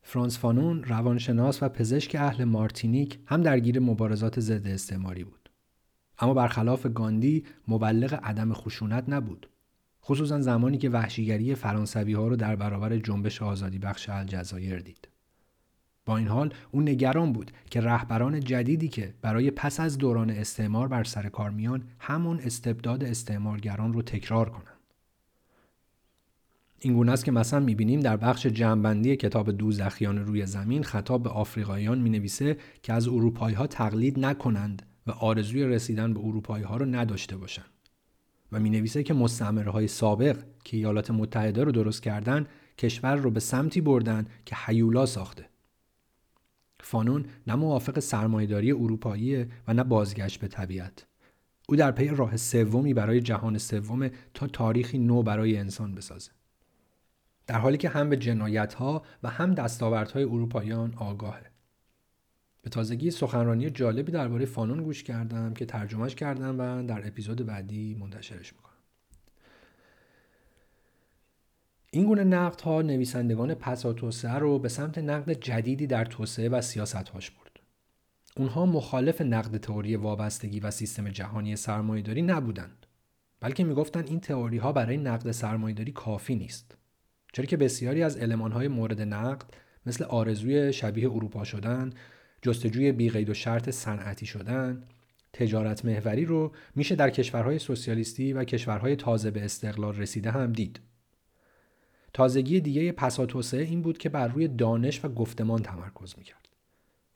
فرانس 0.08 0.38
فانون 0.38 0.84
روانشناس 0.84 1.62
و 1.62 1.68
پزشک 1.68 2.16
اهل 2.18 2.44
مارتینیک 2.44 3.18
هم 3.26 3.42
درگیر 3.42 3.80
مبارزات 3.80 4.40
ضد 4.40 4.66
استعماری 4.66 5.24
بود 5.24 5.50
اما 6.18 6.34
برخلاف 6.34 6.86
گاندی 6.86 7.44
مبلغ 7.68 8.20
عدم 8.22 8.52
خشونت 8.52 9.04
نبود 9.08 9.48
خصوصا 10.04 10.40
زمانی 10.40 10.78
که 10.78 10.90
وحشیگری 10.90 11.54
فرانسوی 11.54 12.12
ها 12.12 12.28
رو 12.28 12.36
در 12.36 12.56
برابر 12.56 12.96
جنبش 12.96 13.42
آزادی 13.42 13.78
بخش 13.78 14.08
الجزایر 14.08 14.78
دید. 14.78 15.08
با 16.04 16.16
این 16.16 16.28
حال 16.28 16.54
او 16.70 16.80
نگران 16.80 17.32
بود 17.32 17.50
که 17.70 17.80
رهبران 17.80 18.40
جدیدی 18.40 18.88
که 18.88 19.14
برای 19.22 19.50
پس 19.50 19.80
از 19.80 19.98
دوران 19.98 20.30
استعمار 20.30 20.88
بر 20.88 21.04
سر 21.04 21.28
کار 21.28 21.50
میان 21.50 21.82
همون 21.98 22.40
استبداد 22.40 23.04
استعمارگران 23.04 23.92
رو 23.92 24.02
تکرار 24.02 24.50
کنند. 24.50 24.75
این 26.78 26.94
گونه 26.94 27.12
است 27.12 27.24
که 27.24 27.32
مثلا 27.32 27.60
می‌بینیم 27.60 28.00
در 28.00 28.16
بخش 28.16 28.46
جمعبندی 28.46 29.16
کتاب 29.16 29.50
دوزخیان 29.50 30.18
روی 30.18 30.46
زمین 30.46 30.82
خطاب 30.82 31.22
به 31.22 31.30
آفریقاییان 31.30 31.98
می‌نویسه 31.98 32.56
که 32.82 32.92
از 32.92 33.08
اروپایی 33.08 33.56
ها 33.56 33.66
تقلید 33.66 34.18
نکنند 34.18 34.82
و 35.06 35.10
آرزوی 35.10 35.64
رسیدن 35.64 36.14
به 36.14 36.20
اروپایی 36.20 36.64
ها 36.64 36.76
رو 36.76 36.86
نداشته 36.86 37.36
باشند. 37.36 37.70
و 38.52 38.60
می 38.60 38.70
نویسه 38.70 39.02
که 39.02 39.14
مستعمره 39.14 39.70
های 39.70 39.88
سابق 39.88 40.38
که 40.64 40.76
ایالات 40.76 41.10
متحده 41.10 41.64
رو 41.64 41.72
درست 41.72 42.02
کردن 42.02 42.46
کشور 42.78 43.16
رو 43.16 43.30
به 43.30 43.40
سمتی 43.40 43.80
بردن 43.80 44.26
که 44.44 44.56
حیولا 44.56 45.06
ساخته. 45.06 45.48
فانون 46.80 47.26
نه 47.46 47.54
موافق 47.54 47.98
سرمایهداری 47.98 48.72
اروپایی 48.72 49.46
و 49.68 49.74
نه 49.74 49.84
بازگشت 49.84 50.40
به 50.40 50.48
طبیعت. 50.48 51.06
او 51.68 51.76
در 51.76 51.92
پی 51.92 52.08
راه 52.08 52.36
سومی 52.36 52.94
برای 52.94 53.20
جهان 53.20 53.58
سوم 53.58 54.10
تا 54.34 54.46
تاریخی 54.46 54.98
نو 54.98 55.22
برای 55.22 55.56
انسان 55.56 55.94
بسازه. 55.94 56.35
در 57.46 57.58
حالی 57.58 57.76
که 57.76 57.88
هم 57.88 58.10
به 58.10 58.16
جنایت 58.16 58.74
ها 58.74 59.02
و 59.22 59.28
هم 59.28 59.54
دستاوردهای 59.54 60.24
اروپاییان 60.24 60.94
آگاهه. 60.96 61.50
به 62.62 62.70
تازگی 62.70 63.10
سخنرانی 63.10 63.70
جالبی 63.70 64.12
درباره 64.12 64.46
فانون 64.46 64.82
گوش 64.82 65.02
کردم 65.02 65.54
که 65.54 65.66
ترجمهش 65.66 66.14
کردم 66.14 66.58
و 66.58 66.86
در 66.86 67.06
اپیزود 67.06 67.46
بعدی 67.46 67.94
منتشرش 67.94 68.52
می‌کنم 68.52 68.72
این 71.90 72.06
گونه 72.06 72.24
نقد 72.24 72.60
ها 72.60 72.82
نویسندگان 72.82 73.54
پسا 73.54 73.92
توسعه 73.92 74.34
رو 74.34 74.58
به 74.58 74.68
سمت 74.68 74.98
نقد 74.98 75.32
جدیدی 75.32 75.86
در 75.86 76.04
توسعه 76.04 76.48
و 76.48 76.60
سیاست 76.60 77.08
هاش 77.08 77.30
برد. 77.30 77.60
اونها 78.36 78.66
مخالف 78.66 79.20
نقد 79.20 79.56
تئوری 79.56 79.96
وابستگی 79.96 80.60
و 80.60 80.70
سیستم 80.70 81.08
جهانی 81.08 81.56
سرمایهداری 81.56 82.22
نبودند. 82.22 82.86
بلکه 83.40 83.64
می‌گفتند 83.64 84.08
این 84.08 84.20
تئوری 84.20 84.58
ها 84.58 84.72
برای 84.72 84.96
نقد 84.96 85.30
سرمایهداری 85.30 85.92
کافی 85.92 86.34
نیست. 86.34 86.78
چرا 87.36 87.46
که 87.46 87.56
بسیاری 87.56 88.02
از 88.02 88.16
علمان 88.16 88.52
های 88.52 88.68
مورد 88.68 89.00
نقد 89.00 89.44
مثل 89.86 90.04
آرزوی 90.04 90.72
شبیه 90.72 91.10
اروپا 91.10 91.44
شدن 91.44 91.92
جستجوی 92.42 92.92
بیقید 92.92 93.30
و 93.30 93.34
شرط 93.34 93.70
صنعتی 93.70 94.26
شدن 94.26 94.82
تجارت 95.32 95.84
محوری 95.84 96.24
رو 96.24 96.52
میشه 96.74 96.94
در 96.94 97.10
کشورهای 97.10 97.58
سوسیالیستی 97.58 98.32
و 98.32 98.44
کشورهای 98.44 98.96
تازه 98.96 99.30
به 99.30 99.44
استقلال 99.44 99.96
رسیده 99.96 100.30
هم 100.30 100.52
دید. 100.52 100.80
تازگی 102.12 102.60
دیگه 102.60 102.92
پسا 102.92 103.26
توسعه 103.26 103.62
این 103.62 103.82
بود 103.82 103.98
که 103.98 104.08
بر 104.08 104.28
روی 104.28 104.48
دانش 104.48 105.04
و 105.04 105.08
گفتمان 105.08 105.62
تمرکز 105.62 106.14
می‌کرد. 106.18 106.48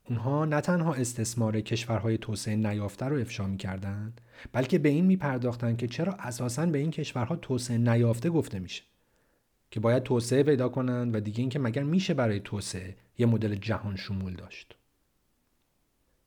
اونها 0.09 0.45
نه 0.45 0.61
تنها 0.61 0.95
استثمار 0.95 1.61
کشورهای 1.61 2.19
توسعه 2.19 2.57
نیافته 2.57 3.07
رو 3.07 3.17
افشا 3.17 3.47
می‌کردند 3.47 4.21
بلکه 4.53 4.79
به 4.79 4.89
این 4.89 5.05
میپرداختند 5.05 5.77
که 5.79 5.87
چرا 5.87 6.13
اساسا 6.13 6.67
به 6.67 6.79
این 6.79 6.91
کشورها 6.91 7.37
توسعه 7.37 7.79
نیافته 7.79 8.31
گفته 8.31 8.59
میشه 8.59 8.83
که 9.71 9.81
باید 9.81 10.03
توسعه 10.03 10.43
پیدا 10.43 10.69
کنند 10.69 11.15
و 11.15 11.21
دیگه 11.21 11.41
اینکه 11.41 11.59
مگر 11.59 11.83
میشه 11.83 12.15
برای 12.15 12.41
توسعه 12.41 12.97
یه 13.19 13.27
مدل 13.27 13.55
جهان 13.55 13.97
شمول 13.97 14.35
داشت. 14.35 14.77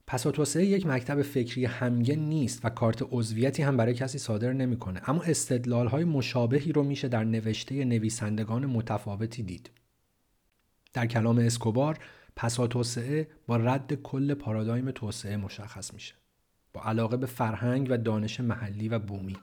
پس 0.08 0.22
توسعه 0.22 0.66
یک 0.66 0.88
مکتب 0.88 1.22
فکری 1.22 1.66
همگن 1.66 2.20
نیست 2.20 2.66
و 2.66 2.70
کارت 2.70 3.08
عضویتی 3.12 3.64
هم 3.64 3.78
برای 3.78 3.94
کسی 3.94 4.18
صادر 4.18 4.54
نمی‌کنه. 4.54 5.02
اما 5.10 5.24
استدلال 5.24 5.88
های 5.88 6.04
مشابهی 6.04 6.72
رو 6.72 6.84
میشه 6.84 7.08
در 7.08 7.24
نوشته 7.24 7.86
نویسندگان 7.86 8.66
متفاوتی 8.66 9.44
دید. 9.44 9.72
در 10.94 11.06
کلام 11.06 11.38
اسکوبار 11.38 12.00
پسا 12.36 12.68
توسعه 12.68 13.28
با 13.48 13.58
رد 13.58 13.94
کل 13.94 14.34
پارادایم 14.34 14.92
توسعه 14.92 15.38
مشخص 15.38 15.94
میشه. 15.94 16.14
با 16.74 16.82
علاقه 16.84 17.18
به 17.18 17.26
فرهنگ 17.26 17.88
و 17.90 17.98
دانش 17.98 18.40
محلی 18.40 18.90
و 18.90 19.00
بومی. 19.00 19.38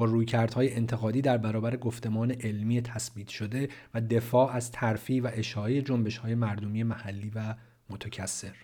با 0.00 0.06
رویکردهای 0.06 0.74
انتقادی 0.74 1.22
در 1.22 1.38
برابر 1.38 1.76
گفتمان 1.76 2.30
علمی 2.30 2.82
تثبیت 2.82 3.28
شده 3.28 3.68
و 3.94 4.00
دفاع 4.00 4.52
از 4.52 4.72
ترفی 4.72 5.20
و 5.20 5.30
اشاعه 5.32 5.82
جنبش 5.82 6.18
های 6.18 6.34
مردمی 6.34 6.82
محلی 6.82 7.32
و 7.34 7.54
متکثر. 7.90 8.54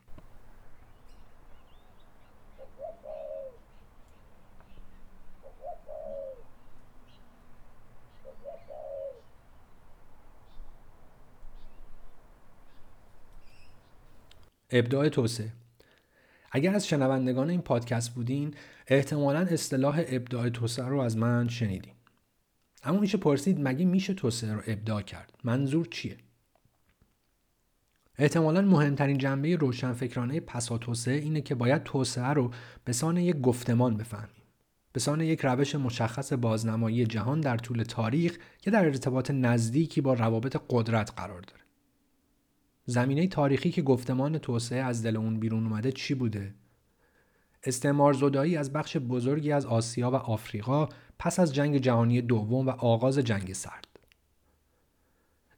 ابداع 14.70 15.08
توسعه 15.08 15.52
اگر 16.50 16.74
از 16.74 16.86
شنوندگان 16.88 17.50
این 17.50 17.60
پادکست 17.60 18.14
بودین 18.14 18.54
احتمالا 18.86 19.40
اصطلاح 19.40 20.02
ابداع 20.06 20.48
توسعه 20.48 20.86
رو 20.86 21.00
از 21.00 21.16
من 21.16 21.48
شنیدین. 21.48 21.94
اما 22.82 23.00
میشه 23.00 23.18
پرسید 23.18 23.60
مگه 23.60 23.84
میشه 23.84 24.14
توسعه 24.14 24.52
رو 24.52 24.62
ابداع 24.66 25.02
کرد؟ 25.02 25.32
منظور 25.44 25.86
چیه؟ 25.86 26.16
احتمالا 28.18 28.60
مهمترین 28.60 29.18
جنبه 29.18 29.56
روشنفکرانه 29.56 30.40
پسا 30.40 30.78
توسعه 30.78 31.14
اینه 31.14 31.40
که 31.40 31.54
باید 31.54 31.82
توسعه 31.82 32.28
رو 32.28 32.50
به 32.84 32.92
سان 32.92 33.16
یک 33.16 33.40
گفتمان 33.40 33.96
بفهمیم. 33.96 34.42
به 34.92 35.00
سان 35.00 35.20
یک 35.20 35.40
روش 35.44 35.74
مشخص 35.74 36.32
بازنمایی 36.32 37.06
جهان 37.06 37.40
در 37.40 37.56
طول 37.56 37.82
تاریخ 37.82 38.38
که 38.58 38.70
در 38.70 38.84
ارتباط 38.84 39.30
نزدیکی 39.30 40.00
با 40.00 40.14
روابط 40.14 40.56
قدرت 40.68 41.12
قرار 41.16 41.40
داره. 41.40 41.65
زمینه 42.86 43.26
تاریخی 43.26 43.70
که 43.70 43.82
گفتمان 43.82 44.38
توسعه 44.38 44.78
از 44.78 45.02
دل 45.02 45.16
اون 45.16 45.40
بیرون 45.40 45.66
اومده 45.66 45.92
چی 45.92 46.14
بوده؟ 46.14 46.54
استعمار 47.64 48.12
زدایی 48.12 48.56
از 48.56 48.72
بخش 48.72 48.96
بزرگی 48.96 49.52
از 49.52 49.66
آسیا 49.66 50.10
و 50.10 50.14
آفریقا 50.14 50.88
پس 51.18 51.40
از 51.40 51.54
جنگ 51.54 51.76
جهانی 51.76 52.22
دوم 52.22 52.66
و 52.66 52.70
آغاز 52.70 53.18
جنگ 53.18 53.52
سرد. 53.52 53.86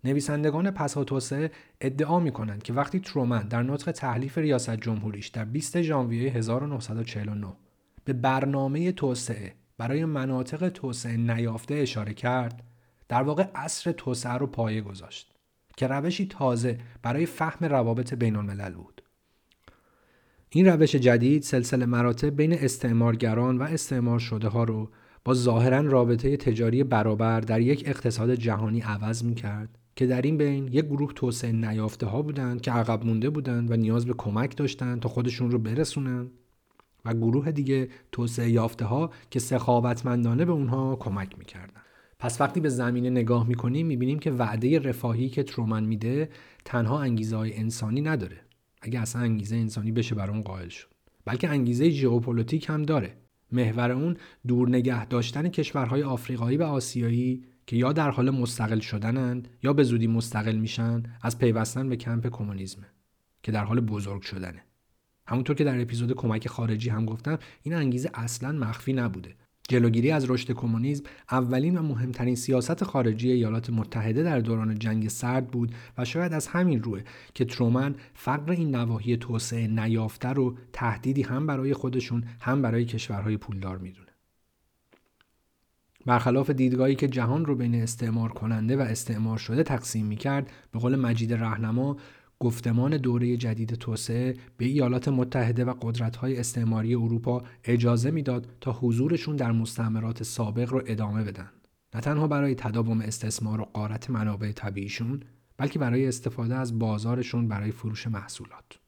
نویسندگان 0.04 0.70
پسا 0.70 1.04
توسعه 1.04 1.50
ادعا 1.80 2.20
می 2.20 2.32
کنند 2.32 2.62
که 2.62 2.72
وقتی 2.72 3.00
ترومن 3.00 3.48
در 3.48 3.62
نطق 3.62 3.92
تحلیف 3.92 4.38
ریاست 4.38 4.76
جمهوریش 4.76 5.28
در 5.28 5.44
20 5.44 5.82
ژانویه 5.82 6.30
1949 6.30 7.46
به 8.04 8.12
برنامه 8.12 8.92
توسعه 8.92 9.54
برای 9.78 10.04
مناطق 10.04 10.68
توسعه 10.68 11.16
نیافته 11.16 11.74
اشاره 11.74 12.14
کرد 12.14 12.62
در 13.08 13.22
واقع 13.22 13.48
اصر 13.54 13.92
توسعه 13.92 14.32
رو 14.32 14.46
پایه 14.46 14.80
گذاشت 14.80 15.38
که 15.78 15.86
روشی 15.86 16.26
تازه 16.26 16.78
برای 17.02 17.26
فهم 17.26 17.66
روابط 17.66 18.14
بین 18.14 18.36
الملل 18.36 18.74
بود. 18.74 19.02
این 20.50 20.66
روش 20.66 20.94
جدید 20.94 21.42
سلسله 21.42 21.86
مراتب 21.86 22.36
بین 22.36 22.52
استعمارگران 22.52 23.58
و 23.58 23.62
استعمار 23.62 24.18
شده 24.18 24.48
ها 24.48 24.64
رو 24.64 24.90
با 25.24 25.34
ظاهرا 25.34 25.80
رابطه 25.80 26.36
تجاری 26.36 26.84
برابر 26.84 27.40
در 27.40 27.60
یک 27.60 27.82
اقتصاد 27.86 28.34
جهانی 28.34 28.80
عوض 28.80 29.24
می 29.24 29.34
کرد 29.34 29.78
که 29.96 30.06
در 30.06 30.22
این 30.22 30.36
بین 30.36 30.68
یک 30.68 30.84
گروه 30.84 31.12
توسعه 31.12 31.52
نیافته 31.52 32.06
ها 32.06 32.22
بودند 32.22 32.60
که 32.60 32.70
عقب 32.72 33.04
مونده 33.04 33.30
بودند 33.30 33.70
و 33.70 33.76
نیاز 33.76 34.06
به 34.06 34.14
کمک 34.18 34.56
داشتند 34.56 35.00
تا 35.00 35.08
خودشون 35.08 35.50
رو 35.50 35.58
برسونن 35.58 36.30
و 37.04 37.14
گروه 37.14 37.52
دیگه 37.52 37.88
توسعه 38.12 38.50
یافته 38.50 38.84
ها 38.84 39.10
که 39.30 39.38
سخاوتمندانه 39.40 40.44
به 40.44 40.52
اونها 40.52 40.96
کمک 40.96 41.38
می‌کردن 41.38 41.80
پس 42.18 42.40
وقتی 42.40 42.61
به 42.61 42.68
زمینه 42.68 43.11
نگاه 43.11 43.48
می‌کنیم 43.48 43.87
می‌بینیم 43.87 44.18
که 44.18 44.31
وعده 44.31 44.78
رفاهی 44.78 45.28
که 45.28 45.42
ترومن 45.42 45.85
میده 45.85 46.28
تنها 46.64 47.00
انگیزه 47.00 47.37
های 47.37 47.57
انسانی 47.57 48.00
نداره. 48.00 48.40
اگه 48.83 49.00
اصلا 49.00 49.22
انگیزه 49.22 49.57
انسانی 49.57 49.92
بشه 49.92 50.14
بر 50.14 50.31
اون 50.31 50.42
قائل 50.42 50.68
شد 50.68 50.88
بلکه 51.24 51.48
انگیزه 51.48 51.90
ژئوپلیتیک 51.90 52.68
هم 52.68 52.83
داره. 52.83 53.16
محور 53.52 53.90
اون 53.90 54.16
دور 54.46 54.68
نگه 54.68 55.07
داشتن 55.07 55.48
کشورهای 55.48 56.02
آفریقایی 56.02 56.57
و 56.57 56.62
آسیایی 56.62 57.44
که 57.66 57.76
یا 57.76 57.92
در 57.92 58.11
حال 58.11 58.31
مستقل 58.31 58.78
شدنن 58.78 59.48
یا 59.62 59.72
به 59.72 59.83
زودی 59.83 60.07
مستقل 60.07 60.57
میشن 60.57 61.02
از 61.22 61.38
پیوستن 61.38 61.88
به 61.88 61.96
کمپ 61.96 62.26
کمونیسم 62.26 62.83
که 63.42 63.52
در 63.52 63.64
حال 63.64 63.81
بزرگ 63.81 64.22
شدنه. 64.22 64.64
همونطور 65.26 65.57
که 65.57 65.64
در 65.64 65.81
اپیزود 65.81 66.12
کمک 66.12 66.48
خارجی 66.48 66.90
هم 66.90 67.04
گفتم 67.04 67.38
این 67.62 67.74
انگیزه 67.74 68.11
اصلا 68.14 68.52
مخفی 68.52 68.92
نبوده. 68.92 69.35
جلوگیری 69.68 70.11
از 70.11 70.31
رشد 70.31 70.52
کمونیسم 70.52 71.04
اولین 71.31 71.78
و 71.78 71.83
مهمترین 71.83 72.35
سیاست 72.35 72.85
خارجی 72.85 73.31
ایالات 73.31 73.70
متحده 73.70 74.22
در 74.22 74.38
دوران 74.38 74.78
جنگ 74.78 75.09
سرد 75.09 75.50
بود 75.50 75.74
و 75.98 76.04
شاید 76.04 76.33
از 76.33 76.46
همین 76.46 76.83
روه 76.83 77.02
که 77.35 77.44
ترومن 77.44 77.94
فقر 78.14 78.52
این 78.52 78.74
نواحی 78.74 79.16
توسعه 79.16 79.66
نیافته 79.66 80.28
رو 80.28 80.57
تهدیدی 80.72 81.22
هم 81.22 81.46
برای 81.46 81.74
خودشون 81.74 82.24
هم 82.40 82.62
برای 82.62 82.85
کشورهای 82.85 83.37
پولدار 83.37 83.78
می‌دونه. 83.78 84.09
برخلاف 86.07 86.50
دیدگاهی 86.50 86.94
که 86.94 87.09
جهان 87.09 87.44
رو 87.44 87.54
بین 87.54 87.74
استعمار 87.74 88.33
کننده 88.33 88.76
و 88.76 88.81
استعمار 88.81 89.38
شده 89.38 89.62
تقسیم 89.62 90.07
می‌کرد 90.07 90.50
به 90.72 90.78
قول 90.78 90.96
مجید 90.96 91.35
رهنما 91.35 91.96
گفتمان 92.40 92.96
دوره 92.96 93.37
جدید 93.37 93.74
توسعه 93.74 94.37
به 94.57 94.64
ایالات 94.64 95.09
متحده 95.09 95.64
و 95.64 95.74
قدرت‌های 95.81 96.38
استعماری 96.38 96.94
اروپا 96.94 97.42
اجازه 97.64 98.11
می‌داد 98.11 98.46
تا 98.61 98.72
حضورشون 98.72 99.37
در 99.37 99.53
مستعمرات 99.53 100.22
سابق 100.22 100.70
رو 100.70 100.83
ادامه 100.87 101.24
بدن. 101.24 101.51
نه 101.94 102.01
تنها 102.01 102.29
برای 102.29 102.55
تداوم 102.55 103.01
استثمار 103.01 103.61
و 103.61 103.64
قارت 103.64 104.11
منابع 104.11 104.53
طبیعیشون 104.53 105.22
بلکه 105.57 105.79
برای 105.79 106.09
استفاده 106.09 106.55
از 106.55 106.79
بازارشون 106.79 107.48
برای 107.48 107.70
فروش 107.70 108.07
محصولات. 108.07 108.79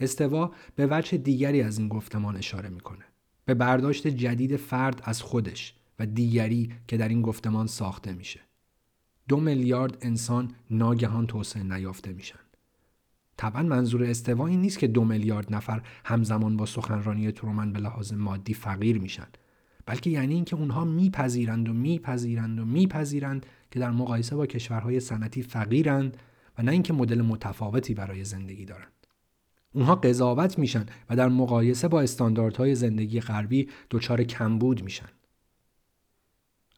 استوا 0.00 0.52
به 0.76 0.88
وجه 0.90 1.18
دیگری 1.18 1.62
از 1.62 1.78
این 1.78 1.88
گفتمان 1.88 2.36
اشاره 2.36 2.68
می‌کنه. 2.68 3.04
به 3.44 3.54
برداشت 3.54 4.06
جدید 4.06 4.56
فرد 4.56 5.00
از 5.04 5.22
خودش 5.22 5.74
و 5.98 6.06
دیگری 6.06 6.72
که 6.88 6.96
در 6.96 7.08
این 7.08 7.22
گفتمان 7.22 7.66
ساخته 7.66 8.12
میشه. 8.12 8.40
دو 9.28 9.40
میلیارد 9.40 9.98
انسان 10.00 10.50
ناگهان 10.70 11.26
توسعه 11.26 11.62
نیافته 11.62 12.12
میشن. 12.12 12.38
طبعا 13.38 13.62
منظور 13.62 14.04
استوا 14.04 14.46
این 14.46 14.60
نیست 14.60 14.78
که 14.78 14.86
دو 14.86 15.04
میلیارد 15.04 15.54
نفر 15.54 15.82
همزمان 16.04 16.56
با 16.56 16.66
سخنرانی 16.66 17.32
ترومن 17.32 17.72
به 17.72 17.80
لحاظ 17.80 18.12
مادی 18.12 18.54
فقیر 18.54 18.98
میشن 18.98 19.26
بلکه 19.86 20.10
یعنی 20.10 20.34
اینکه 20.34 20.56
اونها 20.56 20.84
میپذیرند 20.84 21.68
و 21.68 21.72
میپذیرند 21.72 22.60
و 22.60 22.64
میپذیرند 22.64 23.46
که 23.70 23.80
در 23.80 23.90
مقایسه 23.90 24.36
با 24.36 24.46
کشورهای 24.46 25.00
صنعتی 25.00 25.42
فقیرند 25.42 26.16
و 26.58 26.62
نه 26.62 26.72
اینکه 26.72 26.92
مدل 26.92 27.22
متفاوتی 27.22 27.94
برای 27.94 28.24
زندگی 28.24 28.64
دارند 28.64 29.06
اونها 29.72 29.94
قضاوت 29.94 30.58
میشن 30.58 30.86
و 31.10 31.16
در 31.16 31.28
مقایسه 31.28 31.88
با 31.88 32.00
استانداردهای 32.00 32.74
زندگی 32.74 33.20
غربی 33.20 33.68
دچار 33.90 34.22
کمبود 34.22 34.82
میشن 34.82 35.08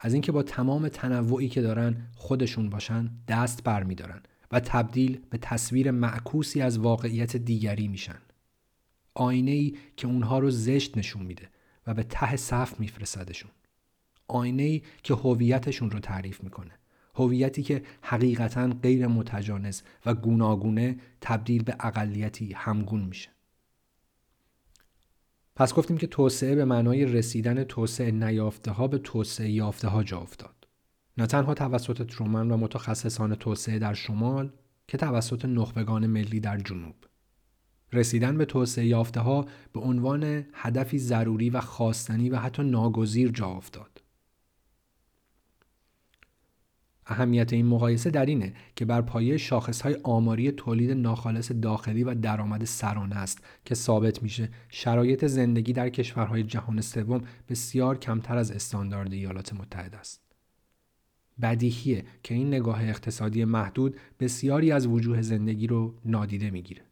از 0.00 0.12
اینکه 0.12 0.32
با 0.32 0.42
تمام 0.42 0.88
تنوعی 0.88 1.48
که 1.48 1.62
دارن 1.62 1.96
خودشون 2.14 2.70
باشن 2.70 3.10
دست 3.28 3.64
برمیدارن 3.64 4.22
و 4.52 4.60
تبدیل 4.60 5.20
به 5.30 5.38
تصویر 5.38 5.90
معکوسی 5.90 6.60
از 6.60 6.78
واقعیت 6.78 7.36
دیگری 7.36 7.88
میشن. 7.88 8.18
آینه 9.14 9.50
ای 9.50 9.76
که 9.96 10.06
اونها 10.06 10.38
رو 10.38 10.50
زشت 10.50 10.98
نشون 10.98 11.22
میده 11.22 11.48
و 11.86 11.94
به 11.94 12.02
ته 12.02 12.36
صف 12.36 12.80
میفرستدشون. 12.80 13.50
آینه 14.28 14.62
ای 14.62 14.82
که 15.02 15.14
هویتشون 15.14 15.90
رو 15.90 15.98
تعریف 15.98 16.44
می‌کنه. 16.44 16.72
هویتی 17.14 17.62
که 17.62 17.82
حقیقتا 18.02 18.68
غیر 18.82 19.06
متجانس 19.06 19.82
و 20.06 20.14
گوناگونه 20.14 20.96
تبدیل 21.20 21.62
به 21.62 21.76
اقلیتی 21.80 22.52
همگون 22.52 23.00
میشه. 23.00 23.30
پس 25.60 25.74
گفتیم 25.74 25.98
که 25.98 26.06
توسعه 26.06 26.54
به 26.54 26.64
معنای 26.64 27.04
رسیدن 27.04 27.64
توسعه 27.64 28.10
نیافته 28.10 28.70
ها 28.70 28.88
به 28.88 28.98
توسعه 28.98 29.50
یافته 29.50 29.88
ها 29.88 30.02
جا 30.02 30.18
افتاد. 30.18 30.66
نه 31.18 31.26
تنها 31.26 31.54
توسط 31.54 32.06
ترومن 32.06 32.50
و 32.50 32.56
متخصصان 32.56 33.34
توسعه 33.34 33.78
در 33.78 33.94
شمال 33.94 34.52
که 34.88 34.98
توسط 34.98 35.44
نخبگان 35.44 36.06
ملی 36.06 36.40
در 36.40 36.58
جنوب. 36.58 36.94
رسیدن 37.92 38.38
به 38.38 38.44
توسعه 38.44 38.86
یافته 38.86 39.20
ها 39.20 39.46
به 39.72 39.80
عنوان 39.80 40.44
هدفی 40.52 40.98
ضروری 40.98 41.50
و 41.50 41.60
خواستنی 41.60 42.30
و 42.30 42.36
حتی 42.36 42.62
ناگزیر 42.62 43.30
جا 43.30 43.46
افتاد. 43.46 43.89
اهمیت 47.10 47.52
این 47.52 47.66
مقایسه 47.66 48.10
در 48.10 48.26
اینه 48.26 48.52
که 48.76 48.84
بر 48.84 49.00
پایه 49.00 49.36
شاخصهای 49.36 49.96
آماری 50.02 50.52
تولید 50.52 50.90
ناخالص 50.90 51.52
داخلی 51.62 52.04
و 52.04 52.14
درآمد 52.14 52.64
سرانه 52.64 53.16
است 53.16 53.38
که 53.64 53.74
ثابت 53.74 54.22
میشه 54.22 54.48
شرایط 54.68 55.24
زندگی 55.24 55.72
در 55.72 55.88
کشورهای 55.88 56.42
جهان 56.42 56.80
سوم 56.80 57.20
بسیار 57.48 57.98
کمتر 57.98 58.36
از 58.38 58.50
استاندارد 58.50 59.12
ایالات 59.12 59.54
متحده 59.54 59.96
است. 59.96 60.20
بدیهیه 61.42 62.04
که 62.22 62.34
این 62.34 62.48
نگاه 62.48 62.82
اقتصادی 62.88 63.44
محدود 63.44 63.96
بسیاری 64.20 64.72
از 64.72 64.86
وجوه 64.86 65.22
زندگی 65.22 65.66
رو 65.66 65.94
نادیده 66.04 66.50
می‌گیره. 66.50 66.82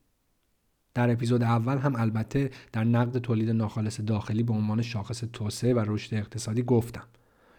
در 0.95 1.11
اپیزود 1.11 1.43
اول 1.43 1.79
هم 1.79 1.97
البته 1.97 2.51
در 2.73 2.85
نقد 2.85 3.19
تولید 3.19 3.51
ناخالص 3.51 4.01
داخلی 4.01 4.43
به 4.43 4.53
عنوان 4.53 4.83
شاخص 4.83 5.25
توسعه 5.33 5.75
و 5.75 5.85
رشد 5.87 6.15
اقتصادی 6.15 6.63
گفتم. 6.63 7.05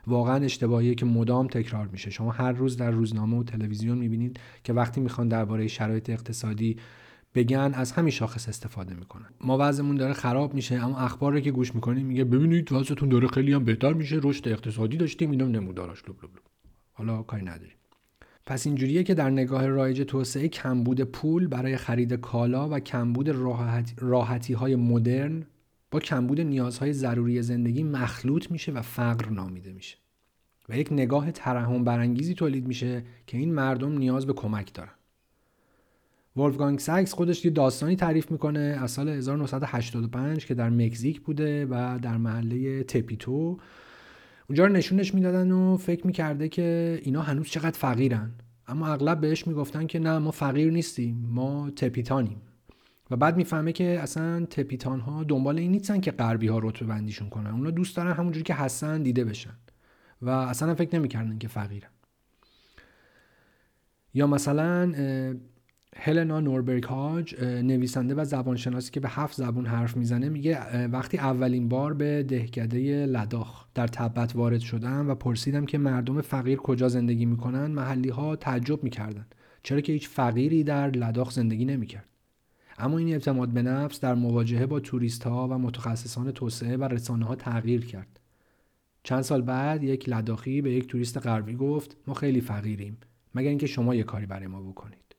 واقعا 0.10 0.46
اشتباهیه 0.46 0.96
که 0.96 1.06
مدام 1.06 1.48
تکرار 1.48 1.88
میشه. 1.88 2.10
شما 2.10 2.32
هر 2.32 2.52
روز 2.52 2.78
در 2.78 2.92
روزنامه 2.92 3.38
و 3.38 3.44
تلویزیون 3.44 3.98
می‌بینید 3.98 4.40
که 4.64 4.74
وقتی 4.74 5.02
می‌خوان 5.02 5.28
درباره 5.28 5.68
شرایط 5.68 6.10
اقتصادی 6.10 6.78
بگن 7.36 7.72
از 7.74 7.92
همین 7.92 8.12
شاخص 8.12 8.50
استفاده 8.50 8.96
می‌کنن. 8.96 9.30
ما 9.42 9.58
وضعمون 9.60 9.96
داره 9.96 10.14
خراب 10.14 10.54
میشه 10.54 10.76
اما 10.76 10.98
اخبار 10.98 11.34
رو 11.34 11.40
که 11.40 11.52
گوش 11.52 11.76
می‌کنیم 11.76 12.06
میگه 12.06 12.24
ببینید 12.24 12.72
وضعتون 12.72 13.10
داره 13.10 13.28
خیلی 13.28 13.54
هم 13.54 13.64
بهتر 13.64 13.94
میشه 13.94 14.20
رشد 14.24 14.48
اقتصادی 14.48 14.98
داشتیم 14.98 15.32
اینم 15.32 15.52
نموداراش 15.52 16.04
لب 16.04 16.16
لب 16.24 16.24
لب. 16.24 16.42
حالا 16.94 17.22
کاری 17.22 17.44
نداریم. 17.44 17.76
پس 18.46 18.66
اینجوریه 18.68 19.04
که 19.04 19.14
در 19.14 19.30
نگاه 19.30 19.68
رایج 19.68 20.02
توسعه 20.02 20.48
کمبود 20.48 21.02
پول 21.02 21.48
برای 21.48 21.78
خرید 21.78 22.14
کالا 22.14 22.70
و 22.70 22.80
کمبود 22.80 23.30
راحتی 23.98 24.54
های 24.54 24.76
مدرن 24.76 25.46
با 25.92 26.00
کمبود 26.00 26.42
نیازهای 26.42 26.94
ضروری 26.94 27.42
زندگی 27.42 27.84
مخلوط 27.84 28.52
میشه 28.52 28.72
و 28.72 28.82
فقر 28.82 29.30
نامیده 29.30 29.74
میشه. 29.74 29.98
و 30.70 30.78
یک 30.78 30.92
نگاه 30.92 31.32
ترحم 31.32 31.84
برانگیزی 31.84 32.34
تولید 32.34 32.68
میشه 32.68 33.04
که 33.28 33.38
این 33.38 33.54
مردم 33.54 33.98
نیاز 33.98 34.26
به 34.26 34.34
کمک 34.34 34.74
دارن. 34.74 34.92
ولفگانگ 36.38 36.80
ساکس 36.80 37.14
خودش 37.14 37.46
یه 37.46 37.52
داستانی 37.52 37.96
تعریف 37.96 38.32
می‌کنه 38.32 38.60
از 38.60 38.92
سال 38.92 39.10
1985 39.10 40.46
که 40.46 40.54
در 40.54 40.70
مکزیک 40.70 41.22
بوده 41.22 41.66
و 41.66 42.00
در 42.02 42.18
محله 42.18 42.84
تپیتو. 42.84 43.58
اونجا 44.50 44.66
رو 44.66 44.74
نشونش 44.74 45.14
می‌دادن 45.14 45.52
و 45.52 45.78
فکر 45.78 46.08
می‌کرده 46.08 46.50
که 46.50 47.00
اینا 47.04 47.22
هنوز 47.22 47.48
چقدر 47.48 47.78
فقیرن. 47.78 48.32
اما 48.68 48.88
اغلب 48.88 49.22
بهش 49.22 49.48
می‌گفتن 49.48 49.88
که 49.88 50.00
نه 50.00 50.18
ما 50.18 50.32
فقیر 50.32 50.72
نیستیم 50.72 51.28
ما 51.30 51.70
تپیتانیم. 51.76 52.42
و 53.12 53.16
بعد 53.16 53.38
می‌فهمه 53.38 53.72
که 53.72 54.00
اصلا 54.00 54.46
تپیتان 54.46 55.00
ها 55.00 55.24
دنبال 55.24 55.58
این 55.60 55.72
نیستن 55.72 56.00
که 56.00 56.12
غربی 56.12 56.48
ها 56.48 56.60
رتبه 56.60 56.86
بندیشون 56.86 57.30
کنن. 57.30 57.50
اونا 57.50 57.72
دوست 57.72 57.98
دارن 57.98 58.12
همونجوری 58.12 58.44
که 58.44 58.54
هستن 58.54 59.04
دیده 59.04 59.26
بشن. 59.26 59.54
و 60.22 60.30
اصلا 60.30 60.76
فکر 60.76 60.96
نمی‌کردن 60.96 61.38
که 61.38 61.48
فقیرن. 61.48 61.90
یا 64.14 64.28
مثلا 64.28 64.94
هلنا 65.96 66.40
نوربرگ 66.40 66.84
هاج 66.84 67.44
نویسنده 67.44 68.16
و 68.16 68.26
زبانشناسی 68.26 68.92
که 68.92 69.00
به 69.00 69.10
هفت 69.10 69.38
زبان 69.38 69.66
حرف 69.66 69.98
می‌زنه 69.98 70.30
میگه 70.30 70.88
وقتی 70.88 71.18
اولین 71.18 71.70
بار 71.70 71.94
به 71.94 72.24
دهکده 72.24 73.06
لداخ 73.06 73.66
در 73.74 73.88
تبت 73.88 74.36
وارد 74.36 74.60
شدم 74.60 75.10
و 75.10 75.16
پرسیدم 75.16 75.66
که 75.66 75.78
مردم 75.78 76.22
فقیر 76.22 76.58
کجا 76.58 76.88
زندگی 76.88 77.26
می‌کنن 77.26 77.66
محلی 77.66 78.10
ها 78.10 78.36
تعجب 78.36 78.84
می‌کردن. 78.84 79.26
چرا 79.64 79.82
که 79.82 79.94
هیچ 79.94 80.10
فقیری 80.10 80.64
در 80.64 80.90
لداخ 80.90 81.32
زندگی 81.32 81.66
نمی‌کرد؟ 81.66 82.06
اما 82.78 82.98
این 82.98 83.10
اعتماد 83.10 83.50
به 83.50 83.62
نفس 83.62 84.00
در 84.00 84.16
مواجهه 84.16 84.66
با 84.66 84.80
توریست 84.80 85.24
ها 85.24 85.48
و 85.48 85.58
متخصصان 85.58 86.32
توسعه 86.32 86.78
و 86.78 86.84
رسانه 86.84 87.26
ها 87.26 87.36
تغییر 87.36 87.86
کرد. 87.86 88.20
چند 89.10 89.22
سال 89.22 89.42
بعد 89.42 89.84
یک 89.84 90.10
لداخی 90.10 90.62
به 90.62 90.72
یک 90.72 90.88
توریست 90.88 91.18
غربی 91.18 91.56
گفت 91.56 91.98
ما 92.08 92.14
خیلی 92.14 92.42
فقیریم. 92.42 92.98
مگر 93.36 93.50
اینکه 93.50 93.68
شما 93.68 93.96
یه 93.96 94.04
کاری 94.04 94.26
برای 94.26 94.48
ما 94.48 94.62
بکنید 94.62 95.16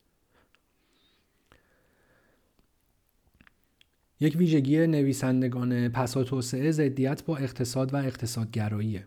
یک 4.19 4.35
ویژگی 4.35 4.87
نویسندگان 4.87 5.89
پسا 5.89 6.23
توسعه 6.23 6.71
ضدیت 6.71 7.25
با 7.25 7.37
اقتصاد 7.37 7.93
و 7.93 7.97
اقتصادگراییه 7.97 9.05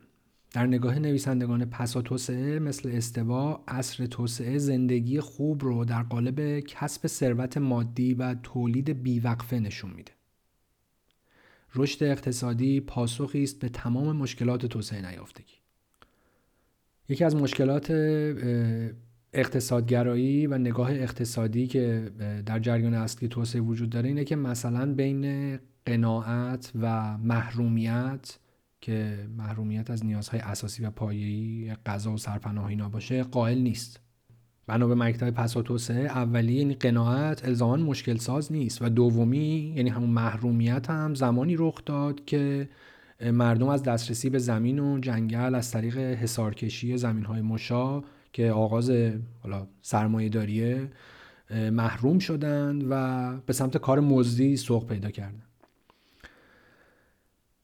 در 0.53 0.67
نگاه 0.67 0.99
نویسندگان 0.99 1.65
پسا 1.65 2.03
توسعه 2.03 2.59
مثل 2.59 2.91
استوا 2.93 3.65
اصر 3.69 4.07
توسعه 4.07 4.59
زندگی 4.59 5.21
خوب 5.21 5.65
رو 5.65 5.85
در 5.85 6.03
قالب 6.03 6.61
کسب 6.61 7.07
ثروت 7.07 7.59
مادی 7.59 8.15
و 8.15 8.35
تولید 8.35 9.03
بیوقفه 9.03 9.59
نشون 9.59 9.91
میده 9.91 10.13
رشد 11.75 12.05
اقتصادی 12.05 12.81
پاسخی 12.81 13.43
است 13.43 13.59
به 13.59 13.69
تمام 13.69 14.17
مشکلات 14.17 14.67
توسعه 14.67 15.11
نیافتگی. 15.11 15.55
یکی 17.09 17.25
از 17.25 17.37
مشکلات 17.37 17.91
اقتصادگرایی 19.33 20.47
و 20.47 20.59
نگاه 20.59 20.91
اقتصادی 20.91 21.67
که 21.67 22.11
در 22.47 22.59
جریان 22.59 22.95
اصلی 22.95 23.29
توسعه 23.29 23.61
وجود 23.61 23.91
داره 23.91 24.09
اینه 24.09 24.25
که 24.25 24.37
مثلا 24.37 24.95
بین 24.95 25.59
قناعت 25.87 26.73
و 26.81 27.19
محرومیت 27.19 28.39
که 28.81 29.29
محرومیت 29.37 29.91
از 29.91 30.05
نیازهای 30.05 30.41
اساسی 30.41 30.85
و 30.85 30.91
پایه‌ای 30.91 31.75
غذا 31.87 32.13
و 32.13 32.17
سرپناه 32.17 32.67
اینا 32.67 32.89
باشه 32.89 33.23
قائل 33.23 33.59
نیست. 33.59 34.01
بنا 34.67 34.87
به 34.87 34.95
مکتب 34.95 35.31
پسا 35.31 35.63
توسعه 35.63 36.05
اولی 36.05 36.53
یعنی 36.53 36.75
قناعت 36.75 37.45
الزاما 37.45 37.77
مشکل 37.77 38.17
ساز 38.17 38.53
نیست. 38.53 38.83
و 38.83 38.89
دومی 38.89 39.75
یعنی 39.77 39.91
همون 39.91 40.11
محرومیت 40.11 40.91
هم 40.91 41.15
زمانی 41.15 41.57
رخ 41.59 41.85
داد 41.87 42.25
که 42.25 42.69
مردم 43.33 43.69
از 43.69 43.83
دسترسی 43.83 44.31
به 44.31 44.39
زمین 44.39 44.79
و 44.79 44.99
جنگل 44.99 45.55
از 45.55 45.71
طریق 45.71 45.99
حسارکشی 45.99 46.97
زمین 46.97 47.25
های 47.25 47.41
مشا 47.41 48.03
که 48.33 48.51
آغاز 48.51 48.91
حالا 49.43 49.67
سرمایه 49.83 50.29
داریه 50.29 50.91
محروم 51.51 52.19
شدند 52.19 52.85
و 52.91 53.37
به 53.47 53.53
سمت 53.53 53.77
کار 53.77 54.01
مزدی 54.01 54.57
سوق 54.57 54.87
پیدا 54.89 55.11
کردند. 55.11 55.43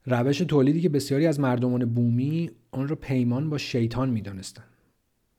روش 0.07 0.39
تولیدی 0.39 0.81
که 0.81 0.89
بسیاری 0.89 1.27
از 1.27 1.41
مردمان 1.41 1.85
بومی 1.85 2.51
آن 2.71 2.89
را 2.89 2.97
پیمان 2.97 3.51
با 3.51 3.59
شیطان 3.59 4.11
می‌دانستند. 4.11 4.65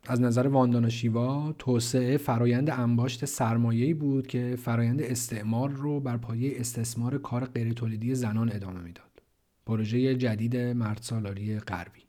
از 0.08 0.22
نظر 0.22 0.48
واندانا 0.48 0.90
شیوا 0.90 1.56
توسعه 1.60 2.18
فرایند 2.18 2.70
انباشت 2.70 3.26
سرمایه‌ای 3.26 3.94
بود 3.94 4.28
که 4.28 4.56
فرایند 4.64 5.02
استعمار 5.02 5.70
رو 5.70 6.00
بر 6.00 6.18
پایه 6.18 6.60
استثمار 6.60 7.18
کار 7.18 7.46
غیر 7.46 7.74
تولیدی 7.74 8.16
زنان 8.16 8.52
ادامه 8.52 8.80
می‌داد. 8.80 9.06
پروژه 9.66 10.16
جدید 10.16 10.58
مردسالاری 10.58 11.60
غربی. 11.60 12.02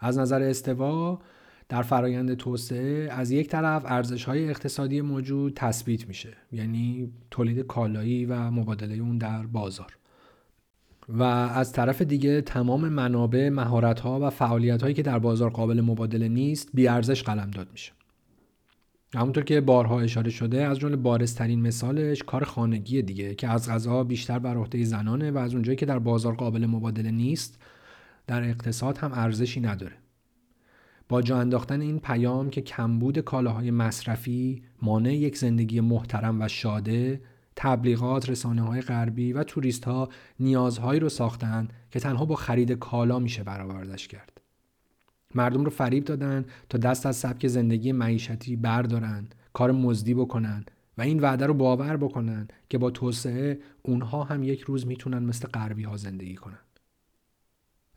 از 0.00 0.18
نظر 0.18 0.42
استوا 0.42 1.18
در 1.68 1.82
فرایند 1.82 2.34
توسعه 2.34 3.08
از 3.12 3.30
یک 3.30 3.48
طرف 3.48 3.84
ارزش 3.86 4.24
های 4.24 4.50
اقتصادی 4.50 5.00
موجود 5.00 5.52
تثبیت 5.56 6.08
میشه 6.08 6.36
یعنی 6.52 7.12
تولید 7.30 7.66
کالایی 7.66 8.26
و 8.26 8.50
مبادله 8.50 8.94
اون 8.94 9.18
در 9.18 9.46
بازار. 9.46 9.96
و 11.08 11.22
از 11.22 11.72
طرف 11.72 12.02
دیگه 12.02 12.40
تمام 12.40 12.88
منابع 12.88 13.48
مهارت 13.48 14.00
ها 14.00 14.20
و 14.20 14.30
فعالیت 14.30 14.82
هایی 14.82 14.94
که 14.94 15.02
در 15.02 15.18
بازار 15.18 15.50
قابل 15.50 15.80
مبادله 15.80 16.28
نیست 16.28 16.68
بی 16.74 16.88
ارزش 16.88 17.22
قلمداد 17.22 17.68
میشه. 17.72 17.92
همونطور 19.14 19.44
که 19.44 19.60
بارها 19.60 20.00
اشاره 20.00 20.30
شده 20.30 20.64
از 20.64 20.78
جمله 20.78 20.96
بارزترین 20.96 21.60
مثالش 21.60 22.22
کار 22.22 22.44
خانگی 22.44 23.02
دیگه 23.02 23.34
که 23.34 23.48
از 23.48 23.70
غذا 23.70 24.04
بیشتر 24.04 24.38
بر 24.38 24.56
عهده 24.56 24.84
زنانه 24.84 25.30
و 25.30 25.38
از 25.38 25.54
اونجایی 25.54 25.76
که 25.76 25.86
در 25.86 25.98
بازار 25.98 26.34
قابل 26.34 26.66
مبادله 26.66 27.10
نیست 27.10 27.58
در 28.26 28.42
اقتصاد 28.42 28.98
هم 28.98 29.12
ارزشی 29.14 29.60
نداره. 29.60 30.03
با 31.08 31.22
جا 31.22 31.38
انداختن 31.38 31.80
این 31.80 31.98
پیام 31.98 32.50
که 32.50 32.60
کمبود 32.60 33.18
کالاهای 33.18 33.70
مصرفی 33.70 34.62
مانع 34.82 35.14
یک 35.14 35.38
زندگی 35.38 35.80
محترم 35.80 36.42
و 36.42 36.48
شاده 36.48 37.20
تبلیغات 37.56 38.30
رسانه 38.30 38.62
های 38.62 38.80
غربی 38.80 39.32
و 39.32 39.44
توریست 39.44 39.84
ها 39.84 40.08
نیازهایی 40.40 41.00
رو 41.00 41.08
ساختن 41.08 41.68
که 41.90 42.00
تنها 42.00 42.24
با 42.24 42.34
خرید 42.34 42.72
کالا 42.72 43.18
میشه 43.18 43.42
برآوردش 43.42 44.08
کرد. 44.08 44.40
مردم 45.34 45.64
رو 45.64 45.70
فریب 45.70 46.04
دادن 46.04 46.44
تا 46.68 46.78
دست 46.78 47.06
از 47.06 47.16
سبک 47.16 47.46
زندگی 47.46 47.92
معیشتی 47.92 48.56
بردارن 48.56 49.28
کار 49.52 49.72
مزدی 49.72 50.14
بکنن 50.14 50.64
و 50.98 51.02
این 51.02 51.20
وعده 51.20 51.46
رو 51.46 51.54
باور 51.54 51.96
بکنن 51.96 52.48
که 52.68 52.78
با 52.78 52.90
توسعه 52.90 53.58
اونها 53.82 54.24
هم 54.24 54.42
یک 54.42 54.60
روز 54.60 54.86
می‌تونن 54.86 55.18
مثل 55.18 55.48
غربی 55.48 55.82
ها 55.82 55.96
زندگی 55.96 56.34
کنن. 56.34 56.58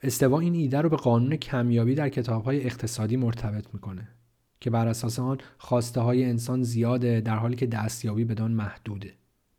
استوا 0.01 0.39
این 0.39 0.55
ایده 0.55 0.81
رو 0.81 0.89
به 0.89 0.95
قانون 0.95 1.35
کمیابی 1.35 1.95
در 1.95 2.09
کتابهای 2.09 2.63
اقتصادی 2.63 3.17
مرتبط 3.17 3.65
می‌کنه 3.73 4.07
که 4.59 4.69
بر 4.69 4.87
اساس 4.87 5.19
آن 5.19 5.37
خواسته 5.57 6.01
های 6.01 6.25
انسان 6.25 6.63
زیاده 6.63 7.21
در 7.21 7.35
حالی 7.35 7.55
که 7.55 7.65
دستیابی 7.65 8.25
بدان 8.25 8.51
محدوده 8.51 9.13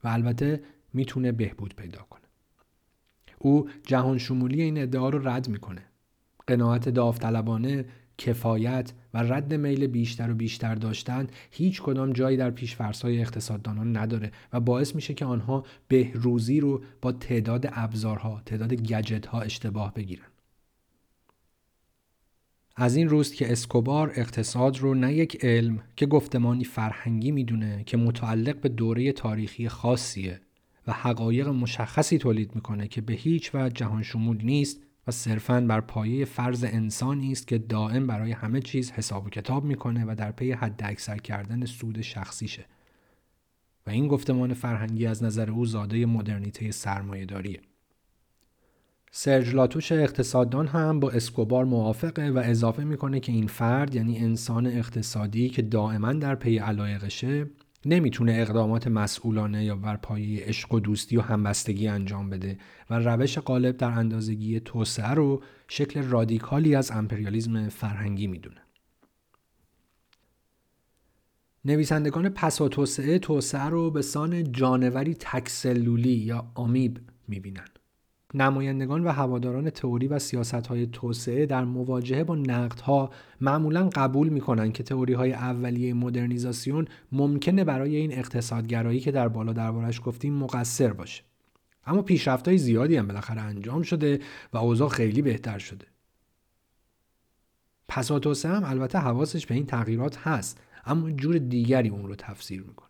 و 0.04 0.08
البته 0.08 0.62
می‌تونه 0.92 1.32
بهبود 1.32 1.74
پیدا 1.74 2.02
کنه. 2.10 2.22
او 3.38 3.68
جهان 3.86 4.18
شمولی 4.18 4.62
این 4.62 4.82
ادعا 4.82 5.08
رو 5.08 5.28
رد 5.28 5.48
می‌کنه. 5.48 5.82
قناعت 6.46 6.88
داوطلبانه 6.88 7.84
کفایت 8.18 8.92
رد 9.22 9.54
میل 9.54 9.86
بیشتر 9.86 10.30
و 10.30 10.34
بیشتر 10.34 10.74
داشتن 10.74 11.26
هیچ 11.50 11.82
کدام 11.82 12.12
جایی 12.12 12.36
در 12.36 12.50
پیشفرسای 12.50 13.20
اقتصاددانان 13.20 13.96
نداره 13.96 14.32
و 14.52 14.60
باعث 14.60 14.94
میشه 14.94 15.14
که 15.14 15.24
آنها 15.24 15.64
بهروزی 15.88 16.60
رو 16.60 16.82
با 17.02 17.12
تعداد 17.12 17.68
ابزارها 17.72 18.42
تعداد 18.46 18.74
گجت 18.74 19.26
ها 19.26 19.40
اشتباه 19.40 19.94
بگیرن. 19.94 20.26
از 22.80 22.96
این 22.96 23.08
روست 23.08 23.34
که 23.34 23.52
اسکوبار 23.52 24.12
اقتصاد 24.16 24.78
رو 24.78 24.94
نه 24.94 25.14
یک 25.14 25.44
علم 25.44 25.82
که 25.96 26.06
گفتمانی 26.06 26.64
فرهنگی 26.64 27.30
می‌دونه 27.30 27.84
که 27.86 27.96
متعلق 27.96 28.60
به 28.60 28.68
دوره 28.68 29.12
تاریخی 29.12 29.68
خاصیه 29.68 30.40
و 30.86 30.92
حقایق 30.92 31.48
مشخصی 31.48 32.18
تولید 32.18 32.54
می‌کنه 32.54 32.88
که 32.88 33.00
به 33.00 33.12
هیچ 33.12 33.54
وجه 33.54 33.74
جهان 33.74 34.02
شمول 34.02 34.44
نیست 34.44 34.80
و 35.08 35.10
صرفاً 35.10 35.60
بر 35.60 35.80
پایه 35.80 36.24
فرض 36.24 36.64
انسانی 36.64 37.32
است 37.32 37.46
که 37.46 37.58
دائم 37.58 38.06
برای 38.06 38.32
همه 38.32 38.60
چیز 38.60 38.90
حساب 38.90 39.26
و 39.26 39.30
کتاب 39.30 39.64
می‌کنه 39.64 40.04
و 40.04 40.14
در 40.14 40.32
پی 40.32 40.52
حد 40.52 40.80
اکثر 40.84 41.16
کردن 41.16 41.64
سود 41.64 42.00
شخصیشه 42.00 42.66
و 43.86 43.90
این 43.90 44.08
گفتمان 44.08 44.54
فرهنگی 44.54 45.06
از 45.06 45.22
نظر 45.22 45.50
او 45.50 45.66
زاده 45.66 46.06
مدرنیته 46.06 46.70
سرمایه 46.70 47.24
داریه. 47.24 47.60
سرج 49.10 49.54
لاتوش 49.54 49.92
اقتصاددان 49.92 50.66
هم 50.66 51.00
با 51.00 51.10
اسکوبار 51.10 51.64
موافقه 51.64 52.30
و 52.30 52.42
اضافه 52.44 52.84
می‌کنه 52.84 53.20
که 53.20 53.32
این 53.32 53.46
فرد 53.46 53.94
یعنی 53.94 54.18
انسان 54.18 54.66
اقتصادی 54.66 55.48
که 55.48 55.62
دائما 55.62 56.12
در 56.12 56.34
پی 56.34 56.58
علایقشه 56.58 57.46
نمی‌تونه 57.88 58.32
اقدامات 58.32 58.86
مسئولانه 58.86 59.64
یا 59.64 59.76
بر 59.76 59.96
پایه 59.96 60.44
عشق 60.44 60.74
و 60.74 60.80
دوستی 60.80 61.16
و 61.16 61.20
همبستگی 61.20 61.88
انجام 61.88 62.30
بده 62.30 62.58
و 62.90 62.98
روش 62.98 63.38
غالب 63.38 63.76
در 63.76 63.90
اندازگی 63.90 64.60
توسعه 64.60 65.10
رو 65.10 65.42
شکل 65.68 66.02
رادیکالی 66.02 66.74
از 66.74 66.90
امپریالیزم 66.90 67.68
فرهنگی 67.68 68.26
می‌دونه. 68.26 68.60
نویسندگان 71.64 72.28
پسا 72.28 72.68
توسعه 72.68 73.18
توسعه 73.18 73.64
رو 73.64 73.90
به 73.90 74.02
سان 74.02 74.52
جانوری 74.52 75.14
تکسلولی 75.14 76.12
یا 76.12 76.52
آمیب 76.54 77.00
می‌بینن. 77.28 77.68
نمایندگان 78.34 79.04
و 79.04 79.12
هواداران 79.12 79.70
تئوری 79.70 80.08
و 80.08 80.18
سیاست 80.18 80.66
های 80.66 80.86
توسعه 80.86 81.46
در 81.46 81.64
مواجهه 81.64 82.24
با 82.24 82.34
نقدها 82.34 83.10
معمولا 83.40 83.90
قبول 83.94 84.28
می‌کنن 84.28 84.72
که 84.72 84.82
تئوری 84.82 85.12
های 85.12 85.32
اولیه 85.32 85.94
مدرنیزاسیون 85.94 86.88
ممکنه 87.12 87.64
برای 87.64 87.96
این 87.96 88.12
اقتصادگرایی 88.12 89.00
که 89.00 89.12
در 89.12 89.28
بالا 89.28 89.52
دربارش 89.52 90.00
گفتیم 90.04 90.34
مقصر 90.34 90.92
باشه. 90.92 91.22
اما 91.86 92.02
پیشرفت 92.02 92.48
های 92.48 92.58
زیادی 92.58 92.96
هم 92.96 93.06
بالاخره 93.06 93.40
انجام 93.40 93.82
شده 93.82 94.20
و 94.52 94.58
اوضاع 94.58 94.88
خیلی 94.88 95.22
بهتر 95.22 95.58
شده. 95.58 95.86
توسعه 98.04 98.52
هم 98.52 98.64
البته 98.64 98.98
حواسش 98.98 99.46
به 99.46 99.54
این 99.54 99.66
تغییرات 99.66 100.18
هست 100.18 100.60
اما 100.86 101.10
جور 101.10 101.38
دیگری 101.38 101.88
اون 101.88 102.08
رو 102.08 102.14
تفسیر 102.14 102.62
می‌کنه. 102.62 102.87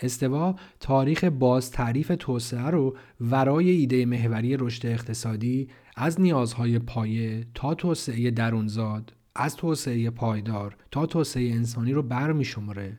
استوا 0.00 0.54
تاریخ 0.80 1.24
باز 1.24 1.70
تعریف 1.70 2.12
توسعه 2.18 2.70
رو 2.70 2.96
ورای 3.20 3.70
ایده 3.70 4.06
محوری 4.06 4.56
رشد 4.56 4.86
اقتصادی 4.86 5.68
از 5.96 6.20
نیازهای 6.20 6.78
پایه 6.78 7.46
تا 7.54 7.74
توسعه 7.74 8.30
درونزاد 8.30 9.12
از 9.34 9.56
توسعه 9.56 10.10
پایدار 10.10 10.76
تا 10.90 11.06
توسعه 11.06 11.52
انسانی 11.52 11.92
رو 11.92 12.02
برمی 12.02 12.44
شماره 12.44 12.98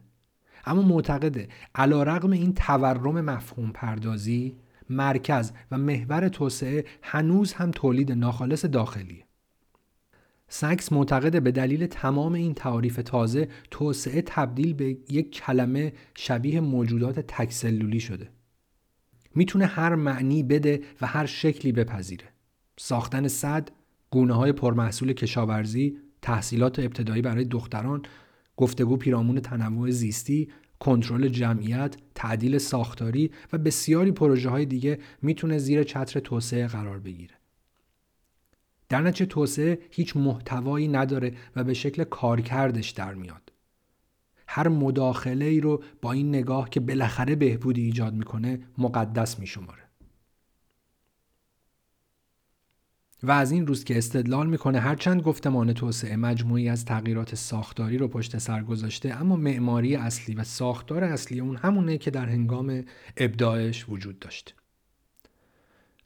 اما 0.65 0.81
معتقده 0.81 1.47
علا 1.75 2.03
رقم 2.03 2.31
این 2.31 2.53
تورم 2.53 3.21
مفهوم 3.21 3.71
پردازی 3.71 4.55
مرکز 4.89 5.51
و 5.71 5.77
محور 5.77 6.27
توسعه 6.27 6.85
هنوز 7.01 7.53
هم 7.53 7.71
تولید 7.71 8.11
ناخالص 8.11 8.65
داخلی 8.65 9.23
سکس 10.49 10.91
معتقده 10.93 11.39
به 11.39 11.51
دلیل 11.51 11.85
تمام 11.85 12.33
این 12.33 12.53
تعاریف 12.53 12.99
تازه 13.05 13.47
توسعه 13.71 14.21
تبدیل 14.21 14.73
به 14.73 14.97
یک 15.09 15.31
کلمه 15.31 15.93
شبیه 16.15 16.59
موجودات 16.59 17.19
تکسلولی 17.19 17.99
شده. 17.99 18.29
می‌تونه 19.35 19.65
هر 19.65 19.95
معنی 19.95 20.43
بده 20.43 20.81
و 21.01 21.07
هر 21.07 21.25
شکلی 21.25 21.71
بپذیره. 21.71 22.25
ساختن 22.77 23.27
صد 23.27 23.69
گونه 24.09 24.33
های 24.33 24.51
پرمحصول 24.51 25.13
کشاورزی 25.13 25.97
تحصیلات 26.21 26.79
ابتدایی 26.79 27.21
برای 27.21 27.45
دختران 27.45 28.01
گفتگو 28.57 28.97
پیرامون 28.97 29.39
تنوع 29.39 29.89
زیستی 29.89 30.49
کنترل 30.79 31.27
جمعیت 31.27 31.95
تعدیل 32.15 32.57
ساختاری 32.57 33.31
و 33.53 33.57
بسیاری 33.57 34.11
پروژه 34.11 34.49
های 34.49 34.65
دیگه 34.65 34.99
می‌تونه 35.21 35.57
زیر 35.57 35.83
چتر 35.83 36.19
توسعه 36.19 36.67
قرار 36.67 36.99
بگیره. 36.99 37.38
در 38.89 39.01
نتیجه 39.01 39.25
توسعه 39.25 39.79
هیچ 39.91 40.17
محتوایی 40.17 40.87
نداره 40.87 41.33
و 41.55 41.63
به 41.63 41.73
شکل 41.73 42.03
کارکردش 42.03 42.89
در 42.89 43.13
میاد. 43.13 43.51
هر 44.47 44.67
مداخله 44.67 45.45
ای 45.45 45.59
رو 45.59 45.83
با 46.01 46.11
این 46.11 46.29
نگاه 46.29 46.69
که 46.69 46.79
بالاخره 46.79 47.35
بهبودی 47.35 47.81
ایجاد 47.81 48.13
می‌کنه 48.13 48.59
مقدس 48.77 49.39
میشماره. 49.39 49.83
و 53.23 53.31
از 53.31 53.51
این 53.51 53.67
روز 53.67 53.83
که 53.83 53.97
استدلال 53.97 54.47
می‌کنه 54.47 54.79
هرچند 54.79 55.21
گفتمان 55.21 55.73
توسعه 55.73 56.15
مجموعی 56.15 56.69
از 56.69 56.85
تغییرات 56.85 57.35
ساختاری 57.35 57.97
رو 57.97 58.07
پشت 58.07 58.37
سر 58.37 58.63
گذاشته 58.63 59.13
اما 59.13 59.35
معماری 59.35 59.95
اصلی 59.95 60.35
و 60.35 60.43
ساختار 60.43 61.03
اصلی 61.03 61.39
اون 61.39 61.55
همونه 61.55 61.97
که 61.97 62.11
در 62.11 62.29
هنگام 62.29 62.83
ابداعش 63.17 63.89
وجود 63.89 64.19
داشته 64.19 64.53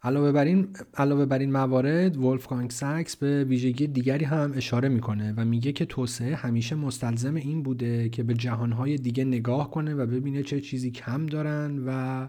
علاوه 0.06 0.32
بر 0.32 0.46
این 0.46 0.68
علاوه 0.94 1.26
بر 1.26 1.40
این 1.40 1.52
موارد 1.52 2.18
ولفگانگ 2.18 2.70
ساکس 2.70 3.16
به 3.16 3.44
ویژگی 3.44 3.88
دیگری 3.88 4.26
هم 4.26 4.54
اشاره 4.56 4.90
می‌کنه 4.90 5.34
و 5.38 5.46
میگه 5.46 5.72
که 5.72 5.86
توسعه 5.86 6.36
همیشه 6.36 6.76
مستلزم 6.76 7.36
این 7.36 7.64
بوده 7.64 8.10
که 8.10 8.24
به 8.24 8.34
جهانهای 8.34 8.98
دیگه 8.98 9.24
نگاه 9.24 9.72
کنه 9.72 9.94
و 9.94 10.06
ببینه 10.06 10.44
چه 10.44 10.62
چیزی 10.62 10.92
کم 10.92 11.26
دارن 11.26 11.84
و 11.88 12.28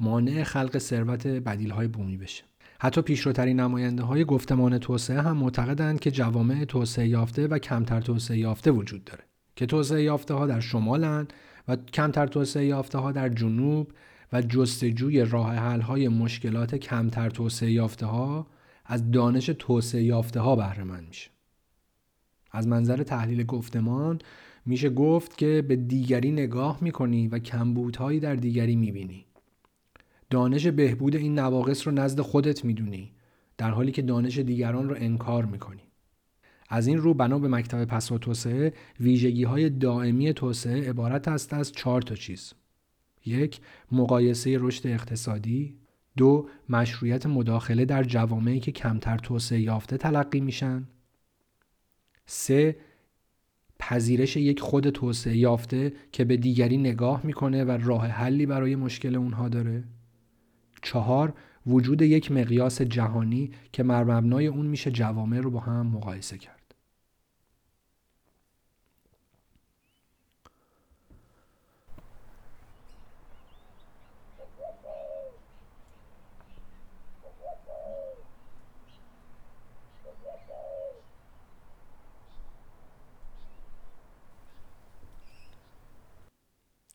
مانع 0.00 0.42
خلق 0.42 0.78
ثروت 0.78 1.26
بدیلهای 1.26 1.88
بومی 1.88 2.16
بشه. 2.16 2.44
حتی 2.80 3.02
پیشروترین 3.02 3.60
نماینده 3.60 4.02
های 4.02 4.24
گفتمان 4.24 4.78
توسعه 4.78 5.20
هم 5.20 5.36
معتقدند 5.36 6.00
که 6.00 6.10
جوامع 6.10 6.64
توسعه 6.64 7.08
یافته 7.08 7.46
و 7.46 7.58
کمتر 7.58 8.00
توسعه 8.00 8.38
یافته 8.38 8.70
وجود 8.70 9.04
داره 9.04 9.24
که 9.56 9.66
توسعه 9.66 10.02
یافته 10.02 10.34
ها 10.34 10.46
در 10.46 10.60
شمالن 10.60 11.28
و 11.68 11.76
کمتر 11.76 12.26
توسعه 12.26 12.66
یافته 12.66 12.98
ها 12.98 13.12
در 13.12 13.28
جنوب 13.28 13.92
و 14.32 14.42
جستجوی 14.42 15.24
راه 15.24 15.54
حل 15.54 15.80
های 15.80 16.08
مشکلات 16.08 16.74
کمتر 16.74 17.30
توسعه 17.30 17.72
یافته 17.72 18.06
ها 18.06 18.46
از 18.84 19.10
دانش 19.10 19.46
توسعه 19.46 20.02
یافته 20.02 20.40
ها 20.40 20.56
بهره 20.56 20.84
مند 20.84 21.08
میشه. 21.08 21.30
از 22.50 22.68
منظر 22.68 23.02
تحلیل 23.02 23.42
گفتمان 23.42 24.18
میشه 24.66 24.90
گفت 24.90 25.38
که 25.38 25.64
به 25.68 25.76
دیگری 25.76 26.30
نگاه 26.30 26.78
می‌کنی 26.80 27.28
و 27.28 27.38
کمبودهایی 27.38 28.20
در 28.20 28.34
دیگری 28.34 28.76
می‌بینی. 28.76 29.26
دانش 30.30 30.66
بهبود 30.66 31.16
این 31.16 31.38
نواقص 31.38 31.86
رو 31.86 31.92
نزد 31.92 32.20
خودت 32.20 32.64
می‌دونی 32.64 33.12
در 33.58 33.70
حالی 33.70 33.92
که 33.92 34.02
دانش 34.02 34.38
دیگران 34.38 34.88
رو 34.88 34.96
انکار 34.98 35.44
می‌کنی. 35.44 35.82
از 36.68 36.86
این 36.86 36.98
رو 36.98 37.14
بنا 37.14 37.38
به 37.38 37.48
مکتب 37.48 37.84
پسا 37.84 38.18
توسعه 38.18 38.72
ویژگی 39.00 39.44
های 39.44 39.70
دائمی 39.70 40.32
توسعه 40.32 40.88
عبارت 40.88 41.28
است 41.28 41.52
از 41.52 41.72
چهار 41.72 42.02
تا 42.02 42.14
چیز. 42.14 42.52
یک 43.26 43.60
مقایسه 43.92 44.56
رشد 44.60 44.86
اقتصادی. 44.86 45.76
دو 46.16 46.48
مشروعیت 46.68 47.26
مداخله 47.26 47.84
در 47.84 48.04
جوامعی 48.04 48.60
که 48.60 48.72
کمتر 48.72 49.18
توسعه 49.18 49.60
یافته 49.60 49.96
تلقی 49.96 50.40
میشن. 50.40 50.88
سه 52.26 52.76
پذیرش 53.78 54.36
یک 54.36 54.60
خود 54.60 54.90
توسعه 54.90 55.36
یافته 55.36 55.92
که 56.12 56.24
به 56.24 56.36
دیگری 56.36 56.78
نگاه 56.78 57.20
می‌کنه 57.26 57.64
و 57.64 57.70
راه 57.70 58.06
حلی 58.06 58.46
برای 58.46 58.76
مشکل 58.76 59.16
اونها 59.16 59.48
داره. 59.48 59.84
چهار 60.82 61.34
وجود 61.66 62.02
یک 62.02 62.32
مقیاس 62.32 62.82
جهانی 62.82 63.50
که 63.72 63.82
مر 63.82 64.04
مبنای 64.04 64.46
اون 64.46 64.66
میشه 64.66 64.90
جوامع 64.90 65.38
رو 65.40 65.50
با 65.50 65.60
هم 65.60 65.86
مقایسه 65.86 66.38
کرد. 66.38 66.61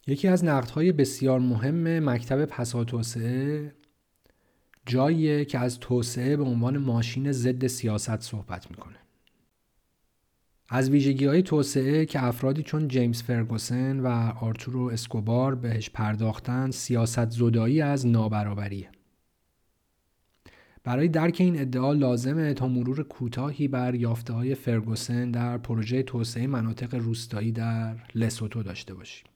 یکی 0.08 0.28
از 0.28 0.46
نقدهای 0.46 0.92
بسیار 0.92 1.40
مهم 1.40 2.10
مکتب 2.10 2.46
پسا 2.46 2.84
توسعه 2.84 3.74
جاییه 4.86 5.46
که 5.46 5.60
از 5.60 5.80
توسعه 5.80 6.38
به 6.38 6.44
عنوان 6.44 6.78
ماشین 6.78 7.32
ضد 7.32 7.68
سیاست 7.68 8.22
صحبت 8.22 8.72
می‌کنه. 8.72 8.96
از 10.70 10.90
ویژگی 10.90 11.26
های 11.26 11.42
توسعه 11.42 12.06
که 12.06 12.24
افرادی 12.24 12.64
چون 12.64 12.88
جیمز 12.88 13.24
فرگوسن 13.24 14.00
و 14.00 14.08
آرتورو 14.42 14.90
اسکوبار 14.90 15.56
بهش 15.56 15.90
پرداختن 15.90 16.72
سیاست 16.72 17.30
زدایی 17.30 17.82
از 17.82 18.08
نابرابریه. 18.08 18.90
برای 20.84 21.08
درک 21.08 21.38
این 21.40 21.60
ادعا 21.60 21.94
لازمه 21.94 22.54
تا 22.54 22.68
مرور 22.68 23.04
کوتاهی 23.04 23.68
بر 23.68 23.96
یافته 23.96 24.34
های 24.34 24.56
فرگوسن 24.56 25.32
در 25.32 25.58
پروژه 25.58 26.04
توسعه 26.04 26.48
مناطق 26.48 26.96
روستایی 26.96 27.52
در 27.52 27.96
لسوتو 28.16 28.64
داشته 28.64 28.94
باشیم. 28.94 29.28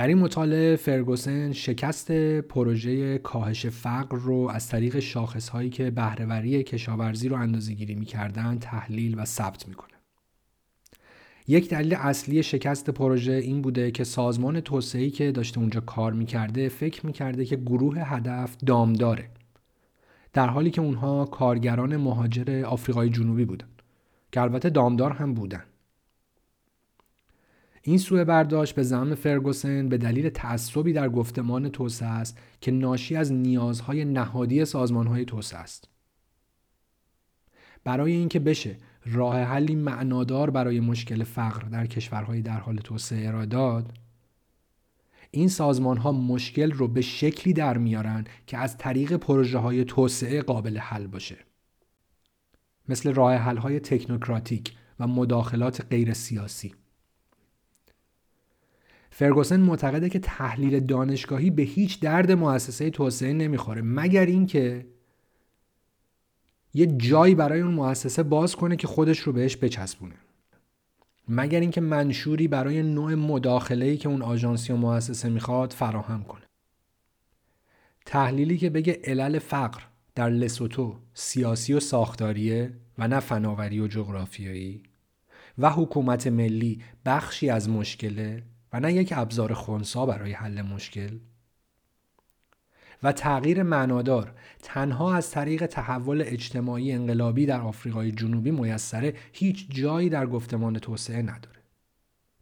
در 0.00 0.06
این 0.06 0.18
مطالعه 0.18 0.76
فرگوسن 0.76 1.52
شکست 1.52 2.12
پروژه 2.40 3.18
کاهش 3.18 3.66
فقر 3.66 4.16
رو 4.16 4.48
از 4.52 4.68
طریق 4.68 4.98
شاخص 4.98 5.48
هایی 5.48 5.70
که 5.70 5.90
بهرهوری 5.90 6.62
کشاورزی 6.62 7.28
رو 7.28 7.36
اندازه 7.36 7.72
گیری 7.72 7.94
می‌کردن 7.94 8.58
تحلیل 8.58 9.20
و 9.20 9.24
ثبت 9.24 9.68
می‌کنه. 9.68 9.94
یک 11.48 11.68
دلیل 11.68 11.94
اصلی 11.94 12.42
شکست 12.42 12.90
پروژه 12.90 13.32
این 13.32 13.62
بوده 13.62 13.90
که 13.90 14.04
سازمان 14.04 14.60
توسعه‌ای 14.60 15.10
که 15.10 15.32
داشته 15.32 15.58
اونجا 15.58 15.80
کار 15.80 16.12
می‌کرده 16.12 16.68
فکر 16.68 17.06
می‌کرده 17.06 17.44
که 17.44 17.56
گروه 17.56 17.98
هدف 17.98 18.56
دامداره 18.66 19.30
در 20.32 20.48
حالی 20.48 20.70
که 20.70 20.80
اونها 20.80 21.24
کارگران 21.24 21.96
مهاجر 21.96 22.64
آفریقای 22.64 23.08
جنوبی 23.08 23.44
بودن 23.44 23.68
که 24.32 24.40
البته 24.40 24.70
دامدار 24.70 25.12
هم 25.12 25.34
بودن 25.34 25.64
این 27.82 27.98
سوء 27.98 28.24
برداشت 28.24 28.74
به 28.74 28.82
زمان 28.82 29.14
فرگوسن 29.14 29.88
به 29.88 29.98
دلیل 29.98 30.28
تعصبی 30.28 30.92
در 30.92 31.08
گفتمان 31.08 31.68
توسعه 31.68 32.08
است 32.08 32.38
که 32.60 32.70
ناشی 32.70 33.16
از 33.16 33.32
نیازهای 33.32 34.04
نهادی 34.04 34.64
سازمانهای 34.64 35.24
توسعه 35.24 35.60
است. 35.60 35.88
برای 37.84 38.12
اینکه 38.12 38.38
بشه 38.38 38.76
راه 39.06 39.36
حلی 39.40 39.74
معنادار 39.74 40.50
برای 40.50 40.80
مشکل 40.80 41.24
فقر 41.24 41.68
در 41.68 41.86
کشورهای 41.86 42.42
در 42.42 42.60
حال 42.60 42.76
توسعه 42.76 43.28
ارائه 43.28 43.46
داد 43.46 43.92
این 45.30 45.48
سازمان 45.48 45.96
ها 45.96 46.12
مشکل 46.12 46.72
رو 46.72 46.88
به 46.88 47.00
شکلی 47.00 47.52
در 47.52 47.78
میارن 47.78 48.24
که 48.46 48.58
از 48.58 48.78
طریق 48.78 49.16
پروژه 49.16 49.58
های 49.58 49.84
توسعه 49.84 50.42
قابل 50.42 50.78
حل 50.78 51.06
باشه. 51.06 51.36
مثل 52.88 53.14
راه 53.14 53.34
حل 53.34 53.56
های 53.56 53.80
تکنوکراتیک 53.80 54.72
و 55.00 55.06
مداخلات 55.06 55.86
غیر 55.90 56.12
سیاسی 56.12 56.74
فرگوسن 59.20 59.60
معتقده 59.60 60.08
که 60.08 60.18
تحلیل 60.18 60.80
دانشگاهی 60.80 61.50
به 61.50 61.62
هیچ 61.62 62.00
درد 62.00 62.32
مؤسسه 62.32 62.90
توسعه 62.90 63.32
نمی‌خوره 63.32 63.82
مگر 63.82 64.26
اینکه 64.26 64.86
یه 66.74 66.86
جایی 66.86 67.34
برای 67.34 67.60
اون 67.60 67.74
مؤسسه 67.74 68.22
باز 68.22 68.56
کنه 68.56 68.76
که 68.76 68.86
خودش 68.86 69.18
رو 69.18 69.32
بهش 69.32 69.56
بچسبونه. 69.56 70.14
مگر 71.28 71.60
اینکه 71.60 71.80
منشوری 71.80 72.48
برای 72.48 72.82
نوع 72.82 73.14
مداخله‌ای 73.14 73.96
که 73.96 74.08
اون 74.08 74.22
آژانسی 74.22 74.72
و 74.72 74.76
مؤسسه 74.76 75.28
می‌خواد 75.28 75.72
فراهم 75.72 76.22
کنه. 76.22 76.44
تحلیلی 78.06 78.58
که 78.58 78.70
بگه 78.70 79.00
علل 79.04 79.38
فقر 79.38 79.82
در 80.14 80.30
لسوتو 80.30 80.96
سیاسی 81.14 81.72
و 81.72 81.80
ساختاریه 81.80 82.72
و 82.98 83.08
نه 83.08 83.20
فناوری 83.20 83.80
و 83.80 83.86
جغرافیایی 83.86 84.82
و 85.58 85.70
حکومت 85.70 86.26
ملی 86.26 86.82
بخشی 87.04 87.50
از 87.50 87.68
مشکله 87.68 88.42
و 88.72 88.80
نه 88.80 88.92
یک 88.92 89.12
ابزار 89.16 89.54
خونسا 89.54 90.06
برای 90.06 90.32
حل 90.32 90.62
مشکل. 90.62 91.18
و 93.02 93.12
تغییر 93.12 93.62
معنادار 93.62 94.32
تنها 94.62 95.14
از 95.14 95.30
طریق 95.30 95.66
تحول 95.66 96.22
اجتماعی 96.26 96.92
انقلابی 96.92 97.46
در 97.46 97.60
آفریقای 97.60 98.12
جنوبی 98.12 98.50
میسره 98.50 99.14
هیچ 99.32 99.66
جایی 99.70 100.08
در 100.08 100.26
گفتمان 100.26 100.78
توسعه 100.78 101.22
نداره. 101.22 101.60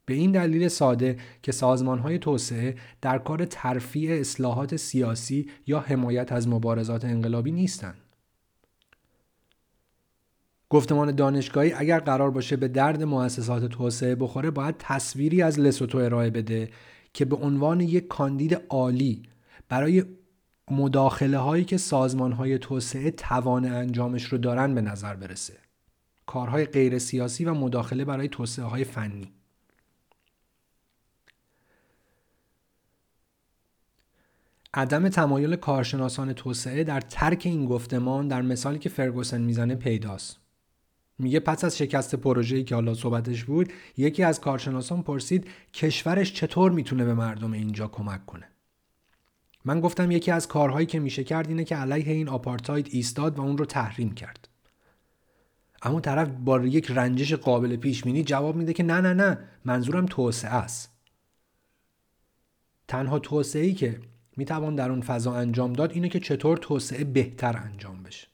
به 0.05 0.15
این 0.15 0.33
دلیل 0.33 0.69
ساده 0.69 1.17
که 1.43 1.53
سازمان 1.53 1.99
های 1.99 2.19
توسعه 2.19 2.75
در 3.01 3.19
کار 3.19 3.45
ترفیع 3.45 4.21
اصلاحات 4.21 4.77
سیاسی 4.77 5.51
یا 5.67 5.81
حمایت 5.81 6.33
از 6.33 6.49
مبارزات 6.49 7.05
انقلابی 7.05 7.53
نیستند. 7.53 8.08
گفتمان 10.71 11.15
دانشگاهی 11.15 11.73
اگر 11.73 12.01
قرار 12.01 12.31
باشه 12.31 12.57
به 12.57 12.69
درد 12.69 13.03
مؤسسات 13.03 13.65
توسعه 13.65 14.15
بخوره 14.15 14.51
باید 14.51 14.75
تصویری 14.79 15.43
از 15.43 15.61
لسوتو 15.61 15.99
ارائه 15.99 16.31
بده 16.31 16.71
که 17.13 17.25
به 17.25 17.37
عنوان 17.37 17.81
یک 17.81 18.09
کاندید 18.09 18.63
عالی 18.69 19.23
برای 19.69 20.05
مداخله 20.71 21.39
هایی 21.39 21.65
که 21.65 21.77
سازمان 21.77 22.33
های 22.33 22.59
توسعه 22.59 23.11
توان 23.11 23.65
انجامش 23.65 24.25
رو 24.25 24.39
دارن 24.39 24.75
به 24.75 24.81
نظر 24.81 25.17
برسه. 25.17 25.55
کارهای 26.27 26.65
غیر 26.65 26.99
سیاسی 26.99 27.45
و 27.45 27.55
مداخله 27.55 28.05
برای 28.05 28.29
توسعه 28.29 28.65
های 28.65 28.85
فنی. 28.85 29.33
عدم 34.75 35.09
تمایل 35.09 35.57
کارشناسان 35.57 36.33
توسعه 36.33 36.85
در 36.85 37.01
ترک 37.01 37.43
این 37.45 37.67
گفتمان 37.67 38.29
در 38.29 38.43
مثالی 38.43 38.79
که 38.79 38.89
فرگوسن 38.89 39.41
می‌زنه 39.41 39.75
پیداست. 39.75 40.48
میگه 41.19 41.41
پس 41.41 41.65
از 41.65 41.79
شکست 41.79 42.15
پروژه‌ای 42.15 42.65
که 42.65 42.75
حالا 42.75 42.95
صحبتش 42.95 43.45
بود 43.45 43.73
یکی 43.97 44.23
از 44.23 44.41
کارشناسان 44.41 45.03
پرسید 45.03 45.47
کشورش 45.75 46.33
چطور 46.33 46.73
می‌تونه 46.73 47.05
به 47.05 47.15
مردم 47.15 47.53
اینجا 47.53 47.89
کمک 47.89 48.27
کنه؟ 48.27 48.49
من 49.65 49.81
گفتم 49.81 50.11
یکی 50.11 50.31
از 50.31 50.49
کارهایی 50.49 50.87
که 50.87 51.01
میشه 51.01 51.25
کرد 51.25 51.49
اینه 51.49 51.65
که 51.65 51.77
علیه 51.77 52.13
این 52.13 52.29
آپارتاید 52.29 52.89
ایستاد 52.91 53.39
و 53.39 53.43
اون 53.43 53.59
رو 53.59 53.65
تحریم 53.65 54.15
کرد. 54.15 54.49
اما 55.83 56.01
طرف 56.01 56.29
با 56.29 56.61
یک 56.61 56.91
رنجش 56.91 57.33
قابل 57.33 57.77
پیش 57.77 58.05
بینی 58.05 58.25
جواب 58.25 58.57
میده 58.57 58.73
که 58.73 58.83
نه 58.83 59.01
نه 59.01 59.15
نه 59.15 59.39
منظورم 59.65 60.07
توسعه 60.07 60.55
است. 60.55 60.93
تنها 62.89 63.19
توسعه 63.19 63.65
ای 63.65 63.75
که 63.75 64.01
می‌توان 64.37 64.75
در 64.75 64.91
اون 64.91 65.01
فضا 65.01 65.35
انجام 65.35 65.73
داد 65.73 65.93
اینه 65.93 66.09
که 66.09 66.21
چطور 66.21 66.57
توسعه 66.57 67.05
بهتر 67.05 67.57
انجام 67.57 68.03
بشه. 68.03 68.29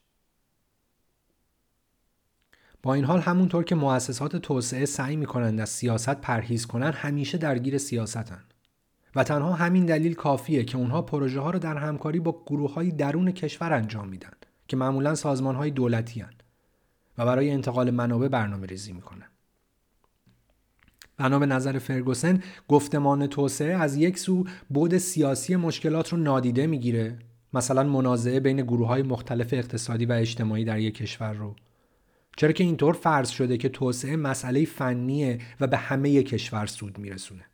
با 2.85 2.95
این 2.95 3.05
حال 3.05 3.21
همونطور 3.21 3.65
که 3.65 3.75
مؤسسات 3.75 4.37
توسعه 4.37 4.87
سعی 4.87 5.17
می‌کنند 5.17 5.61
از 5.61 5.69
سیاست 5.69 6.15
پرهیز 6.15 6.67
کنن 6.67 6.93
همیشه 6.93 7.39
درگیر 7.39 7.79
سیاستن. 7.79 8.45
و 9.17 9.25
تنها 9.25 9.53
همین 9.53 9.87
دلیل 9.87 10.15
کافیه 10.15 10.65
که 10.65 10.79
اونها 10.79 11.03
پروژه 11.03 11.41
ها 11.41 11.51
رو 11.51 11.59
در 11.59 11.77
همکاری 11.77 12.21
با 12.21 12.43
گروه 12.47 12.75
های 12.75 12.91
درون 12.91 13.31
کشور 13.31 13.73
انجام 13.73 14.09
میدن 14.09 14.33
که 14.69 14.77
معمولا 14.77 15.15
سازمان 15.15 15.55
های 15.55 15.71
دولتی 15.71 16.21
هن 16.21 16.33
و 17.19 17.25
برای 17.27 17.51
انتقال 17.51 17.91
منابع 17.91 18.29
برنامه 18.29 18.67
ریزی 18.67 18.93
می‌کنن. 18.93 19.27
بنا 21.17 21.39
به 21.39 21.47
نظر 21.47 21.79
فرگوسن 21.79 22.43
گفتمان 22.69 23.27
توسعه 23.27 23.75
از 23.75 23.97
یک 23.97 24.19
سو 24.19 24.45
بود 24.71 24.99
سیاسی 24.99 25.57
مشکلات 25.57 26.09
رو 26.13 26.19
نادیده 26.19 26.67
می‌گیره. 26.67 27.19
مثلا 27.55 27.83
منازعه 27.83 28.41
بین 28.41 28.57
گروه 28.57 28.89
های 28.89 29.03
مختلف 29.03 29.53
اقتصادی 29.53 30.07
و 30.07 30.13
اجتماعی 30.13 30.65
در 30.65 30.79
یک 30.79 30.95
کشور 30.95 31.33
رو. 31.33 31.57
چرا 32.37 32.53
که 32.53 32.65
اینطور 32.65 32.95
فرض 32.95 33.31
شده 33.31 33.57
که 33.57 33.69
توسعه 33.69 34.17
مسئله 34.17 34.65
فنیه 34.65 35.39
و 35.61 35.67
به 35.67 35.77
همه 35.77 36.23
کشور 36.23 36.67
سود 36.67 36.99
میرسونه 36.99 37.45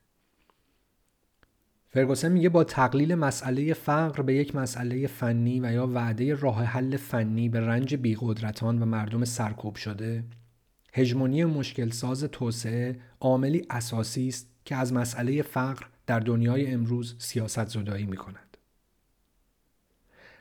فرگوسن 1.88 2.32
میگه 2.32 2.48
با 2.48 2.64
تقلیل 2.64 3.14
مسئله 3.14 3.74
فقر 3.74 4.22
به 4.22 4.34
یک 4.34 4.56
مسئله 4.56 5.06
فنی 5.06 5.60
و 5.60 5.72
یا 5.72 5.86
وعده 5.86 6.34
راه 6.34 6.64
حل 6.64 6.96
فنی 6.96 7.48
به 7.48 7.60
رنج 7.60 7.94
بیقدرتان 7.94 8.82
و 8.82 8.86
مردم 8.86 9.24
سرکوب 9.24 9.76
شده 9.76 10.24
هژمونی 10.92 11.44
مشکل 11.44 11.90
ساز 11.90 12.24
توسعه 12.24 12.98
عاملی 13.20 13.66
اساسی 13.70 14.28
است 14.28 14.48
که 14.64 14.76
از 14.76 14.92
مسئله 14.92 15.42
فقر 15.42 15.86
در 16.06 16.20
دنیای 16.20 16.66
امروز 16.66 17.16
سیاست 17.18 17.68
زدایی 17.68 18.06
می 18.06 18.16
کند. 18.16 18.56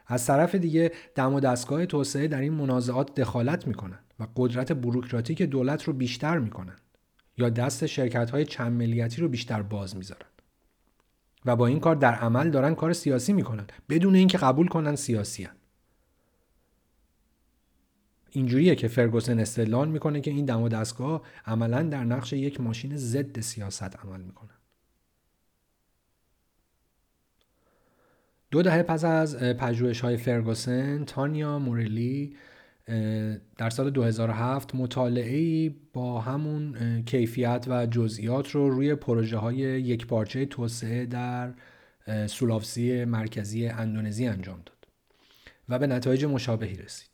از 0.08 0.26
طرف 0.26 0.56
دیگه 0.56 0.92
دم 1.16 1.34
و 1.34 1.40
دستگاه 1.40 1.86
توسعه 1.86 2.28
در 2.28 2.42
این 2.42 2.54
منازعات 2.54 3.20
دخالت 3.20 3.68
می 3.68 3.74
کنند 3.74 4.09
و 4.20 4.28
قدرت 4.36 4.72
بروکراتیک 4.72 5.42
دولت 5.42 5.84
رو 5.84 5.94
بیشتر 5.94 6.38
می 6.38 6.50
کنند 6.50 6.82
یا 7.38 7.50
دست 7.50 7.86
شرکت 7.86 8.30
های 8.30 8.46
چند 8.46 8.72
ملیتی 8.72 9.22
رو 9.22 9.30
بیشتر 9.30 9.62
باز 9.62 9.96
می‌ذارن. 9.96 10.28
و 11.46 11.56
با 11.56 11.68
این 11.68 11.80
کار 11.80 11.96
در 11.96 12.16
عمل 12.16 12.50
دارن 12.50 12.76
کار 12.76 12.94
سیاسی 12.94 13.34
می‌کنن 13.34 13.68
بدون 13.90 14.16
اینکه 14.16 14.38
قبول 14.38 14.68
کنن 14.68 14.96
سیاسی 14.96 15.44
هن. 15.44 15.56
اینجوریه 18.32 18.76
که 18.76 18.88
فرگوسن 18.88 19.40
استدلال 19.40 19.90
می‌کنه 19.90 20.22
که 20.22 20.32
این 20.32 20.46
دم 20.46 20.62
و 20.62 20.70
دستگاه 20.70 21.22
عملا 21.46 21.84
در 21.84 22.04
نقش 22.04 22.34
یک 22.34 22.62
ماشین 22.62 22.98
ضد 22.98 23.40
سیاست 23.40 23.96
عمل 23.96 24.22
می‌کنن 24.22 24.50
دو 28.52 28.62
دهه 28.62 28.84
پس 28.84 29.04
از 29.04 29.38
پژوهش 29.38 30.02
های 30.02 30.18
فرگوسن 30.18 31.06
تانیا 31.06 31.60
موریلی 31.60 32.36
در 33.58 33.70
سال 33.70 33.90
2007 33.90 34.76
مطالعه 34.76 35.70
با 35.94 36.22
همون 36.22 36.76
کیفیت 37.06 37.66
و 37.68 37.86
جزئیات 37.86 38.52
رو 38.52 38.70
روی 38.70 38.96
پروژه 38.96 39.38
های 39.38 39.56
یک 39.56 40.08
پارچه 40.08 40.46
توسعه 40.46 41.06
در 41.06 41.54
سولاوسی 42.28 43.06
مرکزی 43.06 43.68
اندونزی 43.68 44.28
انجام 44.28 44.62
داد 44.66 44.88
و 45.70 45.80
به 45.80 45.88
نتایج 45.88 46.26
مشابهی 46.26 46.76
رسید. 46.76 47.10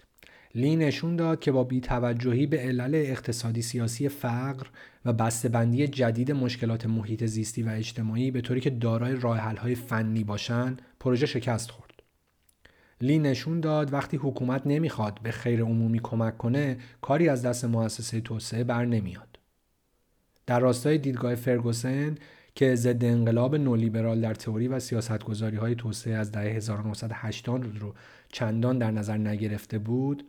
لی 0.56 0.76
نشون 0.76 1.16
داد 1.16 1.40
که 1.40 1.52
با 1.52 1.64
بیتوجهی 1.64 2.48
به 2.48 2.58
علل 2.58 2.96
اقتصادی 2.96 3.62
سیاسی 3.62 4.10
فقر 4.10 4.68
و 5.06 5.14
بسته‌بندی 5.14 5.88
جدید 5.88 6.32
مشکلات 6.32 6.86
محیط 6.86 7.26
زیستی 7.26 7.64
و 7.64 7.70
اجتماعی 7.70 8.32
به 8.32 8.42
طوری 8.42 8.62
که 8.62 8.70
دارای 8.70 9.16
راه 9.16 9.40
های 9.40 9.76
فنی 9.76 10.24
باشن 10.24 10.78
پروژه 11.00 11.26
شکست 11.26 11.72
خورد. 11.72 11.85
لی 13.02 13.20
نشون 13.20 13.60
داد 13.60 13.94
وقتی 13.94 14.18
حکومت 14.18 14.62
نمی‌خواد 14.66 15.20
به 15.24 15.32
خیر 15.32 15.62
عمومی 15.62 16.00
کمک 16.04 16.38
کنه 16.38 16.78
کاری 17.02 17.30
از 17.30 17.42
دست 17.42 17.66
مؤسسه 17.66 18.22
توسعه 18.22 18.64
بر 18.64 18.86
نمیاد. 18.86 19.40
در 20.46 20.60
راستای 20.60 20.98
دیدگاه 20.98 21.36
فرگوسن 21.36 22.16
که 22.56 22.76
ضد 22.76 23.06
انقلاب 23.06 23.56
نولیبرال 23.56 24.22
در 24.22 24.34
تئوری 24.34 24.68
و 24.68 24.80
سیاستگذاری 24.80 25.58
های 25.58 25.76
توسعه 25.76 26.16
از 26.16 26.32
دهه 26.32 26.44
1980 26.44 27.78
رو 27.78 27.94
چندان 28.32 28.78
در 28.78 28.92
نظر 28.92 29.18
نگرفته 29.18 29.80
بود 29.80 30.26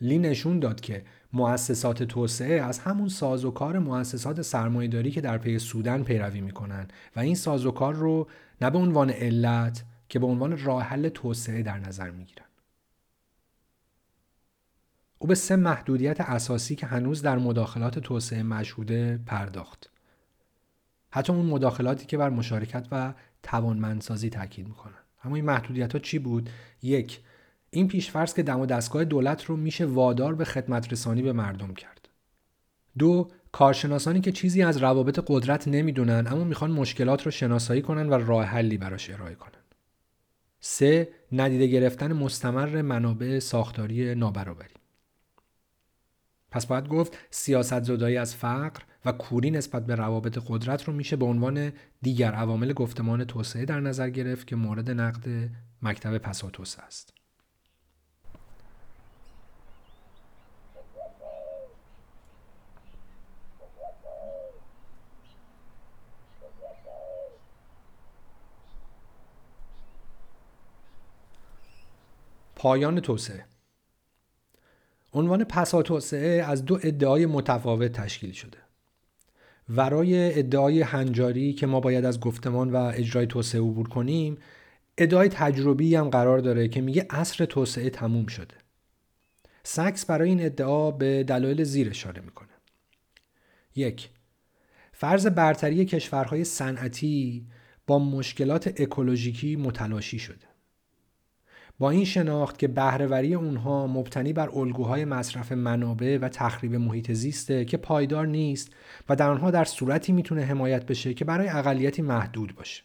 لی 0.00 0.18
نشون 0.18 0.58
داد 0.58 0.80
که 0.80 1.04
مؤسسات 1.32 2.02
توسعه 2.02 2.60
از 2.62 2.78
همون 2.78 3.08
سازوکار 3.08 3.78
مؤسسات 3.78 4.42
سرمایهداری 4.42 5.10
که 5.10 5.20
در 5.20 5.38
پی 5.38 5.58
سودن 5.58 6.02
پیروی 6.02 6.40
می‌کنن 6.40 6.88
و 7.16 7.20
این 7.20 7.34
سازوکار 7.34 7.94
رو 7.94 8.28
نه 8.60 8.70
به 8.70 8.78
عنوان 8.78 9.10
علت 9.10 9.84
که 10.12 10.18
به 10.18 10.26
عنوان 10.26 10.64
راه 10.64 10.82
حل 10.82 11.08
توسعه 11.08 11.62
در 11.62 11.78
نظر 11.78 12.10
می‌گیرن. 12.10 12.46
او 15.18 15.28
به 15.28 15.34
سه 15.34 15.56
محدودیت 15.56 16.20
اساسی 16.20 16.76
که 16.76 16.86
هنوز 16.86 17.22
در 17.22 17.38
مداخلات 17.38 17.98
توسعه 17.98 18.42
مشهوده 18.42 19.20
پرداخت. 19.26 19.90
حتی 21.10 21.32
اون 21.32 21.46
مداخلاتی 21.46 22.06
که 22.06 22.16
بر 22.16 22.30
مشارکت 22.30 22.88
و 22.90 23.14
توانمندسازی 23.42 24.30
تاکید 24.30 24.68
می‌کنن. 24.68 25.02
اما 25.24 25.36
این 25.36 25.44
محدودیت 25.44 25.92
ها 25.92 25.98
چی 25.98 26.18
بود؟ 26.18 26.50
یک 26.82 27.20
این 27.70 27.88
پیشفرض 27.88 28.34
که 28.34 28.42
دم 28.42 28.60
و 28.60 28.66
دستگاه 28.66 29.04
دولت 29.04 29.44
رو 29.44 29.56
میشه 29.56 29.86
وادار 29.86 30.34
به 30.34 30.44
خدمت 30.44 30.92
رسانی 30.92 31.22
به 31.22 31.32
مردم 31.32 31.74
کرد. 31.74 32.08
دو 32.98 33.30
کارشناسانی 33.52 34.20
که 34.20 34.32
چیزی 34.32 34.62
از 34.62 34.76
روابط 34.76 35.24
قدرت 35.26 35.68
نمی‌دونن 35.68 36.26
اما 36.26 36.44
می‌خوان 36.44 36.70
مشکلات 36.70 37.22
رو 37.22 37.30
شناسایی 37.30 37.82
کنن 37.82 38.08
و 38.08 38.14
راه 38.14 38.44
حلی 38.44 38.78
براش 38.78 39.10
ارائه 39.10 39.34
کنن. 39.34 39.61
سه 40.64 41.08
ندیده 41.32 41.66
گرفتن 41.66 42.12
مستمر 42.12 42.82
منابع 42.82 43.38
ساختاری 43.38 44.14
نابرابری 44.14 44.74
پس 46.50 46.66
باید 46.66 46.88
گفت 46.88 47.18
سیاست 47.30 47.82
زدایی 47.82 48.16
از 48.16 48.34
فقر 48.34 48.82
و 49.04 49.12
کوری 49.12 49.50
نسبت 49.50 49.86
به 49.86 49.94
روابط 49.94 50.38
قدرت 50.46 50.84
رو 50.84 50.92
میشه 50.92 51.16
به 51.16 51.24
عنوان 51.24 51.72
دیگر 52.02 52.32
عوامل 52.32 52.72
گفتمان 52.72 53.24
توسعه 53.24 53.64
در 53.64 53.80
نظر 53.80 54.10
گرفت 54.10 54.46
که 54.46 54.56
مورد 54.56 54.90
نقد 54.90 55.50
مکتب 55.82 56.18
پساتوس 56.18 56.76
است. 56.78 57.14
پایان 72.62 73.00
توسعه. 73.00 73.44
عنوان 75.12 75.44
پسا 75.44 75.82
توسعه 75.82 76.42
از 76.42 76.64
دو 76.64 76.78
ادعای 76.82 77.26
متفاوت 77.26 77.92
تشکیل 77.92 78.32
شده. 78.32 78.58
ورای 79.68 80.38
ادعای 80.38 80.82
هنجاری 80.82 81.52
که 81.52 81.66
ما 81.66 81.80
باید 81.80 82.04
از 82.04 82.20
گفتمان 82.20 82.70
و 82.70 82.92
اجرای 82.94 83.26
توسعه 83.26 83.60
عبور 83.60 83.88
کنیم 83.88 84.38
ادعای 84.98 85.28
تجربی 85.28 85.94
هم 85.94 86.10
قرار 86.10 86.38
داره 86.38 86.68
که 86.68 86.80
میگه 86.80 87.06
عصر 87.10 87.44
توسعه 87.44 87.90
تموم 87.90 88.26
شده. 88.26 88.54
سکس 89.62 90.06
برای 90.06 90.28
این 90.28 90.44
ادعا 90.44 90.90
به 90.90 91.24
دلایل 91.24 91.64
زیر 91.64 91.88
اشاره 91.88 92.22
می‌کنه. 92.22 92.48
یک 93.76 94.10
فرض 94.92 95.26
برتری 95.26 95.84
کشورهای 95.84 96.44
صنعتی 96.44 97.46
با 97.86 97.98
مشکلات 97.98 98.80
اکولوژیکی 98.80 99.56
متلاشی 99.56 100.18
شده. 100.18 100.51
با 101.78 101.90
این 101.90 102.04
شناخت 102.04 102.58
که 102.58 102.68
بهرهوری 102.68 103.34
اونها 103.34 103.86
مبتنی 103.86 104.32
بر 104.32 104.50
الگوهای 104.50 105.04
مصرف 105.04 105.52
منابع 105.52 106.18
و 106.22 106.28
تخریب 106.28 106.74
محیط 106.74 107.12
زیسته 107.12 107.64
که 107.64 107.76
پایدار 107.76 108.26
نیست 108.26 108.70
و 109.08 109.16
در 109.16 109.30
آنها 109.30 109.50
در 109.50 109.64
صورتی 109.64 110.12
می‌تونه 110.12 110.42
حمایت 110.42 110.86
بشه 110.86 111.14
که 111.14 111.24
برای 111.24 111.48
اقلیتی 111.48 112.02
محدود 112.02 112.54
باشه. 112.54 112.82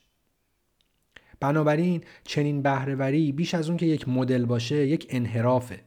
بنابراین 1.40 2.04
چنین 2.24 2.62
بهرهوری 2.62 3.32
بیش 3.32 3.56
از 3.56 3.70
اون 3.70 3.78
که 3.78 3.86
یک 3.86 4.10
مدل 4.10 4.46
باشه 4.46 4.88
یک 4.88 5.08
انحرافه 5.10 5.80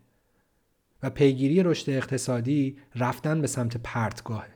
و 1.03 1.11
پیگیری 1.11 1.62
رشد 1.62 1.90
اقتصادی 1.90 2.78
رفتن 2.96 3.40
به 3.40 3.46
سمت 3.46 3.76
پرتگاهه. 3.76 4.51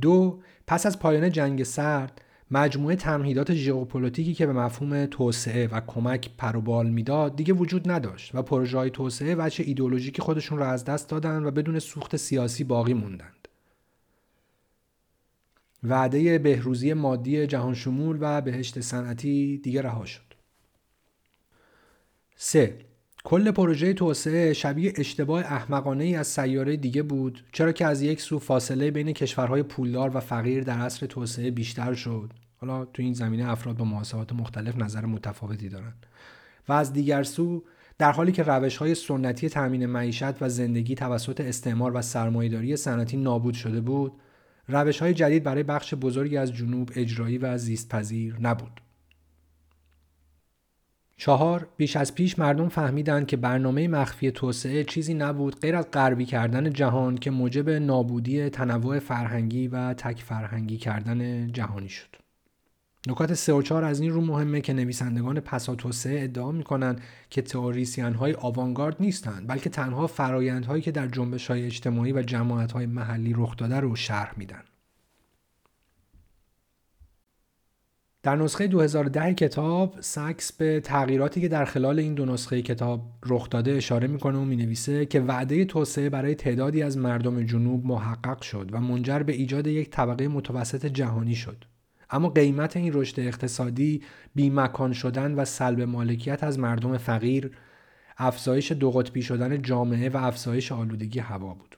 دو 0.00 0.42
پس 0.66 0.86
از 0.86 0.98
پایان 0.98 1.30
جنگ 1.30 1.62
سرد 1.62 2.22
مجموعه 2.50 2.96
تمهیدات 2.96 3.54
ژئوپلیتیکی 3.54 4.34
که 4.34 4.46
به 4.46 4.52
مفهوم 4.52 5.06
توسعه 5.06 5.66
و 5.66 5.80
کمک 5.80 6.30
پروبال 6.38 6.90
می‌داد 6.90 7.36
دیگه 7.36 7.54
وجود 7.54 7.90
نداشت 7.90 8.34
و 8.34 8.42
پروژه 8.42 8.78
های 8.78 8.90
توسعه 8.90 9.34
وجه 9.38 9.64
ایدولوژیکی 9.64 10.22
خودشون 10.22 10.58
را 10.58 10.70
از 10.70 10.84
دست 10.84 11.08
دادن 11.08 11.44
و 11.44 11.50
بدون 11.50 11.78
سوخت 11.78 12.16
سیاسی 12.16 12.64
باقی 12.64 12.94
موندند. 12.94 13.48
وعده 15.82 16.38
بهروزی 16.38 16.92
مادی 16.92 17.46
جهان 17.46 17.74
شمول 17.74 18.18
و 18.20 18.40
بهشت 18.40 18.80
صنعتی 18.80 19.58
دیگه 19.58 19.82
رها 19.82 20.04
شد. 20.04 20.34
3. 22.36 22.85
کل 23.26 23.50
پروژه 23.50 23.92
توسعه 23.92 24.52
شبیه 24.52 24.92
اشتباه 24.96 25.40
احمقانه 25.40 26.04
ای 26.04 26.14
از 26.14 26.26
سیاره 26.26 26.76
دیگه 26.76 27.02
بود 27.02 27.44
چرا 27.52 27.72
که 27.72 27.86
از 27.86 28.02
یک 28.02 28.20
سو 28.20 28.38
فاصله 28.38 28.90
بین 28.90 29.12
کشورهای 29.12 29.62
پولدار 29.62 30.16
و 30.16 30.20
فقیر 30.20 30.64
در 30.64 30.78
عصر 30.78 31.06
توسعه 31.06 31.50
بیشتر 31.50 31.94
شد. 31.94 32.32
حالا 32.56 32.84
تو 32.84 33.02
این 33.02 33.12
زمینه 33.12 33.50
افراد 33.50 33.76
با 33.76 33.84
محاسبات 33.84 34.32
مختلف 34.32 34.76
نظر 34.76 35.06
متفاوتی 35.06 35.68
دارند 35.68 36.06
و 36.68 36.72
از 36.72 36.92
دیگر 36.92 37.22
سو 37.22 37.64
در 37.98 38.12
حالی 38.12 38.32
که 38.32 38.42
روش 38.42 38.76
های 38.76 38.94
سنتی 38.94 39.48
تامین 39.48 39.86
معیشت 39.86 40.42
و 40.42 40.48
زندگی 40.48 40.94
توسط 40.94 41.40
استعمار 41.40 41.96
و 41.96 42.02
سرمایهداری 42.02 42.76
صنعتی 42.76 43.16
نابود 43.16 43.54
شده 43.54 43.80
بود 43.80 44.12
روش 44.68 45.02
های 45.02 45.14
جدید 45.14 45.42
برای 45.42 45.62
بخش 45.62 45.94
بزرگی 45.94 46.36
از 46.36 46.52
جنوب 46.52 46.90
اجرایی 46.94 47.38
و 47.38 47.58
زیستپذیر 47.58 48.36
نبود. 48.40 48.85
چهار 51.16 51.68
بیش 51.76 51.96
از 51.96 52.14
پیش 52.14 52.38
مردم 52.38 52.68
فهمیدند 52.68 53.26
که 53.26 53.36
برنامه 53.36 53.88
مخفی 53.88 54.30
توسعه 54.30 54.84
چیزی 54.84 55.14
نبود 55.14 55.60
غیر 55.60 55.76
از 55.76 55.90
غربی 55.92 56.24
کردن 56.24 56.72
جهان 56.72 57.18
که 57.18 57.30
موجب 57.30 57.70
نابودی 57.70 58.48
تنوع 58.48 58.98
فرهنگی 58.98 59.68
و 59.68 59.94
تک 59.94 60.22
فرهنگی 60.22 60.76
کردن 60.76 61.52
جهانی 61.52 61.88
شد. 61.88 62.16
نکات 63.08 63.34
سه 63.34 63.52
و 63.52 63.62
چهار 63.62 63.84
از 63.84 64.00
این 64.00 64.10
رو 64.10 64.20
مهمه 64.20 64.60
که 64.60 64.72
نویسندگان 64.72 65.40
پسا 65.40 65.74
توسعه 65.74 66.24
ادعا 66.24 66.52
می‌کنند 66.52 67.00
که 67.30 67.42
تئوریسین 67.42 68.14
های 68.14 68.34
آوانگارد 68.34 68.96
نیستند 69.00 69.46
بلکه 69.46 69.70
تنها 69.70 70.06
فرایندهایی 70.06 70.82
که 70.82 70.90
در 70.90 71.06
جنبش 71.06 71.46
های 71.46 71.66
اجتماعی 71.66 72.12
و 72.12 72.22
جماعت 72.22 72.72
های 72.72 72.86
محلی 72.86 73.34
رخ 73.36 73.56
داده 73.56 73.80
رو 73.80 73.96
شرح 73.96 74.32
میدن. 74.36 74.62
در 78.26 78.36
نسخه 78.36 78.66
2010 78.66 79.32
کتاب 79.32 79.94
ساکس 80.00 80.52
به 80.52 80.80
تغییراتی 80.80 81.40
که 81.40 81.48
در 81.48 81.64
خلال 81.64 81.98
این 81.98 82.14
دو 82.14 82.24
نسخه 82.24 82.62
کتاب 82.62 83.00
رخ 83.26 83.50
داده 83.50 83.72
اشاره 83.72 84.06
می‌کنه 84.08 84.38
و 84.38 84.44
می‌نویسه 84.44 85.06
که 85.06 85.20
وعده 85.20 85.64
توسعه 85.64 86.10
برای 86.10 86.34
تعدادی 86.34 86.82
از 86.82 86.98
مردم 86.98 87.42
جنوب 87.42 87.86
محقق 87.86 88.42
شد 88.42 88.68
و 88.72 88.80
منجر 88.80 89.18
به 89.18 89.32
ایجاد 89.32 89.66
یک 89.66 89.90
طبقه 89.90 90.28
متوسط 90.28 90.86
جهانی 90.86 91.34
شد. 91.34 91.64
اما 92.10 92.28
قیمت 92.28 92.76
این 92.76 92.90
رشد 92.94 93.20
اقتصادی 93.20 94.02
بیمکان 94.34 94.92
شدن 94.92 95.34
و 95.34 95.44
سلب 95.44 95.80
مالکیت 95.80 96.44
از 96.44 96.58
مردم 96.58 96.98
فقیر 96.98 97.50
افزایش 98.18 98.72
دو 98.72 98.90
قطبی 98.90 99.22
شدن 99.22 99.62
جامعه 99.62 100.08
و 100.08 100.16
افزایش 100.16 100.72
آلودگی 100.72 101.18
هوا 101.18 101.54
بود. 101.54 101.75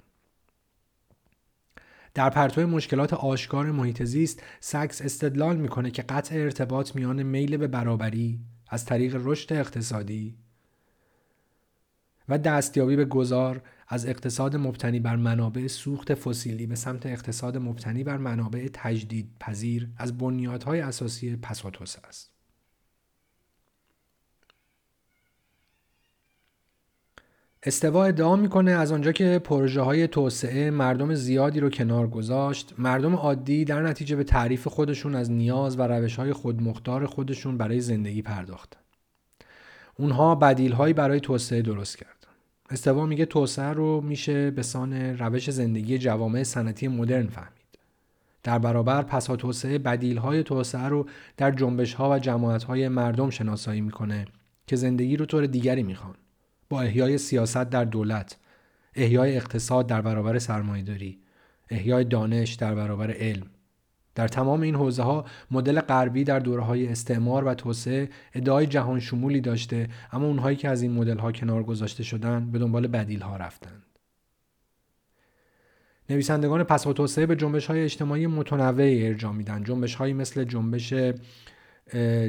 در 2.15 2.31
پرتو 2.31 2.67
مشکلات 2.67 3.15
آشکار 3.15 3.71
محیط 3.71 4.03
زیست 4.03 4.43
سکس 4.61 5.03
استدلال 5.03 5.57
می‌کنه 5.57 5.91
که 5.91 6.03
قطع 6.03 6.35
ارتباط 6.35 6.97
میان 6.97 7.23
میل 7.23 7.57
به 7.57 7.67
برابری 7.67 8.41
از 8.69 8.85
طریق 8.85 9.21
رشد 9.25 9.53
اقتصادی 9.53 10.37
و 12.29 12.39
دستیابی 12.39 12.97
به 12.97 13.05
گذار 13.05 13.63
از 13.89 14.07
اقتصاد 14.07 14.57
مبتنی 14.57 15.01
بر 15.01 15.17
منابع 15.17 15.67
سوخت 15.67 16.15
فسیلی 16.15 16.67
به 16.67 16.75
سمت 16.75 17.07
اقتصاد 17.07 17.57
مبتنی 17.57 18.05
بر 18.05 18.17
منابع 18.17 18.69
تجدید 18.73 19.31
پذیر 19.41 19.89
از 19.97 20.19
بنیادهای 20.19 20.81
اساسی 20.81 21.37
پساتوس 21.37 21.97
است. 22.09 22.38
استوا 27.63 28.05
ادعا 28.05 28.37
می‌کنه 28.37 28.71
از 28.71 28.93
آنجا 28.93 29.13
که 29.13 29.41
پروژه 29.45 29.81
های 29.81 30.09
توسعه 30.09 30.71
مردم 30.71 31.15
زیادی 31.15 31.61
رو 31.61 31.71
کنار 31.71 32.09
گذاشت. 32.09 32.75
مردم 32.79 33.15
عادی 33.15 33.65
در 33.65 33.83
نتیجه 33.83 34.17
به 34.17 34.25
تعریف 34.25 34.69
خودشون 34.69 35.15
از 35.15 35.31
نیاز 35.31 35.79
و 35.79 35.83
روش 35.83 36.17
های 36.17 36.33
خودمختار 36.33 37.07
خودشون 37.07 37.59
برای 37.59 37.81
زندگی 37.81 38.23
پرداختن 38.23 38.81
اونها 39.97 40.35
بدیل 40.35 40.73
هایی 40.73 40.95
برای 40.95 41.21
توسعه 41.21 41.63
درست 41.63 41.99
کردن 41.99 42.13
استوا 42.71 43.07
میگه 43.07 43.27
توسعه 43.27 43.73
رو 43.73 44.01
میشه 44.01 44.51
به 44.51 44.63
سان 44.63 44.93
روش 44.93 45.51
زندگی 45.51 45.99
جوامع 45.99 46.43
صنعتی 46.43 46.89
مدرن 46.89 47.27
فهمید. 47.27 47.53
در 48.43 48.59
برابر 48.59 49.03
پسا 49.03 49.37
توسعه 49.37 49.79
بدیل 49.79 50.17
های 50.17 50.43
توسعه 50.43 50.89
رو 50.89 51.07
در 51.37 51.51
جنبش 51.51 51.95
ها 51.95 52.11
و 52.11 52.19
جماعت 52.19 52.65
های 52.65 52.89
مردم 52.89 53.31
شناسایی 53.31 53.81
می‌کنه 53.81 54.25
که 54.67 54.77
زندگی 54.77 55.17
رو 55.17 55.27
طور 55.27 55.47
دیگری 55.47 55.83
می‌خوان. 55.83 56.15
با 56.69 56.81
احیای 56.81 57.19
سیاست 57.19 57.71
در 57.71 57.85
دولت 57.85 58.37
احیای 58.95 59.37
اقتصاد 59.37 59.87
در 59.87 60.01
برابر 60.01 60.39
سرمایهداری 60.39 61.19
احیای 61.71 62.05
دانش 62.05 62.55
در 62.55 62.75
برابر 62.75 63.11
علم. 63.11 63.47
در 64.15 64.29
تمام 64.29 64.61
این 64.61 64.75
حوزه 64.75 65.03
ها 65.03 65.25
مدل 65.51 65.81
غربی 65.81 66.25
در 66.25 66.39
دوره 66.39 66.63
های 66.63 66.89
استعمار 66.89 67.45
و 67.45 67.55
توسعه 67.55 68.09
ادعای 68.35 68.67
جهان 68.67 69.01
شمولی 69.01 69.41
داشته 69.41 69.89
اما 70.13 70.27
اونهایی 70.27 70.57
که 70.57 70.69
از 70.69 70.83
این 70.83 70.93
مدل 70.93 71.19
ها 71.19 71.33
کنار 71.33 71.63
گذاشته 71.63 72.03
شدن 72.03 72.51
به 72.51 72.59
دنبال 72.59 72.87
بدیل 72.87 73.21
ها 73.21 73.37
رفتند. 73.37 73.83
نویسندگان 76.11 76.65
پس 76.65 76.87
و 76.87 76.93
توسعه 76.93 77.27
به 77.27 77.37
جنبش 77.37 77.67
های 77.67 77.85
اجتماعی 77.85 78.27
متنوعی 78.27 79.07
ارجاع 79.07 79.33
میدن. 79.33 79.65
جنبش 79.65 79.95
هایی 79.95 80.13
مثل 80.13 80.45
جنبش 80.45 80.95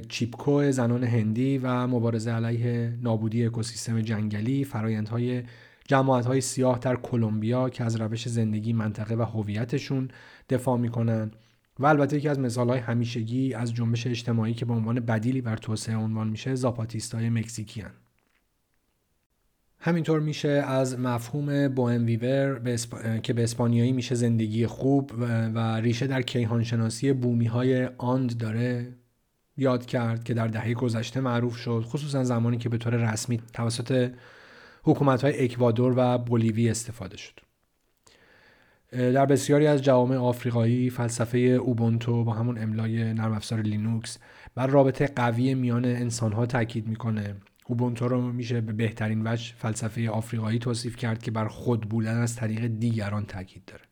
چیپکو 0.09 0.71
زنان 0.71 1.03
هندی 1.03 1.57
و 1.57 1.87
مبارزه 1.87 2.31
علیه 2.31 2.97
نابودی 3.01 3.45
اکوسیستم 3.45 4.01
جنگلی 4.01 4.63
فرایندهای 4.63 5.43
جماعت 5.87 6.25
های 6.25 6.41
سیاه 6.41 6.79
در 6.79 6.95
کلمبیا 6.95 7.69
که 7.69 7.83
از 7.83 7.95
روش 7.95 8.29
زندگی 8.29 8.73
منطقه 8.73 9.15
و 9.15 9.21
هویتشون 9.21 10.07
دفاع 10.49 10.77
می‌کنن 10.77 11.31
و 11.79 11.85
البته 11.85 12.17
یکی 12.17 12.29
از 12.29 12.39
مثال 12.39 12.69
های 12.69 12.79
همیشگی 12.79 13.53
از 13.53 13.73
جنبش 13.73 14.07
اجتماعی 14.07 14.53
که 14.53 14.65
به 14.65 14.73
عنوان 14.73 14.99
بدیلی 14.99 15.41
بر 15.41 15.57
توسعه 15.57 15.95
عنوان 15.95 16.27
میشه 16.29 16.55
زاپاتیستای 16.55 17.29
مکزیکی 17.29 17.81
هن. 17.81 17.91
همینطور 19.79 20.19
میشه 20.19 20.49
از 20.49 20.99
مفهوم 20.99 21.67
بوهم 21.67 22.05
ویور 22.05 22.59
که 23.23 23.33
به 23.33 23.43
اسپانیایی 23.43 23.91
میشه 23.91 24.15
زندگی 24.15 24.67
خوب 24.67 25.11
و, 25.17 25.79
ریشه 25.79 26.07
در 26.07 26.21
کیهانشناسی 26.21 27.13
بومی 27.13 27.45
های 27.45 27.85
آند 27.85 28.37
داره 28.37 28.93
یاد 29.59 29.85
کرد 29.85 30.23
که 30.23 30.33
در 30.33 30.47
دهه 30.47 30.73
گذشته 30.73 31.19
معروف 31.19 31.55
شد 31.55 31.83
خصوصا 31.87 32.23
زمانی 32.23 32.57
که 32.57 32.69
به 32.69 32.77
طور 32.77 33.11
رسمی 33.11 33.41
توسط 33.53 34.11
حکومت 34.83 35.23
های 35.23 35.43
اکوادور 35.43 35.93
و 35.97 36.17
بولیوی 36.17 36.69
استفاده 36.69 37.17
شد. 37.17 37.39
در 38.91 39.25
بسیاری 39.25 39.67
از 39.67 39.81
جوامع 39.81 40.15
آفریقایی 40.15 40.89
فلسفه 40.89 41.37
اوبونتو 41.37 42.23
با 42.23 42.33
همون 42.33 42.57
املای 42.57 43.13
نرم 43.13 43.33
افزار 43.33 43.61
لینوکس 43.61 44.17
بر 44.55 44.67
رابطه 44.67 45.07
قوی 45.07 45.53
میان 45.53 45.85
انسان 45.85 46.33
ها 46.33 46.45
تاکید 46.45 46.87
می‌کنه. 46.87 47.35
اوبونتو 47.65 48.07
رو 48.07 48.31
میشه 48.31 48.61
به 48.61 48.73
بهترین 48.73 49.27
وجه 49.27 49.53
فلسفه 49.57 50.09
آفریقایی 50.09 50.59
توصیف 50.59 50.95
کرد 50.95 51.23
که 51.23 51.31
بر 51.31 51.47
خود 51.47 51.81
بودن 51.81 52.17
از 52.17 52.35
طریق 52.35 52.67
دیگران 52.67 53.25
تاکید 53.25 53.65
داره. 53.65 53.88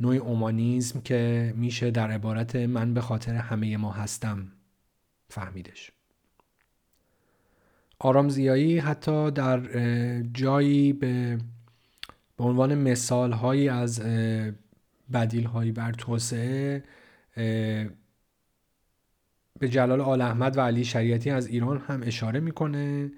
نوعی 0.00 0.18
اومانیزم 0.18 1.00
که 1.00 1.52
میشه 1.56 1.90
در 1.90 2.10
عبارت 2.10 2.56
من 2.56 2.94
به 2.94 3.00
خاطر 3.00 3.34
همه 3.34 3.76
ما 3.76 3.92
هستم 3.92 4.52
فهمیدش. 5.28 5.92
آرامزیایی 7.98 8.78
حتی 8.78 9.30
در 9.30 9.60
جایی 10.22 10.92
به 10.92 11.38
به 12.36 12.44
عنوان 12.44 12.74
مثال 12.74 13.32
هایی 13.32 13.68
از 13.68 14.00
بدیل 15.12 15.44
هایی 15.44 15.72
بر 15.72 15.92
توسعه 15.92 16.84
به 19.58 19.68
جلال 19.68 20.00
آل 20.00 20.20
احمد 20.20 20.56
و 20.56 20.60
علی 20.60 20.84
شریعتی 20.84 21.30
از 21.30 21.46
ایران 21.46 21.78
هم 21.78 22.02
اشاره 22.02 22.40
می‌کنه. 22.40 23.10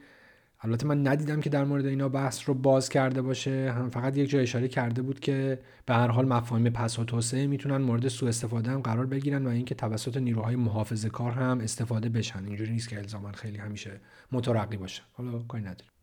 البته 0.61 0.87
من 0.87 1.07
ندیدم 1.07 1.41
که 1.41 1.51
در 1.51 1.65
مورد 1.65 1.87
اینا 1.87 2.09
بحث 2.09 2.49
رو 2.49 2.55
باز 2.55 2.89
کرده 2.89 3.23
باشه. 3.23 3.73
هم 3.77 3.91
فقط 3.91 4.17
یک 4.17 4.31
جا 4.31 4.39
اشاره 4.39 4.69
کرده 4.69 5.03
بود 5.03 5.21
که 5.21 5.59
به 5.87 5.95
هر 5.95 6.09
حال 6.09 6.27
مفاهیم 6.27 6.71
پس 6.71 6.99
و 6.99 7.05
توسعه 7.05 7.47
می‌تونن 7.47 7.77
مورد 7.77 8.09
سوء 8.09 8.29
استفاده 8.29 8.71
هم 8.71 8.81
قرار 8.81 9.07
بگیرن 9.07 9.47
و 9.47 9.51
اینکه 9.51 9.75
توسط 9.75 10.17
نیروهای 10.17 10.57
محافظه 10.57 11.09
کار 11.09 11.33
هم 11.33 11.61
استفاده 11.61 12.09
بشن. 12.09 12.45
اینجوری 12.45 12.73
نیست 12.73 12.89
که 12.89 12.99
الزاما 12.99 13.33
خیلی 13.33 13.59
همیشه 13.59 14.01
مترقی 14.33 14.77
باشه. 14.77 15.03
حالا 15.13 15.39
کاری 15.39 15.65
نداریم. 15.65 15.98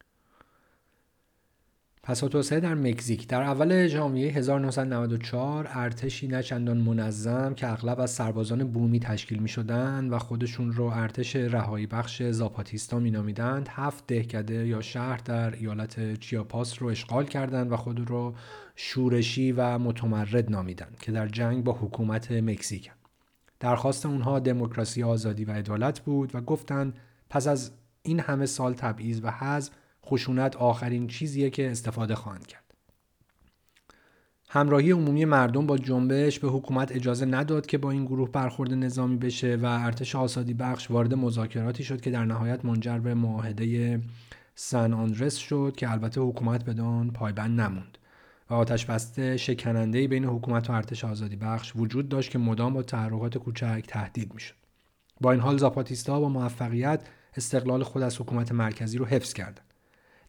پس 2.08 2.20
توسعه 2.20 2.60
در 2.60 2.74
مکزیک. 2.74 3.28
در 3.28 3.42
اول 3.42 3.88
ژانویه 3.88 4.32
1994 4.32 5.68
ارتشی 5.70 6.28
نچندان 6.28 6.78
منظم 6.78 7.54
که 7.54 7.72
اغلب 7.72 8.00
از 8.00 8.12
سربازان 8.12 8.64
بومی 8.64 9.00
تشکیل 9.00 9.40
می 9.40 9.50
شدن 9.50 10.10
و 10.10 10.20
خودشون 10.20 10.74
رو 10.74 10.84
ارتش 10.84 11.36
رهایی 11.36 11.88
بخش 11.88 12.24
زاپاتیستا 12.24 13.00
می 13.00 13.12
نامیدند 13.12 13.68
هفت 13.72 14.08
دهکده 14.08 14.68
یا 14.68 14.82
شهر 14.82 15.18
در 15.18 15.56
ایالت 15.56 16.20
چیاپاس 16.20 16.82
رو 16.82 16.88
اشغال 16.88 17.26
کردند 17.26 17.72
و 17.72 17.78
خود 17.78 18.10
رو 18.10 18.34
شورشی 18.76 19.52
و 19.52 19.78
متمرد 19.78 20.52
نامیدند 20.52 20.98
که 21.02 21.12
در 21.12 21.28
جنگ 21.28 21.64
با 21.64 21.74
حکومت 21.74 22.32
مکزیک. 22.32 22.92
درخواست 23.60 24.06
اونها 24.06 24.40
دموکراسی 24.40 25.04
آزادی 25.04 25.46
و 25.46 25.52
عدالت 25.52 26.00
بود 26.00 26.36
و 26.36 26.42
گفتند 26.42 26.94
پس 27.30 27.48
از 27.48 27.72
این 28.02 28.20
همه 28.20 28.46
سال 28.46 28.74
تبعیض 28.74 29.20
و 29.24 29.32
حذف 29.32 29.72
خشونت 30.06 30.56
آخرین 30.56 31.08
چیزیه 31.08 31.50
که 31.50 31.72
استفاده 31.72 32.16
خواهند 32.16 32.48
کرد. 32.48 32.66
همراهی 34.50 34.92
عمومی 34.92 35.26
مردم 35.26 35.66
با 35.66 35.78
جنبش 35.78 36.40
به 36.40 36.48
حکومت 36.48 36.92
اجازه 36.92 37.26
نداد 37.26 37.66
که 37.66 37.78
با 37.78 37.92
این 37.92 38.06
گروه 38.06 38.32
برخورد 38.32 38.74
نظامی 38.74 39.18
بشه 39.18 39.56
و 39.56 39.66
ارتش 39.66 40.16
آزادی 40.16 40.54
بخش 40.54 40.92
وارد 40.92 41.14
مذاکراتی 41.14 41.84
شد 41.84 42.02
که 42.02 42.12
در 42.12 42.26
نهایت 42.26 42.66
منجر 42.66 42.98
به 42.98 43.14
معاهده 43.14 44.00
سن 44.56 44.94
آندرس 44.94 45.36
شد 45.36 45.74
که 45.78 45.92
البته 45.92 46.22
حکومت 46.22 46.66
بدان 46.66 47.12
پایبند 47.12 47.62
نموند 47.62 47.98
و 48.50 48.54
آتش 48.54 48.86
بسته 48.86 49.38
شکننده 49.38 50.08
بین 50.08 50.26
حکومت 50.26 50.70
و 50.70 50.74
ارتش 50.74 51.06
آزادی 51.06 51.36
بخش 51.36 51.74
وجود 51.76 52.10
داشت 52.10 52.32
که 52.32 52.38
مدام 52.38 52.74
با 52.74 52.84
تحرکات 52.84 53.38
کوچک 53.38 53.84
تهدید 53.88 54.34
می‌شد. 54.34 54.56
با 55.22 55.32
این 55.32 55.42
حال 55.42 55.58
زاپاتیستا 55.58 56.20
با 56.20 56.30
موفقیت 56.30 57.02
استقلال 57.38 57.84
خود 57.84 58.02
از 58.02 58.22
حکومت 58.22 58.52
مرکزی 58.52 58.98
رو 58.98 59.06
حفظ 59.06 59.34
کردند. 59.34 59.65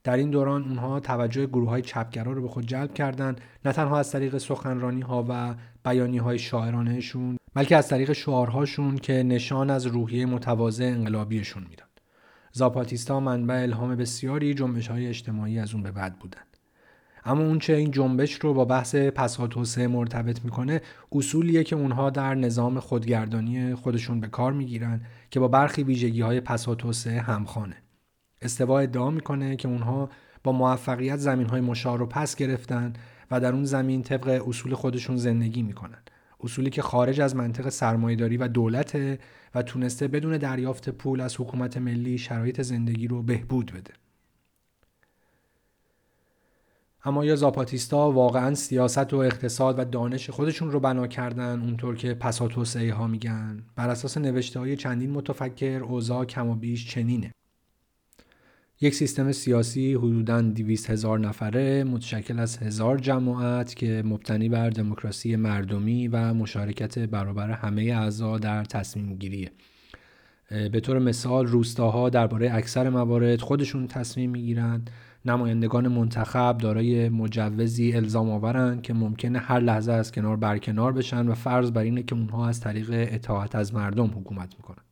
در 0.07 0.17
این 0.17 0.31
دوران 0.31 0.65
اونها 0.65 1.01
توجه 1.01 1.47
گروه 1.47 1.69
های 1.69 1.83
چپگرا 1.83 2.33
رو 2.33 2.43
به 2.43 2.49
خود 2.49 2.67
جلب 2.67 2.95
کردند 2.95 3.41
نه 3.65 3.73
تنها 3.73 3.99
از 3.99 4.11
طریق 4.11 4.39
سخنرانی 4.39 5.01
ها 5.01 5.27
و 5.29 5.55
بیانی 5.85 6.19
های 6.19 6.39
شاعرانهشون 6.39 7.39
بلکه 7.55 7.77
از 7.77 7.89
طریق 7.89 8.13
شعارهاشون 8.13 8.97
که 8.97 9.13
نشان 9.13 9.71
از 9.71 9.87
روحیه 9.87 10.27
متواضع 10.27 10.85
انقلابیشون 10.85 11.63
می‌داد. 11.71 11.89
زاپاتیستا 12.53 13.21
منبع 13.21 13.55
الهام 13.55 13.97
بسیاری 13.97 14.55
جنبش 14.55 14.89
های 14.89 15.07
اجتماعی 15.07 15.59
از 15.59 15.75
اون 15.75 15.83
به 15.83 15.91
بعد 15.91 16.19
بودند 16.19 16.57
اما 17.25 17.43
اون 17.43 17.59
چه 17.59 17.73
این 17.73 17.91
جنبش 17.91 18.35
رو 18.35 18.55
با 18.55 18.65
بحث 18.65 18.95
پسها 18.95 19.47
توسعه 19.47 19.87
مرتبط 19.87 20.45
می‌کنه 20.45 20.83
اصولیه 21.13 21.65
که 21.65 21.77
اونها 21.77 22.11
در 22.11 22.35
نظام 22.35 22.81
خودگردانی 22.81 23.75
خودشون 23.75 24.21
به 24.21 24.29
کار 24.29 24.53
می‌گیرن 24.53 25.01
که 25.31 25.41
با 25.41 25.49
برخی 25.49 25.83
ویژگی 25.83 26.21
های 26.21 26.41
پسها 26.41 26.75
توسعه 26.75 27.21
همخانه 27.21 27.77
استوا 28.43 28.79
ادعا 28.79 29.11
می‌کنه 29.11 29.57
که 29.57 29.69
اونها 29.69 30.11
با 30.45 30.53
موفقیت 30.53 31.17
زمین 31.17 31.47
های 31.47 31.61
مشار 31.61 31.99
رو 31.99 32.07
پس 32.07 32.37
گرفتن 32.37 32.93
و 33.31 33.41
در 33.41 33.53
اون 33.53 33.65
زمین 33.65 34.03
طبق 34.03 34.43
اصول 34.49 34.75
خودشون 34.75 35.17
زندگی 35.17 35.63
می‌کنن. 35.63 35.99
اصولی 36.41 36.71
که 36.71 36.83
خارج 36.83 37.21
از 37.21 37.37
منطق 37.37 37.69
سرمایهداری 37.69 38.37
و 38.37 38.49
دولت 38.49 39.19
و 39.55 39.63
تونسته 39.63 40.09
بدون 40.09 40.39
دریافت 40.39 40.89
پول 40.89 41.21
از 41.21 41.41
حکومت 41.41 41.77
ملی 41.77 42.19
شرایط 42.19 42.63
زندگی 42.63 43.09
رو 43.09 43.23
بهبود 43.23 43.73
بده. 43.73 43.93
اما 47.05 47.25
یا 47.25 47.37
زاپاتیستا 47.37 48.11
واقعا 48.11 48.55
سیاست 48.55 49.15
و 49.15 49.17
اقتصاد 49.17 49.79
و 49.79 49.85
دانش 49.85 50.31
خودشون 50.31 50.71
رو 50.71 50.81
بنا 50.81 51.07
کردن 51.07 51.61
اونطور 51.61 51.97
که 51.97 52.15
پسا 52.15 52.49
توسعه 52.49 52.93
ها 52.93 53.07
میگن. 53.07 53.63
بر 53.77 53.91
اساس 53.91 54.19
نوشته 54.19 54.61
های 54.61 54.77
چندین 54.77 55.11
متفکر 55.11 55.81
اوضاع 55.85 56.25
کم 56.25 56.49
و 56.49 56.55
بیش 56.55 56.91
چنینه. 56.91 57.33
یک 58.81 58.95
سیستم 58.95 59.33
سیاسی 59.33 59.95
حدوداً 59.95 60.43
200 60.43 60.91
هزار 60.91 61.19
نفره 61.19 61.85
متشکل 61.85 62.39
از 62.39 62.59
هزار 62.59 62.99
جماعت 62.99 63.77
که 63.77 64.03
مبتنی 64.07 64.49
بر 64.49 64.71
دموکراسی 64.71 65.37
مردمی 65.37 66.09
و 66.09 66.35
مشارکت 66.35 66.99
برابر 66.99 67.51
همه 67.51 67.83
اعضا 67.83 68.39
در 68.39 68.65
تصمیم 68.65 69.15
گیریه. 69.15 69.51
به 70.51 70.81
طور 70.81 70.99
مثال 70.99 71.47
روستاها 71.47 72.09
درباره 72.09 72.55
اکثر 72.55 72.91
موارد 72.91 73.41
خودشون 73.41 73.87
تصمیم 73.87 74.31
می‌گیرند 74.31 74.91
نمایندگان 75.25 75.89
منتخب 75.89 76.59
دارای 76.59 77.09
مجوزی 77.09 77.93
الزام 77.93 78.31
آورند 78.31 78.83
که 78.83 78.95
ممکنه 78.95 79.39
هر 79.39 79.61
لحظه 79.61 79.93
از 79.93 80.13
کنار 80.13 80.37
برکنار 80.37 80.93
بشن 80.93 81.29
و 81.29 81.35
فرض 81.35 81.71
بر 81.71 81.83
اینه 81.83 82.03
که 82.03 82.15
اونها 82.15 82.49
از 82.49 82.61
طریق 82.61 82.87
اطاعت 82.91 83.55
از 83.55 83.75
مردم 83.75 84.07
حکومت 84.07 84.55
می‌کنن 84.57 84.86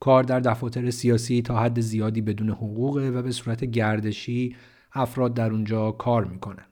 کار 0.00 0.22
در 0.22 0.40
دفاتر 0.40 0.90
سیاسی 0.90 1.42
تا 1.42 1.58
حد 1.58 1.80
زیادی 1.80 2.20
بدون 2.20 2.50
حقوقه 2.50 3.10
و 3.10 3.22
به 3.22 3.32
صورت 3.32 3.64
گردشی 3.64 4.56
افراد 4.92 5.34
در 5.34 5.50
اونجا 5.50 5.90
کار 5.90 6.24
می‌کنند. 6.24 6.68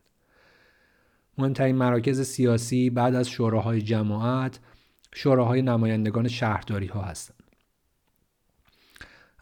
مهمترین 1.38 1.76
مراکز 1.76 2.20
سیاسی 2.20 2.90
بعد 2.90 3.14
از 3.14 3.28
شوراهای 3.28 3.82
جماعت 3.82 4.60
شوراهای 5.14 5.62
نمایندگان 5.62 6.28
شهرداری 6.28 6.86
ها 6.86 7.02
هستند. 7.02 7.36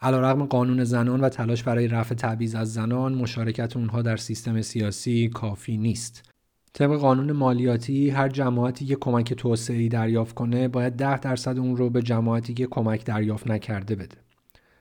علیرغم 0.01 0.45
قانون 0.45 0.83
زنان 0.83 1.21
و 1.21 1.29
تلاش 1.29 1.63
برای 1.63 1.87
رفع 1.87 2.15
تبعیض 2.15 2.55
از 2.55 2.73
زنان 2.73 3.13
مشارکت 3.13 3.77
اونها 3.77 4.01
در 4.01 4.17
سیستم 4.17 4.61
سیاسی 4.61 5.29
کافی 5.29 5.77
نیست 5.77 6.34
طبق 6.77 6.97
قانون 6.97 7.31
مالیاتی 7.31 8.09
هر 8.09 8.29
جماعتی 8.29 8.85
که 8.85 8.95
کمک 8.95 9.33
توسعه 9.33 9.87
دریافت 9.87 10.35
کنه 10.35 10.67
باید 10.67 10.93
ده 10.93 11.19
درصد 11.19 11.57
اون 11.57 11.77
رو 11.77 11.89
به 11.89 12.01
جماعتی 12.01 12.53
که 12.53 12.67
کمک 12.67 13.05
دریافت 13.05 13.47
نکرده 13.47 13.95
بده. 13.95 14.17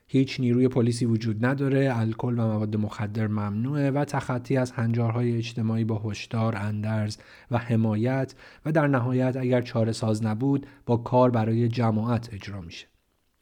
هیچ 0.06 0.40
نیروی 0.40 0.68
پلیسی 0.68 1.04
وجود 1.04 1.46
نداره، 1.46 1.92
الکل 1.96 2.38
و 2.38 2.42
مواد 2.42 2.76
مخدر 2.76 3.26
ممنوعه 3.26 3.90
و 3.90 4.04
تخطی 4.04 4.56
از 4.56 4.72
هنجارهای 4.72 5.36
اجتماعی 5.36 5.84
با 5.84 6.02
هشدار، 6.04 6.56
اندرز 6.56 7.16
و 7.50 7.58
حمایت 7.58 8.34
و 8.66 8.72
در 8.72 8.86
نهایت 8.86 9.36
اگر 9.36 9.60
چاره 9.60 9.92
ساز 9.92 10.24
نبود 10.24 10.66
با 10.86 10.96
کار 10.96 11.30
برای 11.30 11.68
جماعت 11.68 12.28
اجرا 12.32 12.60
میشه. 12.60 12.86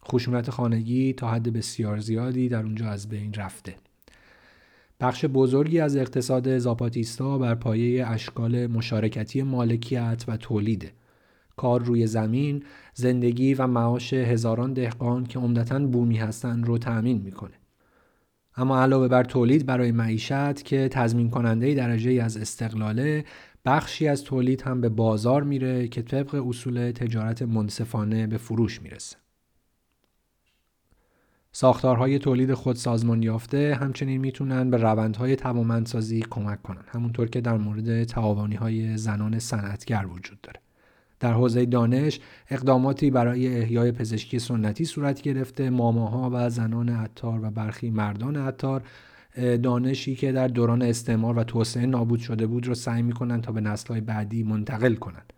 خشونت 0.09 0.50
خانگی 0.50 1.12
تا 1.12 1.30
حد 1.30 1.53
بسیار 1.53 1.98
زیادی 1.98 2.48
در 2.48 2.62
اونجا 2.62 2.88
از 2.88 3.09
بین 3.09 3.34
رفته. 3.34 3.74
بخش 5.03 5.24
بزرگی 5.24 5.80
از 5.80 5.96
اقتصاد 5.96 6.59
زاپاتیستا 6.59 7.38
بر 7.38 7.55
پایه 7.55 8.07
اشکال 8.07 8.66
مشارکتی 8.66 9.42
مالکیت 9.42 10.24
و 10.28 10.36
تولیده. 10.36 10.92
کار 11.57 11.82
روی 11.82 12.07
زمین، 12.07 12.62
زندگی 12.94 13.55
و 13.55 13.66
معاش 13.66 14.12
هزاران 14.12 14.72
دهقان 14.72 15.24
که 15.24 15.38
عمدتا 15.38 15.78
بومی 15.78 16.16
هستند 16.16 16.66
رو 16.66 16.78
تأمین 16.78 17.22
می‌کنه. 17.22 17.55
اما 18.57 18.82
علاوه 18.82 19.09
بر 19.09 19.24
تولید 19.24 19.66
برای 19.66 19.92
معیشت 19.92 20.62
که 20.62 20.88
تضمین 20.88 21.30
کننده 21.30 21.74
درجه 21.74 22.22
از 22.22 22.36
استقلاله 22.36 23.24
بخشی 23.64 24.09
از 24.09 24.24
تولید 24.24 24.62
هم 24.62 24.80
به 24.80 24.88
بازار 24.88 25.42
میره 25.42 25.88
که 25.88 26.03
طبق 26.03 26.46
اصول 26.48 26.90
تجارت 26.90 27.42
منصفانه 27.42 28.26
به 28.26 28.36
فروش 28.36 28.82
می‌رسه. 28.82 29.22
ساختارهای 31.55 32.18
تولید 32.18 32.55
خود 32.55 32.76
سازمان 32.76 33.22
یافته 33.22 33.78
همچنین 33.80 34.20
می‌تونن 34.20 34.70
به 34.70 34.76
روندهای 34.76 35.36
توامندسازی 35.36 36.24
کمک 36.30 36.62
کنن. 36.62 36.84
همونطور 36.88 37.28
که 37.28 37.40
در 37.40 37.57
مورد 37.57 38.05
تعاونی 38.05 38.55
های 38.55 38.96
زنان 38.96 39.38
صنعتگر 39.38 40.07
وجود 40.07 40.40
داره. 40.40 40.61
در 41.20 41.32
حوزه 41.32 41.66
دانش 41.66 42.20
اقداماتی 42.50 43.11
برای 43.11 43.61
احیای 43.61 43.92
پزشکی 43.92 44.38
سنتی 44.38 44.84
صورت 44.84 45.22
گرفته. 45.22 45.70
ماماها 45.70 46.30
و 46.32 46.50
زنان 46.50 46.88
عطار 46.88 47.44
و 47.44 47.50
برخی 47.50 47.90
مردان 47.90 48.36
عطار 48.36 48.82
دانشی 49.62 50.14
که 50.14 50.32
در 50.32 50.48
دوران 50.48 50.82
استعمار 50.82 51.38
و 51.38 51.44
توسعه 51.44 51.86
نابود 51.86 52.20
شده 52.20 52.46
بود 52.46 52.66
رو 52.66 52.74
سعی 52.74 53.03
می‌کنن 53.03 53.40
تا 53.40 53.53
به 53.53 53.61
نسلهای 53.61 54.00
بعدی 54.00 54.42
منتقل 54.42 54.94
کنند 54.94 55.32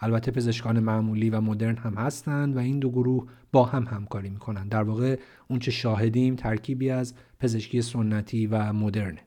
البته 0.00 0.30
پزشکان 0.30 0.80
معمولی 0.80 1.30
و 1.30 1.40
مدرن 1.40 1.76
هم 1.76 1.94
هستند 1.94 2.56
و 2.56 2.58
این 2.58 2.78
دو 2.78 2.90
گروه 2.90 3.28
با 3.52 3.64
هم 3.64 3.84
همکاری 3.84 4.28
می‌کنند. 4.28 4.70
در 4.70 4.82
واقع 4.82 5.18
اونچه 5.48 5.70
شاهدیم 5.70 6.36
ترکیبی 6.36 6.90
از 6.90 7.14
پزشکی 7.40 7.82
سنتی 7.82 8.46
و 8.46 8.72
مدرنه. 8.72 9.20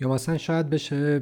یا 0.00 0.08
مثلا 0.08 0.38
شاید 0.38 0.70
بشه 0.70 1.20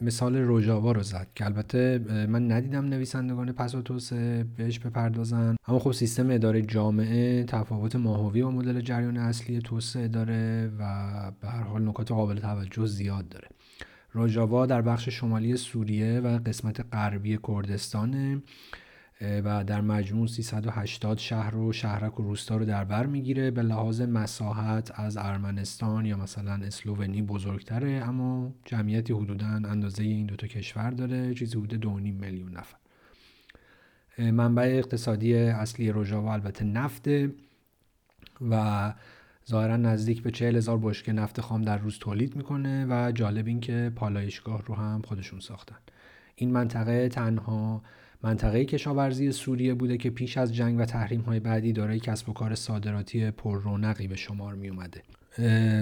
مثال 0.00 0.36
روژاوا 0.36 0.92
رو 0.92 1.02
زد 1.02 1.28
که 1.34 1.44
البته 1.44 1.98
من 2.28 2.52
ندیدم 2.52 2.84
نویسندگان 2.84 3.52
پس 3.52 3.74
و 3.74 3.82
توسعه 3.82 4.44
بهش 4.44 4.78
بپردازن. 4.78 5.56
اما 5.68 5.78
خب 5.78 5.92
سیستم 5.92 6.30
اداره 6.30 6.62
جامعه 6.62 7.44
تفاوت 7.44 7.96
ماهوی 7.96 8.42
با 8.42 8.50
مدل 8.50 8.80
جریان 8.80 9.16
اصلی 9.16 9.58
توسعه 9.58 10.08
داره 10.08 10.72
و 10.78 11.32
به 11.40 11.48
هر 11.48 11.62
حال 11.62 11.88
نکات 11.88 12.12
قابل 12.12 12.38
توجه 12.38 12.86
زیاد 12.86 13.28
داره. 13.28 13.48
روژاوا 14.12 14.66
در 14.66 14.82
بخش 14.82 15.08
شمالی 15.08 15.56
سوریه 15.56 16.20
و 16.20 16.38
قسمت 16.46 16.80
غربی 16.92 17.38
کردستان 17.48 18.42
و 19.20 19.64
در 19.64 19.80
مجموع 19.80 20.26
380 20.26 21.18
شهر 21.18 21.56
و 21.56 21.72
شهرک 21.72 22.20
و 22.20 22.22
روستا 22.22 22.56
رو 22.56 22.64
در 22.64 22.84
بر 22.84 23.06
می‌گیره. 23.06 23.50
به 23.50 23.62
لحاظ 23.62 24.00
مساحت 24.00 25.00
از 25.00 25.16
ارمنستان 25.16 26.06
یا 26.06 26.16
مثلا 26.16 26.52
اسلوونی 26.52 27.22
بزرگتره 27.22 27.90
اما 27.90 28.54
جمعیتی 28.64 29.12
حدودا 29.12 29.46
اندازه 29.46 30.02
این 30.02 30.26
دوتا 30.26 30.46
کشور 30.46 30.90
داره 30.90 31.34
چیزی 31.34 31.58
حدود 31.58 31.82
2.5 31.82 31.88
میلیون 32.20 32.56
نفر. 32.56 32.76
منبع 34.18 34.62
اقتصادی 34.62 35.34
اصلی 35.34 35.90
روژاوا 35.90 36.32
البته 36.32 36.64
نفته 36.64 37.32
و 38.50 38.94
ظاهرا 39.50 39.76
نزدیک 39.76 40.22
به 40.22 40.30
چهل 40.30 40.56
هزار 40.56 40.78
بشکه 40.78 41.12
نفت 41.12 41.40
خام 41.40 41.62
در 41.62 41.78
روز 41.78 41.98
تولید 41.98 42.36
می‌کنه 42.36 42.86
و 42.90 43.12
جالب 43.12 43.46
این 43.46 43.60
که 43.60 43.92
پالایشگاه 43.96 44.62
رو 44.66 44.74
هم 44.74 45.02
خودشون 45.02 45.40
ساختن. 45.40 45.76
این 46.36 46.50
منطقه 46.50 47.08
تنها 47.08 47.82
منطقه 48.22 48.64
کشاورزی 48.64 49.32
سوریه 49.32 49.74
بوده 49.74 49.96
که 49.96 50.10
پیش 50.10 50.38
از 50.38 50.54
جنگ 50.54 50.80
و 50.80 50.84
تحریم 50.84 51.20
های 51.20 51.40
بعدی 51.40 51.72
دارای 51.72 52.00
کسب 52.00 52.28
و 52.28 52.32
کار 52.32 52.54
صادراتی 52.54 53.30
پر 53.30 53.60
رونقی 53.60 54.08
به 54.08 54.16
شمار 54.16 54.54
می 54.54 54.68
اومده. 54.68 55.02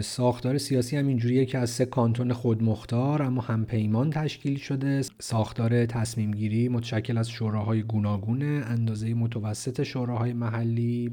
ساختار 0.02 0.58
سیاسی 0.58 0.96
هم 0.96 1.06
اینجوریه 1.06 1.46
که 1.46 1.58
از 1.58 1.70
سه 1.70 1.86
کانتون 1.86 2.32
خودمختار 2.32 3.22
اما 3.22 3.40
همپیمان 3.40 4.10
تشکیل 4.10 4.58
شده. 4.58 5.02
ساختار 5.18 5.86
تصمیم 5.86 6.30
گیری 6.30 6.68
متشکل 6.68 7.18
از 7.18 7.30
شوراهای 7.30 7.82
گوناگون 7.82 8.42
اندازه 8.62 9.14
متوسط 9.14 9.82
شوراهای 9.82 10.32
محلی. 10.32 11.12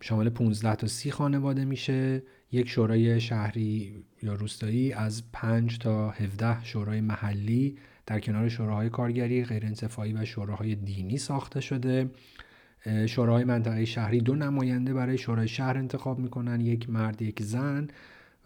شامل 0.00 0.28
15 0.28 0.74
تا 0.74 0.86
30 0.86 1.10
خانواده 1.10 1.64
میشه. 1.64 2.22
یک 2.52 2.68
شورای 2.68 3.20
شهری 3.20 4.04
یا 4.22 4.34
روستایی 4.34 4.92
از 4.92 5.22
5 5.32 5.78
تا 5.78 6.10
17 6.10 6.64
شورای 6.64 7.00
محلی 7.00 7.78
در 8.06 8.20
کنار 8.20 8.48
شوراهای 8.48 8.90
کارگری 8.90 9.44
غیرانتفاعی 9.44 10.12
و 10.12 10.24
شوراهای 10.24 10.74
دینی 10.74 11.18
ساخته 11.18 11.60
شده. 11.60 12.10
شوراهای 13.06 13.44
منطقه 13.44 13.84
شهری 13.84 14.20
دو 14.20 14.34
نماینده 14.34 14.94
برای 14.94 15.18
شورای 15.18 15.48
شهر 15.48 15.78
انتخاب 15.78 16.18
می‌کنن 16.18 16.60
یک 16.60 16.90
مرد 16.90 17.22
یک 17.22 17.42
زن 17.42 17.88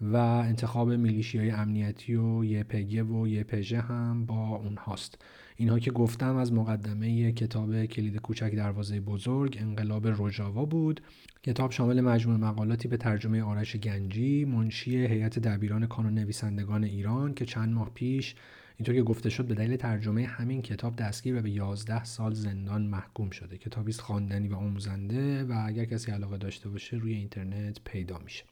و 0.01 0.15
انتخاب 0.17 0.91
میلیشی 0.91 1.37
های 1.37 1.51
امنیتی 1.51 2.15
و 2.15 2.43
یه 2.43 2.63
پگه 2.63 3.03
و 3.03 3.27
یه 3.27 3.43
پژه 3.43 3.81
هم 3.81 4.25
با 4.25 4.47
اونهاست. 4.47 5.21
اینها 5.61 5.79
که 5.79 5.91
گفتم 5.91 6.35
از 6.35 6.53
مقدمه 6.53 7.31
کتاب 7.31 7.85
کلید 7.85 8.17
کوچک 8.17 8.55
دروازه 8.55 8.99
بزرگ 8.99 9.57
انقلاب 9.61 10.07
روژاوا 10.07 10.65
بود. 10.65 11.01
کتاب 11.43 11.71
شامل 11.71 12.01
مجموع 12.01 12.37
مقالاتی 12.37 12.87
به 12.87 12.97
ترجمه 12.97 13.43
آرش 13.43 13.75
گنجی 13.75 14.45
منشی 14.45 14.97
هیئت 14.97 15.39
دبیران 15.39 15.87
کانون 15.87 16.13
نویسندگان 16.13 16.83
ایران 16.83 17.33
که 17.33 17.45
چند 17.45 17.73
ماه 17.73 17.91
پیش 17.93 18.35
اینطور 18.77 18.95
که 18.95 19.03
گفته 19.03 19.29
شد 19.29 19.45
به 19.45 19.55
دلیل 19.55 19.75
ترجمه 19.75 20.25
همین 20.25 20.61
کتاب 20.61 20.95
دستگیر 20.95 21.39
و 21.39 21.41
به 21.41 21.49
11 21.49 22.03
سال 22.03 22.33
زندان 22.33 22.81
محکوم 22.81 23.29
شده. 23.29 23.57
کتابی 23.57 23.91
است 23.91 24.01
خواندنی 24.01 24.47
و 24.47 24.55
آموزنده 24.55 25.43
و 25.43 25.63
اگر 25.65 25.85
کسی 25.85 26.11
علاقه 26.11 26.37
داشته 26.37 26.69
باشه 26.69 26.97
روی 26.97 27.13
اینترنت 27.13 27.79
پیدا 27.83 28.17
میشه. 28.17 28.43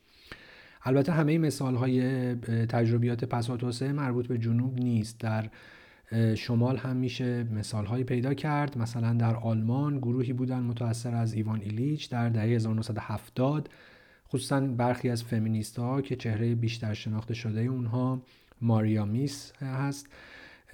البته 0.84 1.12
همه 1.12 1.38
مثال 1.38 1.76
های 1.76 2.36
تجربیات 2.66 3.26
پس 3.26 3.46
توسعه 3.46 3.92
مربوط 3.92 4.28
به 4.28 4.38
جنوب 4.38 4.80
نیست. 4.80 5.20
در 5.20 5.50
شمال 6.36 6.78
هم 6.78 6.96
میشه 6.96 7.44
مثال 7.44 7.86
هایی 7.86 8.04
پیدا 8.04 8.34
کرد. 8.34 8.78
مثلا 8.78 9.14
در 9.14 9.36
آلمان 9.36 9.98
گروهی 9.98 10.34
بودن 10.34 10.60
متأثر 10.60 11.16
از 11.16 11.34
ایوان 11.34 11.62
ایلیچ. 11.62 12.10
در 12.10 12.30
دهه 12.30 12.44
1970 12.44 13.70
خصوصا 14.28 14.60
برخی 14.60 15.10
از 15.10 15.24
فمینیست 15.24 15.80
ها 15.80 16.02
که 16.02 16.16
چهره 16.16 16.56
بیشتر 16.56 16.94
شناخته 16.94 17.34
شده 17.34 17.62
اونها 17.62 18.22
ماریا 18.62 19.06
میس 19.06 19.54
هست. 19.62 20.08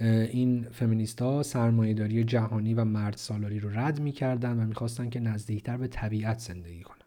این 0.00 0.66
فمینیستا 0.72 1.42
سرمایهداری 1.42 2.24
جهانی 2.24 2.74
و 2.74 2.84
مرد 2.84 3.16
سالاری 3.16 3.60
رو 3.60 3.70
رد 3.78 4.00
می‌کردن 4.00 4.60
و 4.60 4.66
می‌خواستن 4.66 5.10
که 5.10 5.20
نزدیکتر 5.20 5.76
به 5.76 5.88
طبیعت 5.88 6.38
زندگی 6.38 6.82
کنن. 6.82 7.05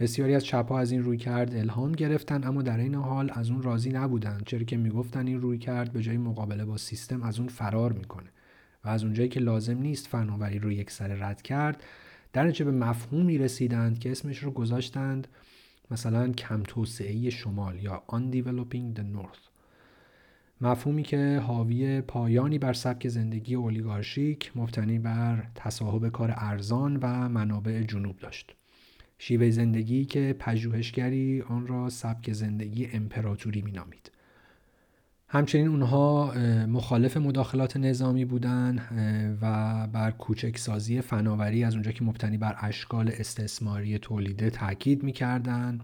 بسیاری 0.00 0.34
از 0.34 0.44
چپها 0.44 0.78
از 0.78 0.92
این 0.92 1.02
روی 1.02 1.16
کرد 1.16 1.54
الهام 1.54 1.92
گرفتن 1.92 2.44
اما 2.44 2.62
در 2.62 2.78
این 2.78 2.94
حال 2.94 3.30
از 3.34 3.50
اون 3.50 3.62
راضی 3.62 3.90
نبودن 3.90 4.40
چرا 4.46 4.62
که 4.62 4.76
می‌گفتن 4.76 5.26
این 5.26 5.40
روی 5.40 5.58
کرد 5.58 5.92
به 5.92 6.02
جای 6.02 6.16
مقابله 6.16 6.64
با 6.64 6.76
سیستم 6.76 7.22
از 7.22 7.38
اون 7.38 7.48
فرار 7.48 7.92
می‌کنه 7.92 8.30
و 8.84 8.88
از 8.88 9.04
اونجایی 9.04 9.28
که 9.28 9.40
لازم 9.40 9.78
نیست 9.78 10.06
فناوری 10.06 10.58
رو 10.58 10.72
یک 10.72 10.90
سر 10.90 11.08
رد 11.08 11.42
کرد 11.42 11.82
در 12.32 12.50
به 12.50 12.70
مفهومی 12.70 13.38
رسیدند 13.38 13.98
که 13.98 14.10
اسمش 14.10 14.38
رو 14.38 14.50
گذاشتند 14.50 15.28
مثلا 15.90 16.28
کم 16.32 16.62
توسعه 16.62 17.30
شمال 17.30 17.82
یا 17.82 18.02
undeveloping 18.08 18.98
the 18.98 19.02
north. 19.16 19.50
مفهومی 20.60 21.02
که 21.02 21.42
حاوی 21.46 22.00
پایانی 22.00 22.58
بر 22.58 22.72
سبک 22.72 23.08
زندگی 23.08 23.54
اولیگارشیک 23.54 24.52
مبتنی 24.54 24.98
بر 24.98 25.46
تصاحب 25.54 26.08
کار 26.08 26.34
ارزان 26.36 26.96
و 26.96 27.28
منابع 27.28 27.82
جنوب 27.82 28.16
داشت. 28.18 28.59
شیوه 29.22 29.50
زندگی 29.50 30.04
که 30.04 30.36
پژوهشگری 30.38 31.42
آن 31.42 31.66
را 31.66 31.88
سبک 31.88 32.32
زندگی 32.32 32.86
امپراتوری 32.92 33.62
مینامید. 33.62 34.10
همچنین 35.28 35.68
اونها 35.68 36.34
مخالف 36.66 37.16
مداخلات 37.16 37.76
نظامی 37.76 38.24
بودند 38.24 38.80
و 39.42 39.86
بر 39.92 40.10
کوچک 40.10 40.58
سازی 40.58 41.00
فناوری 41.00 41.64
از 41.64 41.74
اونجا 41.74 41.90
که 41.90 42.04
مبتنی 42.04 42.36
بر 42.36 42.56
اشکال 42.60 43.08
استثماری 43.08 43.98
تولیده 43.98 44.50
تاکید 44.50 45.02
می‌کردند 45.02 45.82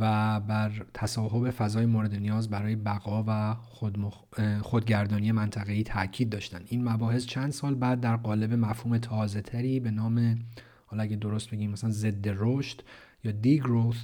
و 0.00 0.40
بر 0.40 0.72
تصاحب 0.94 1.50
فضای 1.50 1.86
مورد 1.86 2.14
نیاز 2.14 2.50
برای 2.50 2.76
بقا 2.76 3.24
و 3.26 3.54
خودمخ... 3.54 4.24
خودگردانی 4.62 5.32
منطقه‌ای 5.32 5.82
تاکید 5.82 6.30
داشتند 6.30 6.64
این 6.66 6.88
مباحث 6.88 7.26
چند 7.26 7.50
سال 7.50 7.74
بعد 7.74 8.00
در 8.00 8.16
قالب 8.16 8.52
مفهوم 8.52 8.98
تازه 8.98 9.40
تری 9.40 9.80
به 9.80 9.90
نام 9.90 10.38
حالا 10.90 11.02
اگه 11.02 11.16
درست 11.16 11.50
بگیم 11.50 11.70
مثلا 11.70 11.90
ضد 11.90 12.24
رشد 12.28 12.82
یا 13.24 13.32
دیگروث 13.32 13.96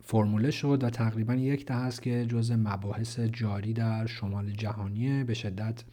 فرموله 0.00 0.50
شد 0.50 0.84
و 0.84 0.90
تقریبا 0.90 1.34
یک 1.34 1.66
ده 1.66 1.74
است 1.74 2.02
که 2.02 2.26
جز 2.26 2.52
مباحث 2.52 3.20
جاری 3.20 3.72
در 3.72 4.06
شمال 4.06 4.50
جهانیه. 4.50 5.24
به 5.24 5.34
شدت 5.34 5.84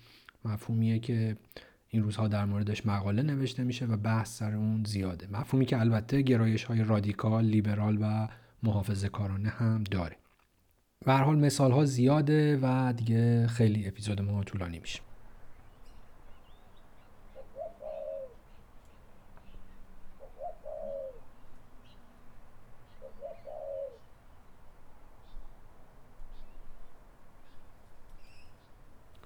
مفهومیه 0.45 0.99
که 0.99 1.37
این 1.89 2.03
روزها 2.03 2.27
در 2.27 2.45
موردش 2.45 2.85
مقاله 2.85 3.21
نوشته 3.21 3.63
میشه 3.63 3.85
و 3.85 3.97
بحث 3.97 4.37
سر 4.37 4.55
اون 4.55 4.83
زیاده. 4.83 5.27
مفهومی 5.31 5.65
که 5.65 5.79
البته 5.79 6.21
گرایش 6.21 6.63
های 6.63 6.83
رادیکال، 6.83 7.45
لیبرال 7.45 7.97
و 8.01 8.27
محافظه 8.63 9.09
کارانه 9.09 9.49
هم 9.49 9.83
داره. 9.83 10.15
هر 11.07 11.23
حال 11.23 11.39
مثال 11.39 11.71
ها 11.71 11.85
زیاده 11.85 12.59
و 12.61 12.93
دیگه 12.93 13.47
خیلی 13.47 13.87
اپیزود 13.87 14.21
ما 14.21 14.43
طولانی 14.43 14.79
میشه. 14.79 15.08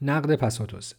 نقد 0.04 0.36
پساتوسه 0.36 0.96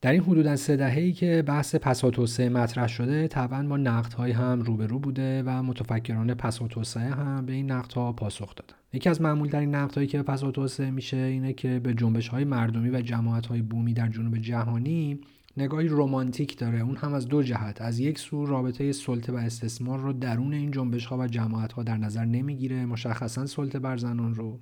در 0.00 0.12
این 0.12 0.20
حدودا 0.20 0.56
سه 0.56 0.76
دهه‌ای 0.76 1.12
که 1.12 1.42
بحث 1.46 1.74
پساتوسه 1.74 2.48
مطرح 2.48 2.86
شده 2.86 3.28
طبعا 3.28 3.68
با 3.68 3.76
نقدهای 3.76 4.32
هم 4.32 4.60
روبرو 4.60 4.98
بوده 4.98 5.42
و 5.42 5.62
متفکران 5.62 6.34
پساتوسه 6.34 7.00
هم 7.00 7.46
به 7.46 7.52
این 7.52 7.70
نقدها 7.70 8.12
پاسخ 8.12 8.54
دادن. 8.54 8.74
یکی 8.92 9.08
از 9.08 9.22
معمول 9.22 9.48
در 9.48 9.60
این 9.60 9.74
نقدهایی 9.74 10.08
که 10.08 10.22
پساتوسه 10.22 10.90
میشه 10.90 11.16
اینه 11.16 11.52
که 11.52 11.78
به 11.78 11.94
جنبش 11.94 12.28
های 12.28 12.44
مردمی 12.44 12.90
و 12.90 13.00
جماعت 13.00 13.46
های 13.46 13.62
بومی 13.62 13.94
در 13.94 14.08
جنوب 14.08 14.38
جهانی 14.38 15.20
نگاهی 15.56 15.88
رومانتیک 15.88 16.58
داره. 16.58 16.78
اون 16.78 16.96
هم 16.96 17.14
از 17.14 17.28
دو 17.28 17.42
جهت. 17.42 17.80
از 17.80 17.98
یک 17.98 18.18
سو 18.18 18.46
رابطه 18.46 18.92
سلطه 18.92 19.32
و 19.32 19.36
استثمار 19.36 20.00
رو 20.00 20.12
درون 20.12 20.54
این 20.54 20.70
جنبش 20.70 21.06
ها 21.06 21.18
و 21.18 21.26
جماعت 21.26 21.72
ها 21.72 21.82
در 21.82 21.96
نظر 21.96 22.24
نمی‌گیره. 22.24 22.86
مشخصا 22.86 23.46
سلطه 23.46 23.78
بر 23.78 23.96
زنان 23.96 24.34
رو. 24.34 24.60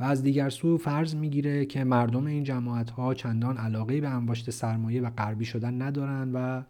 و 0.00 0.04
از 0.04 0.22
دیگر 0.22 0.48
سو 0.48 0.78
فرض 0.78 1.14
می‌گیره 1.14 1.66
که 1.66 1.84
مردم 1.84 2.26
این 2.26 2.44
جماعت 2.44 2.90
ها 2.90 3.14
چندان 3.14 3.56
علاقه 3.56 4.00
به 4.00 4.08
انباشت 4.08 4.50
سرمایه 4.50 5.02
و 5.02 5.10
غربی 5.10 5.44
شدن 5.44 5.82
ندارن 5.82 6.32
و 6.32 6.62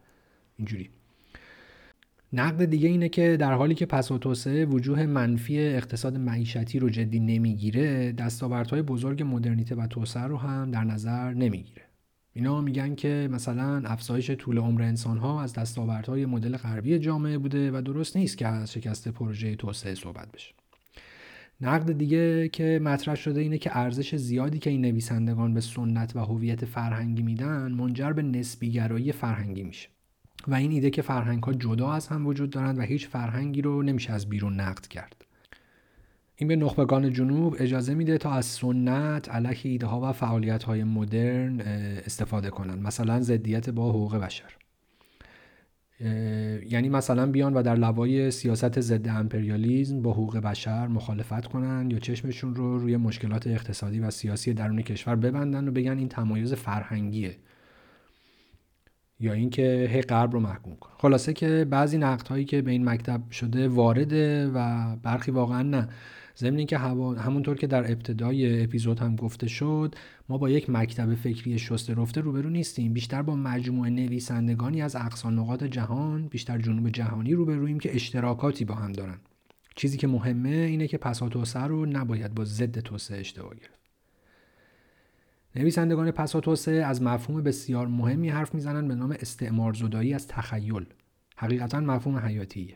اینجوری. 0.57 0.91
نقد 2.33 2.65
دیگه 2.65 2.89
اینه 2.89 3.09
که 3.09 3.37
در 3.37 3.53
حالی 3.53 3.75
که 3.75 3.87
پس 3.87 4.11
و 4.11 4.19
توسعه 4.19 4.65
وجوه 4.65 5.07
منفی 5.07 5.59
اقتصاد 5.59 6.17
معیشتی 6.17 6.79
رو 6.79 6.91
جدی 6.91 7.21
نمی‌گیره 7.21 8.13
دستاوردهای 8.13 8.83
بزرگ 8.83 9.23
مدرنیته 9.23 9.75
و 9.75 9.87
توسعه 9.87 10.23
رو 10.23 10.37
هم 10.37 10.71
در 10.71 10.85
نظر 10.85 11.33
نمی‌گیره. 11.35 11.83
اینا 12.33 12.61
میگن 12.61 12.95
که 12.95 13.29
مثلا 13.33 13.83
افزایش 13.85 14.31
طول 14.31 14.59
عمر 14.59 14.83
انسان 14.83 15.19
ها 15.19 15.43
از 15.43 15.53
دستاوردهای 15.53 16.27
مدل 16.27 16.57
غربی 16.57 16.99
جامعه 16.99 17.39
بوده 17.39 17.71
و 17.71 17.83
درست 17.83 18.17
نیست 18.17 18.39
که 18.39 18.47
از 18.47 18.73
شکست 18.73 19.09
پروژه 19.09 19.57
توسعه 19.57 19.95
صحبت 19.95 20.33
بشه. 20.33 20.55
نقد 21.63 21.93
دیگه 21.93 22.49
که 22.49 22.81
مطرح 22.83 23.15
شده 23.15 23.41
اینه 23.41 23.59
که 23.59 23.77
ارزش 23.77 24.17
زیادی 24.17 24.59
که 24.59 24.71
این 24.71 24.81
نویسندگان 24.81 25.55
به 25.55 25.61
سنت 25.61 26.17
و 26.17 26.19
هویت 26.19 26.65
فرهنگی 26.65 27.23
میدن 27.23 27.73
منجر 27.73 28.13
به 28.13 28.23
نسبیگرایی 28.23 29.13
فرهنگی 29.13 29.63
میشه. 29.63 29.89
و 30.49 30.55
این 30.55 30.71
ایده 30.71 30.91
که 30.91 31.03
فرهنگ 31.03 31.43
ها 31.43 31.53
جدا 31.53 31.93
از 31.93 32.09
هم 32.09 32.27
وجود 32.27 32.51
دارند 32.51 32.79
و 32.79 32.83
هیچ 32.83 33.09
فرهنگی 33.09 33.63
رو 33.63 33.83
نمیشه 33.83 34.13
از 34.13 34.29
بیرون 34.29 34.61
نقد 34.61 34.87
کرد. 34.87 35.25
این 36.37 36.49
به 36.49 36.57
نخبگان 36.57 37.13
جنوب 37.13 37.57
اجازه 37.59 37.95
میده 37.95 38.19
تا 38.19 38.33
از 38.33 38.47
سنت 38.47 39.29
علیه 39.29 39.61
ایده 39.63 39.87
ها 39.87 40.01
و 40.01 40.13
فعالیت 40.13 40.63
های 40.63 40.85
مدرن 40.85 41.61
استفاده 42.07 42.51
کنن 42.51 42.79
مثلا 42.79 43.21
ضدیت 43.21 43.71
با 43.71 43.91
حقوق 43.91 44.17
بشر. 44.17 44.62
یعنی 46.71 46.89
مثلا 46.89 47.27
بیان 47.27 47.55
و 47.55 47.63
در 47.63 47.75
لوای 47.75 48.31
سیاست 48.31 48.81
ضد 48.81 49.09
امپریالیزم 49.09 50.03
با 50.03 50.13
حقوق 50.13 50.37
بشر 50.37 50.87
مخالفت 50.87 51.47
کنن 51.47 51.91
یا 51.91 51.99
چشمشون 51.99 52.55
رو 52.55 52.79
روی 52.79 52.97
مشکلات 52.97 53.47
اقتصادی 53.47 54.01
و 54.01 54.11
سیاسی 54.11 54.55
درون 54.55 54.83
کشور 54.83 55.17
ببندن 55.17 55.69
و 55.69 55.71
بگن 55.71 55.99
این 55.99 56.09
تمایز 56.09 56.55
فرهنگیه 56.55 57.37
یا 59.21 59.33
اینکه 59.33 59.89
هی 59.93 60.03
غرب 60.03 60.33
رو 60.33 60.41
محکوم 60.41 60.77
کن 60.77 60.91
خلاصه 60.99 61.33
که 61.33 61.67
بعضی 61.71 61.99
نقد 61.99 62.29
هایی 62.29 62.45
که 62.45 62.63
به 62.63 62.71
این 62.71 62.89
مکتب 62.89 63.31
شده 63.31 63.69
وارده 63.69 64.51
و 64.55 64.87
برخی 64.97 65.31
واقعا 65.31 65.63
نه. 65.63 65.89
ضمن 66.39 66.57
اینکه 66.57 66.79
همونطور 66.79 67.57
که 67.57 67.67
در 67.67 67.93
ابتدای 67.93 68.63
اپیزود 68.65 68.99
هم 68.99 69.17
گفته 69.17 69.49
شد 69.49 69.95
ما 70.29 70.39
با 70.39 70.51
یک 70.51 70.71
مکتب 70.71 71.15
فکری 71.15 71.59
شسته 71.59 71.95
رفته 71.95 72.21
روبرو 72.21 72.51
نیستیم. 72.51 72.93
بیشتر 72.93 73.23
با 73.23 73.35
مجموعه 73.35 73.91
نویسندگانی 73.91 74.83
از 74.83 74.97
اقصا 74.97 75.31
نقاط 75.31 75.65
جهان 75.65 76.29
بیشتر 76.29 76.59
جنوب 76.59 76.89
جهانی 76.89 77.33
روبرویم 77.33 77.79
که 77.79 77.95
اشتراکاتی 77.95 78.65
با 78.65 78.75
هم 78.75 78.93
دارن. 78.93 79.19
چیزی 79.77 79.99
که 79.99 80.07
مهمه 80.07 80.49
اینه 80.49 80.89
که 80.89 80.99
پسا 80.99 81.29
توسعه 81.29 81.63
رو 81.63 81.87
نباید 81.87 82.35
با 82.35 82.45
ضد 82.45 82.79
توسعه 82.79 83.21
اشتباه 83.21 83.55
گرفت. 83.55 83.81
نویسندگان 85.57 86.11
پسا 86.11 86.41
توسعه 86.41 86.85
از 86.85 87.03
مفهوم 87.03 87.43
بسیار 87.43 87.87
مهمی 87.87 88.29
حرف 88.29 88.55
می‌زنن 88.55 88.89
به 88.89 88.95
نام 88.95 89.11
استعمار 89.11 89.73
زدایی 89.73 90.15
از 90.15 90.29
تخیل. 90.29 90.87
حقیقتا 91.37 91.81
مفهوم 91.81 92.19
حیاتیه. 92.19 92.75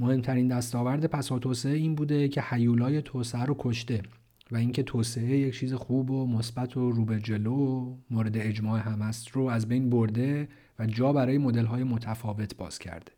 مهمترین 0.00 0.48
دستاورد 0.48 1.06
پسا 1.06 1.38
توسعه 1.38 1.76
این 1.76 1.94
بوده 1.94 2.28
که 2.28 2.40
حیولای 2.40 3.02
توسعه 3.02 3.44
رو 3.44 3.56
کشته 3.58 4.02
و 4.50 4.56
اینکه 4.56 4.82
توسعه 4.82 5.38
یک 5.38 5.58
چیز 5.58 5.74
خوب 5.74 6.10
و 6.10 6.26
مثبت 6.26 6.76
و 6.76 6.90
رو 6.90 7.04
به 7.04 7.20
جلو 7.20 7.94
مورد 8.10 8.36
اجماع 8.36 8.80
هم 8.80 9.02
است 9.02 9.28
رو 9.28 9.44
از 9.44 9.68
بین 9.68 9.90
برده 9.90 10.48
و 10.78 10.86
جا 10.86 11.12
برای 11.12 11.38
مدل 11.38 11.64
متفاوت 11.64 12.56
باز 12.56 12.78
کرده. 12.78 13.12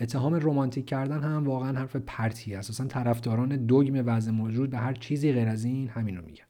اتهام 0.00 0.34
رومانتیک 0.34 0.86
کردن 0.86 1.22
هم 1.22 1.46
واقعا 1.46 1.78
حرف 1.78 1.96
پرتی 1.96 2.54
است. 2.54 2.70
اصلا 2.70 2.86
طرفداران 2.86 3.56
دوگم 3.56 4.02
وضع 4.06 4.30
موجود 4.30 4.70
به 4.70 4.78
هر 4.78 4.92
چیزی 4.92 5.32
غیر 5.32 5.48
از 5.48 5.64
این 5.64 5.88
همین 5.88 6.16
رو 6.16 6.24
میگن. 6.26 6.44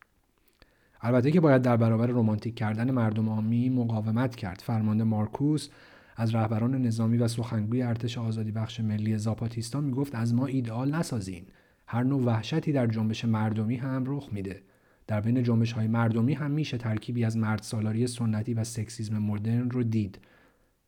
البته 1.01 1.31
که 1.31 1.41
باید 1.41 1.63
در 1.63 1.77
برابر 1.77 2.07
رومانتیک 2.07 2.55
کردن 2.55 2.91
مردم 2.91 3.29
عامی 3.29 3.71
مقاومت 3.71 4.37
کرد. 4.37 4.63
فرمانده 4.65 5.05
مارکوس 5.05 5.69
از 6.17 6.35
رهبران 6.35 6.83
نظامی 6.83 7.17
و 7.17 7.29
سخنگوی 7.29 7.83
ارتش 7.83 8.19
آزادی 8.19 8.53
بخش 8.53 8.81
ملی 8.81 9.19
زاپاتیستا 9.19 9.81
می‌گفت 9.81 10.15
از 10.15 10.35
ما 10.35 10.47
ایدئال 10.47 10.95
نسازین. 10.95 11.47
هر 11.87 12.03
نوع 12.03 12.25
وحشتی 12.25 12.73
در 12.73 12.87
جنبش 12.87 13.25
مردمی 13.25 13.77
هم 13.77 14.05
رخ 14.07 14.29
میده. 14.33 14.63
در 15.07 15.21
بین 15.21 15.43
جنبش 15.43 15.73
های 15.73 15.89
مردمی 15.89 16.35
هم 16.35 16.51
میشه 16.51 16.79
ترکیبی 16.79 17.25
از 17.25 17.37
مرد 17.37 17.63
سالاری 17.63 18.07
سنتی 18.07 18.55
و 18.55 18.65
سکسیزم 18.65 19.19
مدرن 19.19 19.71
رو 19.71 19.83
دید. 19.83 20.19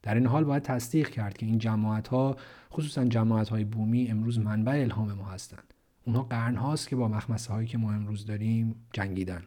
در 0.02 0.14
این 0.14 0.26
حال 0.26 0.44
باید 0.44 0.62
تصدیق 0.62 1.08
کرد 1.08 1.36
که 1.36 1.46
این 1.46 1.58
جماعت 1.58 2.08
ها 2.08 2.36
خصوصا 2.72 3.04
جماعت 3.04 3.48
های 3.48 3.64
بومی 3.64 4.08
امروز 4.10 4.38
منبع 4.38 4.72
الهام 4.72 5.12
ما 5.12 5.24
هستند. 5.24 5.74
اونها 6.04 6.22
قرن 6.22 6.56
هاست 6.56 6.88
که 6.88 6.96
با 6.96 7.08
مخمسه 7.08 7.52
هایی 7.52 7.68
که 7.68 7.78
ما 7.78 7.92
امروز 7.92 8.26
داریم 8.26 8.74
جنگیدن. 8.92 9.42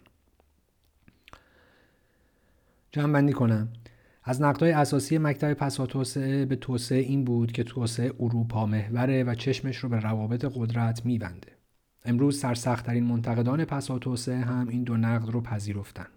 جمع 2.91 3.13
بندی 3.13 3.33
کنم. 3.33 3.69
از 4.23 4.41
نقدهای 4.41 4.71
اساسی 4.71 5.17
مکتب 5.17 5.53
پسا 5.53 5.85
توسعه 5.85 6.45
به 6.45 6.55
توسعه 6.55 6.99
این 6.99 7.25
بود 7.25 7.51
که 7.51 7.63
توسعه 7.63 8.13
اروپا 8.19 8.65
محوره 8.65 9.23
و 9.23 9.35
چشمش 9.35 9.77
رو 9.77 9.89
به 9.89 9.99
روابط 9.99 10.45
قدرت 10.55 11.05
میبنده. 11.05 11.51
امروز 12.05 12.39
سرسختترین 12.39 13.03
منتقدان 13.03 13.65
پسا 13.65 13.99
توسعه 13.99 14.39
هم 14.39 14.67
این 14.67 14.83
دو 14.83 14.97
نقد 14.97 15.29
رو 15.29 15.41
پذیرفتن. 15.41 16.07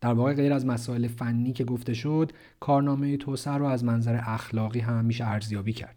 در 0.00 0.12
واقع 0.12 0.34
غیر 0.34 0.52
از 0.52 0.66
مسائل 0.66 1.06
فنی 1.06 1.52
که 1.52 1.64
گفته 1.64 1.94
شد، 1.94 2.32
کارنامه 2.60 3.16
توسعه 3.16 3.54
رو 3.54 3.66
از 3.66 3.84
منظر 3.84 4.20
اخلاقی 4.22 4.80
هم 4.80 5.04
میشه 5.04 5.26
ارزیابی 5.26 5.72
کرد. 5.72 5.96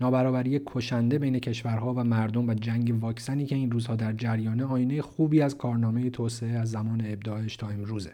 نابرابری 0.00 0.60
کشنده 0.66 1.18
بین 1.18 1.38
کشورها 1.38 1.94
و 1.94 2.04
مردم 2.04 2.48
و 2.48 2.54
جنگ 2.54 2.98
واکسنی 3.00 3.46
که 3.46 3.54
این 3.54 3.70
روزها 3.70 3.96
در 3.96 4.12
جریان 4.12 4.60
آینه 4.60 5.02
خوبی 5.02 5.40
از 5.40 5.58
کارنامه 5.58 6.10
توسعه 6.10 6.58
از 6.58 6.70
زمان 6.70 7.02
ابداعش 7.06 7.56
تا 7.56 7.68
امروزه. 7.68 8.12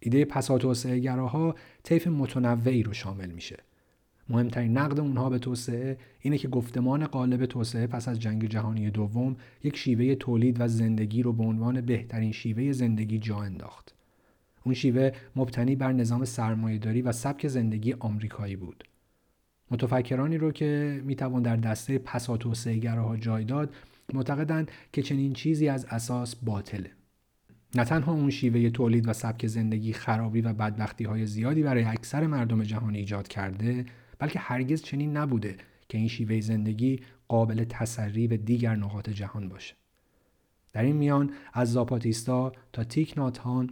ایده 0.00 0.24
پسا 0.24 0.58
توسعه 0.58 0.98
گراها 0.98 1.54
طیف 1.82 2.06
متنوعی 2.06 2.82
رو 2.82 2.92
شامل 2.92 3.30
میشه 3.30 3.56
مهمترین 4.28 4.78
نقد 4.78 5.00
اونها 5.00 5.30
به 5.30 5.38
توسعه 5.38 5.98
اینه 6.20 6.38
که 6.38 6.48
گفتمان 6.48 7.06
قالب 7.06 7.46
توسعه 7.46 7.86
پس 7.86 8.08
از 8.08 8.20
جنگ 8.20 8.44
جهانی 8.44 8.90
دوم 8.90 9.36
یک 9.64 9.76
شیوه 9.76 10.14
تولید 10.14 10.60
و 10.60 10.68
زندگی 10.68 11.22
رو 11.22 11.32
به 11.32 11.42
عنوان 11.42 11.80
بهترین 11.80 12.32
شیوه 12.32 12.72
زندگی 12.72 13.18
جا 13.18 13.36
انداخت. 13.36 13.94
اون 14.64 14.74
شیوه 14.74 15.10
مبتنی 15.36 15.76
بر 15.76 15.92
نظام 15.92 16.24
سرمایهداری 16.24 17.02
و 17.02 17.12
سبک 17.12 17.48
زندگی 17.48 17.92
آمریکایی 17.92 18.56
بود. 18.56 18.84
متفکرانی 19.70 20.38
رو 20.38 20.52
که 20.52 21.00
می‌توان 21.04 21.42
در 21.42 21.56
دسته 21.56 21.98
پسا 21.98 22.36
توسعه 22.36 22.76
گراها 22.76 23.16
جای 23.16 23.44
داد 23.44 23.74
معتقدند 24.12 24.70
که 24.92 25.02
چنین 25.02 25.32
چیزی 25.32 25.68
از 25.68 25.86
اساس 25.90 26.36
باطله. 26.36 26.90
نه 27.74 27.84
تنها 27.84 28.12
اون 28.12 28.30
شیوه 28.30 28.70
تولید 28.70 29.08
و 29.08 29.12
سبک 29.12 29.46
زندگی 29.46 29.92
خرابی 29.92 30.40
و 30.40 30.52
بدبختی 30.52 31.04
های 31.04 31.26
زیادی 31.26 31.62
برای 31.62 31.84
اکثر 31.84 32.26
مردم 32.26 32.62
جهان 32.62 32.94
ایجاد 32.94 33.28
کرده 33.28 33.86
بلکه 34.18 34.38
هرگز 34.38 34.82
چنین 34.82 35.16
نبوده 35.16 35.56
که 35.88 35.98
این 35.98 36.08
شیوه 36.08 36.40
زندگی 36.40 37.00
قابل 37.28 37.64
تسری 37.64 38.28
به 38.28 38.36
دیگر 38.36 38.76
نقاط 38.76 39.10
جهان 39.10 39.48
باشه. 39.48 39.74
در 40.72 40.82
این 40.82 40.96
میان 40.96 41.30
از 41.52 41.72
زاپاتیستا 41.72 42.52
تا 42.72 42.84
تیک 42.84 43.14
ناتان 43.16 43.70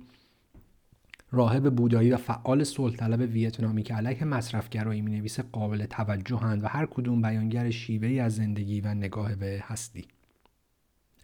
راهب 1.30 1.74
بودایی 1.74 2.10
و 2.10 2.16
فعال 2.16 2.64
صلح 2.64 2.96
طلب 2.96 3.20
ویتنامی 3.20 3.82
که 3.82 3.94
علیه 3.94 4.24
مصرفگرایی 4.24 5.02
می 5.02 5.10
نویسه 5.10 5.42
قابل 5.52 5.86
توجهند 5.86 6.64
و 6.64 6.66
هر 6.66 6.86
کدوم 6.86 7.22
بیانگر 7.22 7.70
شیوهی 7.70 8.20
از 8.20 8.36
زندگی 8.36 8.80
و 8.80 8.94
نگاه 8.94 9.34
به 9.34 9.62
هستی. 9.66 10.04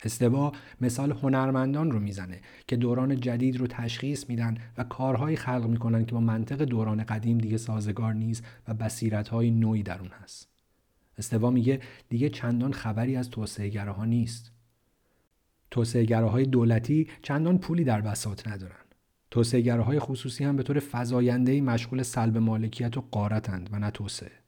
استوا 0.04 0.52
مثال 0.80 1.12
هنرمندان 1.12 1.90
رو 1.90 2.00
می‌زنه 2.00 2.40
که 2.66 2.76
دوران 2.76 3.20
جدید 3.20 3.56
رو 3.56 3.66
تشخیص 3.66 4.28
میدن 4.28 4.56
و 4.78 4.84
کارهایی 4.84 5.36
خلق 5.36 5.66
می‌کنن 5.66 6.04
که 6.06 6.12
با 6.12 6.20
منطق 6.20 6.62
دوران 6.62 7.04
قدیم 7.04 7.38
دیگه 7.38 7.56
سازگار 7.56 8.14
نیست 8.14 8.44
و 8.68 8.74
بصیرتهای 8.74 9.50
نوعی 9.50 9.82
در 9.82 9.98
اون 9.98 10.10
هست. 10.22 10.48
استوا 11.18 11.50
میگه 11.50 11.80
دیگه 12.08 12.28
چندان 12.28 12.72
خبری 12.72 13.16
از 13.16 13.30
توسعه 13.30 13.84
ها 13.84 14.04
نیست. 14.04 14.52
توسعه 15.70 16.16
های 16.16 16.44
دولتی 16.44 17.08
چندان 17.22 17.58
پولی 17.58 17.84
در 17.84 18.00
بساط 18.00 18.48
ندارن. 18.48 18.76
توسعه 19.30 19.80
های 19.80 19.98
خصوصی 19.98 20.44
هم 20.44 20.56
به 20.56 20.62
طور 20.62 20.82
فزاینده 20.92 21.60
مشغول 21.60 22.02
سلب 22.02 22.38
مالکیت 22.38 22.96
و 22.96 23.04
قارتند 23.10 23.68
و 23.72 23.78
نه 23.78 23.90
توسعه. 23.90 24.43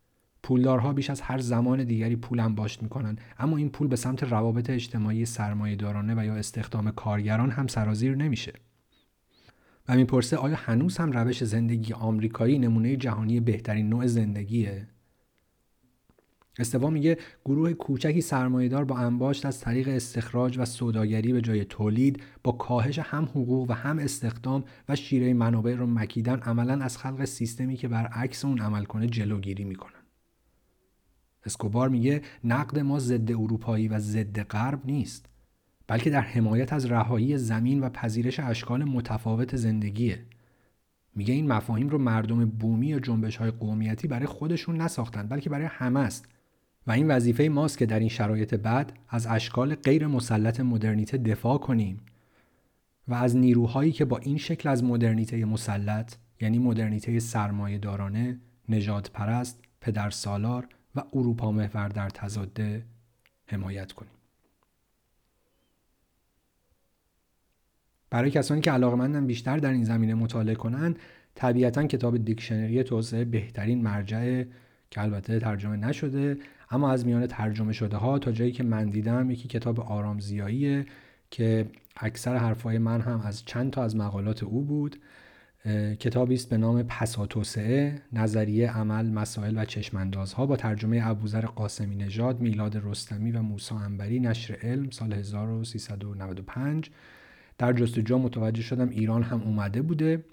پولدارها 0.47 0.93
بیش 0.93 1.11
از 1.11 1.21
هر 1.21 1.39
زمان 1.39 1.85
دیگری 1.85 2.17
پول 2.17 2.41
انباشت 2.41 2.83
می‌کنن. 2.83 3.17
اما 3.39 3.57
این 3.57 3.69
پول 3.69 3.89
به 3.89 3.97
سمت 3.97 4.23
روابط 4.23 4.71
اجتماعی 4.71 5.27
سرمایهدارانه 5.27 6.15
و 6.15 6.25
یا 6.25 6.35
استخدام 6.35 6.91
کارگران 6.91 7.51
هم 7.51 7.67
سرازیر 7.67 8.15
نمیشه. 8.15 8.53
و 9.89 9.97
می‌پرسه 9.97 10.37
آیا 10.37 10.57
هنوز 10.57 10.97
هم 10.97 11.13
روش 11.13 11.45
زندگی 11.45 11.93
آمریکایی 11.93 12.59
نمونه 12.59 12.97
جهانی 12.97 13.41
بهترین 13.41 13.89
نوع 13.89 14.07
زندگیه؟ 14.07 14.87
استوا 16.59 16.91
میگه 16.91 17.19
گروه 17.45 17.73
کوچکی 17.73 18.21
سرمایهدار 18.21 18.85
با 18.85 18.97
انباشت 18.97 19.47
از 19.47 19.61
طریق 19.61 19.89
استخراج 19.89 20.59
و 20.59 20.65
سوداگری 20.65 21.33
به 21.33 21.41
جای 21.41 21.65
تولید 21.65 22.23
با 22.45 22.53
کاهش 22.53 22.99
هم 22.99 23.25
حقوق 23.25 23.71
و 23.71 23.73
هم 23.73 23.99
استخدام 23.99 24.65
و 24.89 24.97
شیره 24.97 25.35
منابع 25.35 25.75
رو 25.75 25.87
مکیدن 25.87 26.37
عملا 26.39 26.85
از 26.85 26.99
خلق 26.99 27.25
سیستمی 27.25 27.77
که 27.77 27.89
برعکس 27.89 28.45
اون 28.45 28.59
عمل 28.59 28.85
کنه 28.85 29.07
جلوگیری 29.07 29.65
می‌کنن 29.65 29.96
اسکوبار 31.47 31.89
میگه 31.89 32.23
نقد 32.45 32.79
ما 32.79 32.99
ضد 32.99 33.33
اروپایی 33.33 33.89
و 33.89 33.99
ضد 33.99 34.43
غرب 34.43 34.81
نیست 34.85 35.27
بلکه 35.87 36.11
در 36.11 36.21
حمایت 36.21 36.73
از 36.73 36.87
رهایی 36.87 37.39
زمین 37.39 37.81
و 37.81 37.89
پذیرش 37.89 38.41
اشکال 38.41 38.85
متفاوت 38.85 39.57
زندگیه. 39.57 40.19
میگه 41.15 41.35
این 41.35 41.53
مفاهیم 41.53 41.89
رو 41.89 41.99
مردم 41.99 42.45
بومی 42.45 42.95
و 42.95 42.99
جنبش 42.99 43.37
های 43.37 43.51
قومیتی 43.51 44.09
برای 44.09 44.27
خودشون 44.27 44.81
نساختن 44.81 45.29
بلکه 45.29 45.51
برای 45.51 45.67
همه 45.67 46.01
است. 46.01 46.29
و 46.87 46.93
این 46.93 47.09
وظیفه 47.09 47.49
ماست 47.49 47.79
که 47.79 47.87
در 47.87 47.99
این 47.99 48.09
شرایط 48.09 48.55
بعد 48.55 48.93
از 49.09 49.27
اشکال 49.27 49.75
غیر 49.75 50.07
مسلط 50.07 50.61
مدرنیته 50.61 51.19
دفاع 51.19 51.59
کنیم. 51.59 52.01
و 53.09 53.15
از 53.15 53.37
نیروهایی 53.37 53.93
که 53.93 54.05
با 54.05 54.19
این 54.19 54.39
شکل 54.39 54.69
از 54.69 54.85
مدرنیته 54.85 55.45
مسلط 55.45 56.15
یعنی 56.41 56.59
مدرنیته 56.59 57.19
سرمایه 57.19 57.79
دارانه، 57.79 58.41
نجات 58.69 59.11
پرست، 59.11 59.61
پدر 59.81 60.11
سالار 60.11 60.69
و 60.97 61.03
اروپا 61.13 61.53
محور 61.53 61.89
در 61.89 62.11
تضاده 62.11 62.85
حمایت 63.47 63.93
کنیم. 63.93 64.11
برای 68.11 68.31
کسانی 68.31 68.61
که 68.61 68.71
علاقمندن 68.71 69.27
بیشتر 69.27 69.57
در 69.57 69.71
این 69.71 69.85
زمینه 69.85 70.15
مطالعه 70.15 70.55
کنند 70.55 70.99
طبیعتا 71.35 71.87
کتاب 71.87 72.25
دیکشنری 72.25 72.83
توسعه 72.83 73.25
بهترین 73.25 73.83
مرجع 73.83 74.45
که 74.91 75.01
البته 75.01 75.41
ترجمه 75.41 75.77
نشده 75.77 76.39
اما 76.71 76.91
از 76.91 77.07
میان 77.07 77.27
ترجمه 77.27 77.73
شده 77.73 77.97
ها 77.97 78.19
تا 78.19 78.33
جایی 78.33 78.53
که 78.53 78.63
من 78.63 78.87
دیدم 78.87 79.31
یکی 79.31 79.49
کتاب 79.49 79.81
آرامزیاییه 79.81 80.87
که 81.31 81.67
اکثر 81.97 82.37
حرفای 82.37 82.79
من 82.79 83.01
هم 83.01 83.21
از 83.21 83.45
چند 83.45 83.71
تا 83.71 83.85
از 83.85 83.97
مقالات 83.97 84.43
او 84.43 84.65
بود. 84.65 84.97
کتابی 86.01 86.35
است 86.35 86.49
به 86.51 86.57
نام 86.57 86.83
پساتوسعه 86.83 88.03
نظریه 88.13 88.71
عمل 88.71 89.07
مسائل 89.11 89.59
و 89.59 89.65
چشماندازها 89.65 90.47
با 90.47 90.57
ترجمه 90.57 91.01
ابوذر 91.05 91.47
قاسمی 91.47 91.97
نژاد 91.97 92.41
میلاد 92.41 92.81
رستمی 92.85 93.33
و 93.33 93.43
موسا 93.43 93.79
انبری 93.79 94.21
نشر 94.21 94.57
علم 94.63 94.91
سال 94.91 95.13
1395 95.13 96.91
در 97.59 97.73
جستجو 97.73 98.19
متوجه 98.19 98.63
شدم 98.63 98.89
ایران 98.89 99.23
هم 99.23 99.43
اومده 99.43 99.83
بوده 99.83 100.25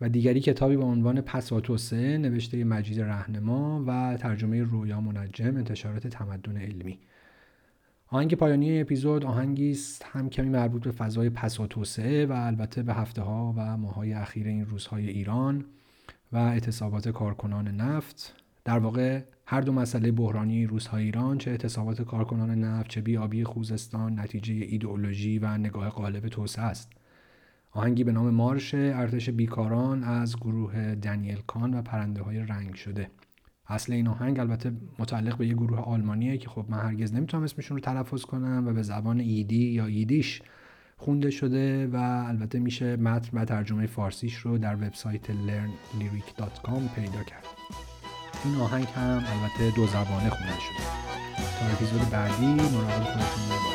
و 0.00 0.08
دیگری 0.08 0.40
کتابی 0.40 0.76
با 0.76 0.84
عنوان 0.84 1.20
پساتوسعه 1.20 2.18
نوشته 2.18 2.64
مجید 2.64 3.00
رهنما 3.00 3.84
و 3.86 4.16
ترجمه 4.16 4.62
رویا 4.62 5.00
منجم 5.00 5.56
انتشارات 5.56 6.06
تمدن 6.06 6.56
علمی. 6.56 6.98
آهنگ 8.14 8.34
پایانی 8.34 8.80
اپیزود 8.80 9.24
آهنگی 9.24 9.70
است 9.70 10.06
هم 10.12 10.30
کمی 10.30 10.48
مربوط 10.48 10.84
به 10.84 10.90
فضای 10.90 11.30
پس 11.30 11.60
و 11.60 11.66
توسعه 11.66 12.26
و 12.26 12.32
البته 12.32 12.82
به 12.82 12.94
هفته 12.94 13.22
ها 13.22 13.54
و 13.56 13.76
ماهای 13.76 14.12
اخیر 14.12 14.46
این 14.46 14.66
روزهای 14.66 15.08
ایران 15.08 15.64
و 16.32 16.36
اعتصابات 16.36 17.08
کارکنان 17.08 17.68
نفت. 17.68 18.34
در 18.64 18.78
واقع 18.78 19.22
هر 19.46 19.60
دو 19.60 19.72
مسئله 19.72 20.12
بحرانی 20.12 20.66
روزهای 20.66 21.04
ایران 21.04 21.38
چه 21.38 21.50
اعتصابات 21.50 22.02
کارکنان 22.02 22.50
نفت 22.50 22.90
چه 22.90 23.00
بیابی 23.00 23.44
خوزستان 23.44 24.20
نتیجه 24.20 24.54
ایدئولوژی 24.54 25.38
و 25.38 25.58
نگاه 25.58 25.88
قالب 25.88 26.28
توسعه 26.28 26.64
است. 26.64 26.92
آهنگی 27.70 28.04
به 28.04 28.12
نام 28.12 28.30
مارش 28.30 28.74
ارتش 28.74 29.30
بیکاران 29.30 30.04
از 30.04 30.36
گروه 30.36 30.94
دنیل 30.94 31.38
کان 31.46 31.74
و 31.74 31.82
پرنده 31.82 32.22
های 32.22 32.38
رنگ 32.38 32.74
شده. 32.74 33.10
اصل 33.68 33.92
این 33.92 34.08
آهنگ 34.08 34.40
البته 34.40 34.72
متعلق 34.98 35.36
به 35.36 35.46
یه 35.46 35.54
گروه 35.54 35.78
آلمانیه 35.78 36.38
که 36.38 36.48
خب 36.48 36.64
من 36.68 36.78
هرگز 36.78 37.14
نمی‌تونم 37.14 37.42
اسمشون 37.42 37.76
رو 37.76 37.80
تلفظ 37.80 38.22
کنم 38.24 38.64
و 38.66 38.72
به 38.72 38.82
زبان 38.82 39.20
ایدی 39.20 39.70
یا 39.70 39.86
ایدیش 39.86 40.42
خونده 40.96 41.30
شده 41.30 41.86
و 41.86 41.96
البته 42.28 42.58
میشه 42.58 42.96
متن 42.96 43.38
و 43.38 43.44
ترجمه 43.44 43.86
فارسیش 43.86 44.34
رو 44.34 44.58
در 44.58 44.74
وبسایت 44.74 45.26
learnlyric.com 45.26 46.94
پیدا 46.94 47.22
کرد. 47.22 47.44
این 48.44 48.54
آهنگ 48.54 48.84
هم 48.84 49.24
البته 49.26 49.76
دو 49.76 49.86
زبانه 49.86 50.30
خونده 50.30 50.60
شده. 50.60 50.84
تا 51.60 51.66
اپیزود 51.66 52.10
بعدی 52.10 52.46
مراقب 52.46 53.04
خودتون 53.04 53.48
باشید. 53.48 53.73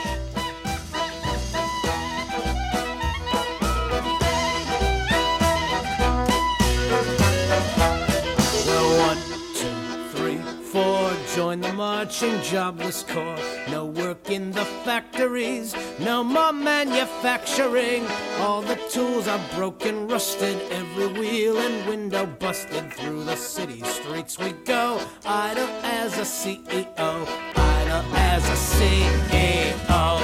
Join 11.40 11.62
the 11.62 11.72
marching 11.72 12.42
jobless 12.42 13.02
corps. 13.04 13.40
No 13.70 13.86
work 13.86 14.30
in 14.30 14.52
the 14.52 14.66
factories, 14.84 15.74
no 15.98 16.22
more 16.22 16.52
manufacturing. 16.52 18.06
All 18.40 18.62
the 18.62 18.76
tools 18.92 19.26
are 19.30 19.40
broken, 19.56 20.06
rusted, 20.10 20.62
every 20.70 21.08
wheel 21.08 21.58
and 21.58 21.88
window 21.88 22.26
busted. 22.26 22.92
Through 22.92 23.24
the 23.24 23.38
city 23.38 23.82
streets 23.84 24.38
we 24.38 24.52
go, 24.52 25.00
idle 25.26 25.70
as 25.82 26.18
a 26.18 26.24
CEO, 26.24 27.26
idle 27.56 28.04
as 28.18 28.44
a 28.50 28.58
CEO. 28.76 30.20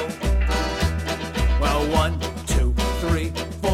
Well, 1.61 1.87
one, 1.93 2.19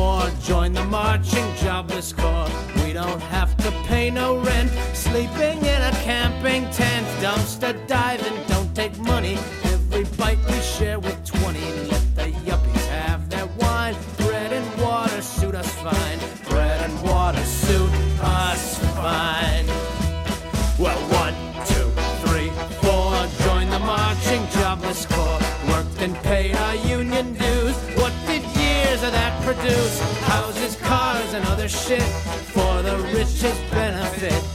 four, 0.01 0.31
join 0.41 0.73
the 0.73 0.83
marching 0.85 1.47
jobless 1.57 2.11
corps. 2.11 2.49
We 2.81 2.91
don't 2.93 3.23
have 3.37 3.51
to 3.57 3.69
pay 3.89 4.09
no 4.09 4.29
rent, 4.49 4.71
sleeping 4.93 5.57
in 5.73 5.81
a 5.91 5.93
camping 6.09 6.63
tent, 6.71 7.05
dumpster 7.23 7.73
diving, 7.87 8.37
don't 8.47 8.73
take 8.75 8.97
money. 9.13 9.35
Every 9.75 10.05
bite 10.19 10.41
we 10.49 10.59
share 10.75 10.99
with 10.99 11.19
20. 11.25 11.59
Let 11.91 12.05
the 12.19 12.27
yuppies 12.47 12.85
have 12.99 13.29
their 13.29 13.47
wine. 13.61 13.95
Bread 14.17 14.51
and 14.59 14.67
water 14.81 15.21
suit 15.21 15.55
us 15.55 15.71
fine. 15.85 16.19
Bread 16.49 16.79
and 16.85 16.95
water 17.03 17.45
suit 17.63 17.93
us 18.21 18.63
fine. 19.01 19.67
Well, 20.83 21.01
one, 21.23 21.37
two, 21.71 21.89
three, 22.23 22.49
four. 22.83 23.11
Join 23.45 23.69
the 23.75 23.83
marching 23.93 24.43
jobless 24.57 25.05
corps. 25.05 25.41
Worked 25.69 26.01
and 26.05 26.15
paid 26.29 26.55
our 26.55 26.75
produce? 29.53 29.99
Houses, 30.21 30.75
cars, 30.77 31.33
and 31.33 31.45
other 31.47 31.67
shit 31.67 32.01
for 32.53 32.81
the 32.81 32.97
richest 33.13 33.59
benefit. 33.71 34.50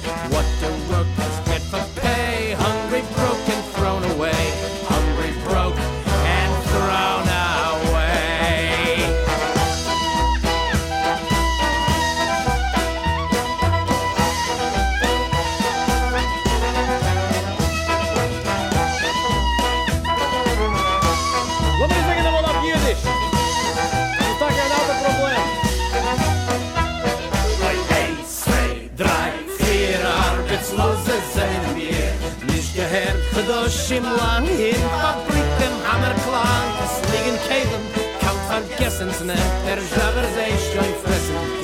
Kedoshim 33.87 34.03
lang 34.03 34.49
in 34.49 34.75
Fabrik 35.01 35.47
dem 35.61 35.75
Hammerklang. 35.87 36.71
Es 36.83 36.95
liegen 37.13 37.39
Keilen, 37.47 37.83
kaum 38.21 38.39
vergessen's 38.49 39.21
nicht. 39.21 39.39
Der 39.65 39.77
Jabber 39.77 40.27
sei 40.35 40.51
schon 40.73 40.91
fressen, 41.05 41.56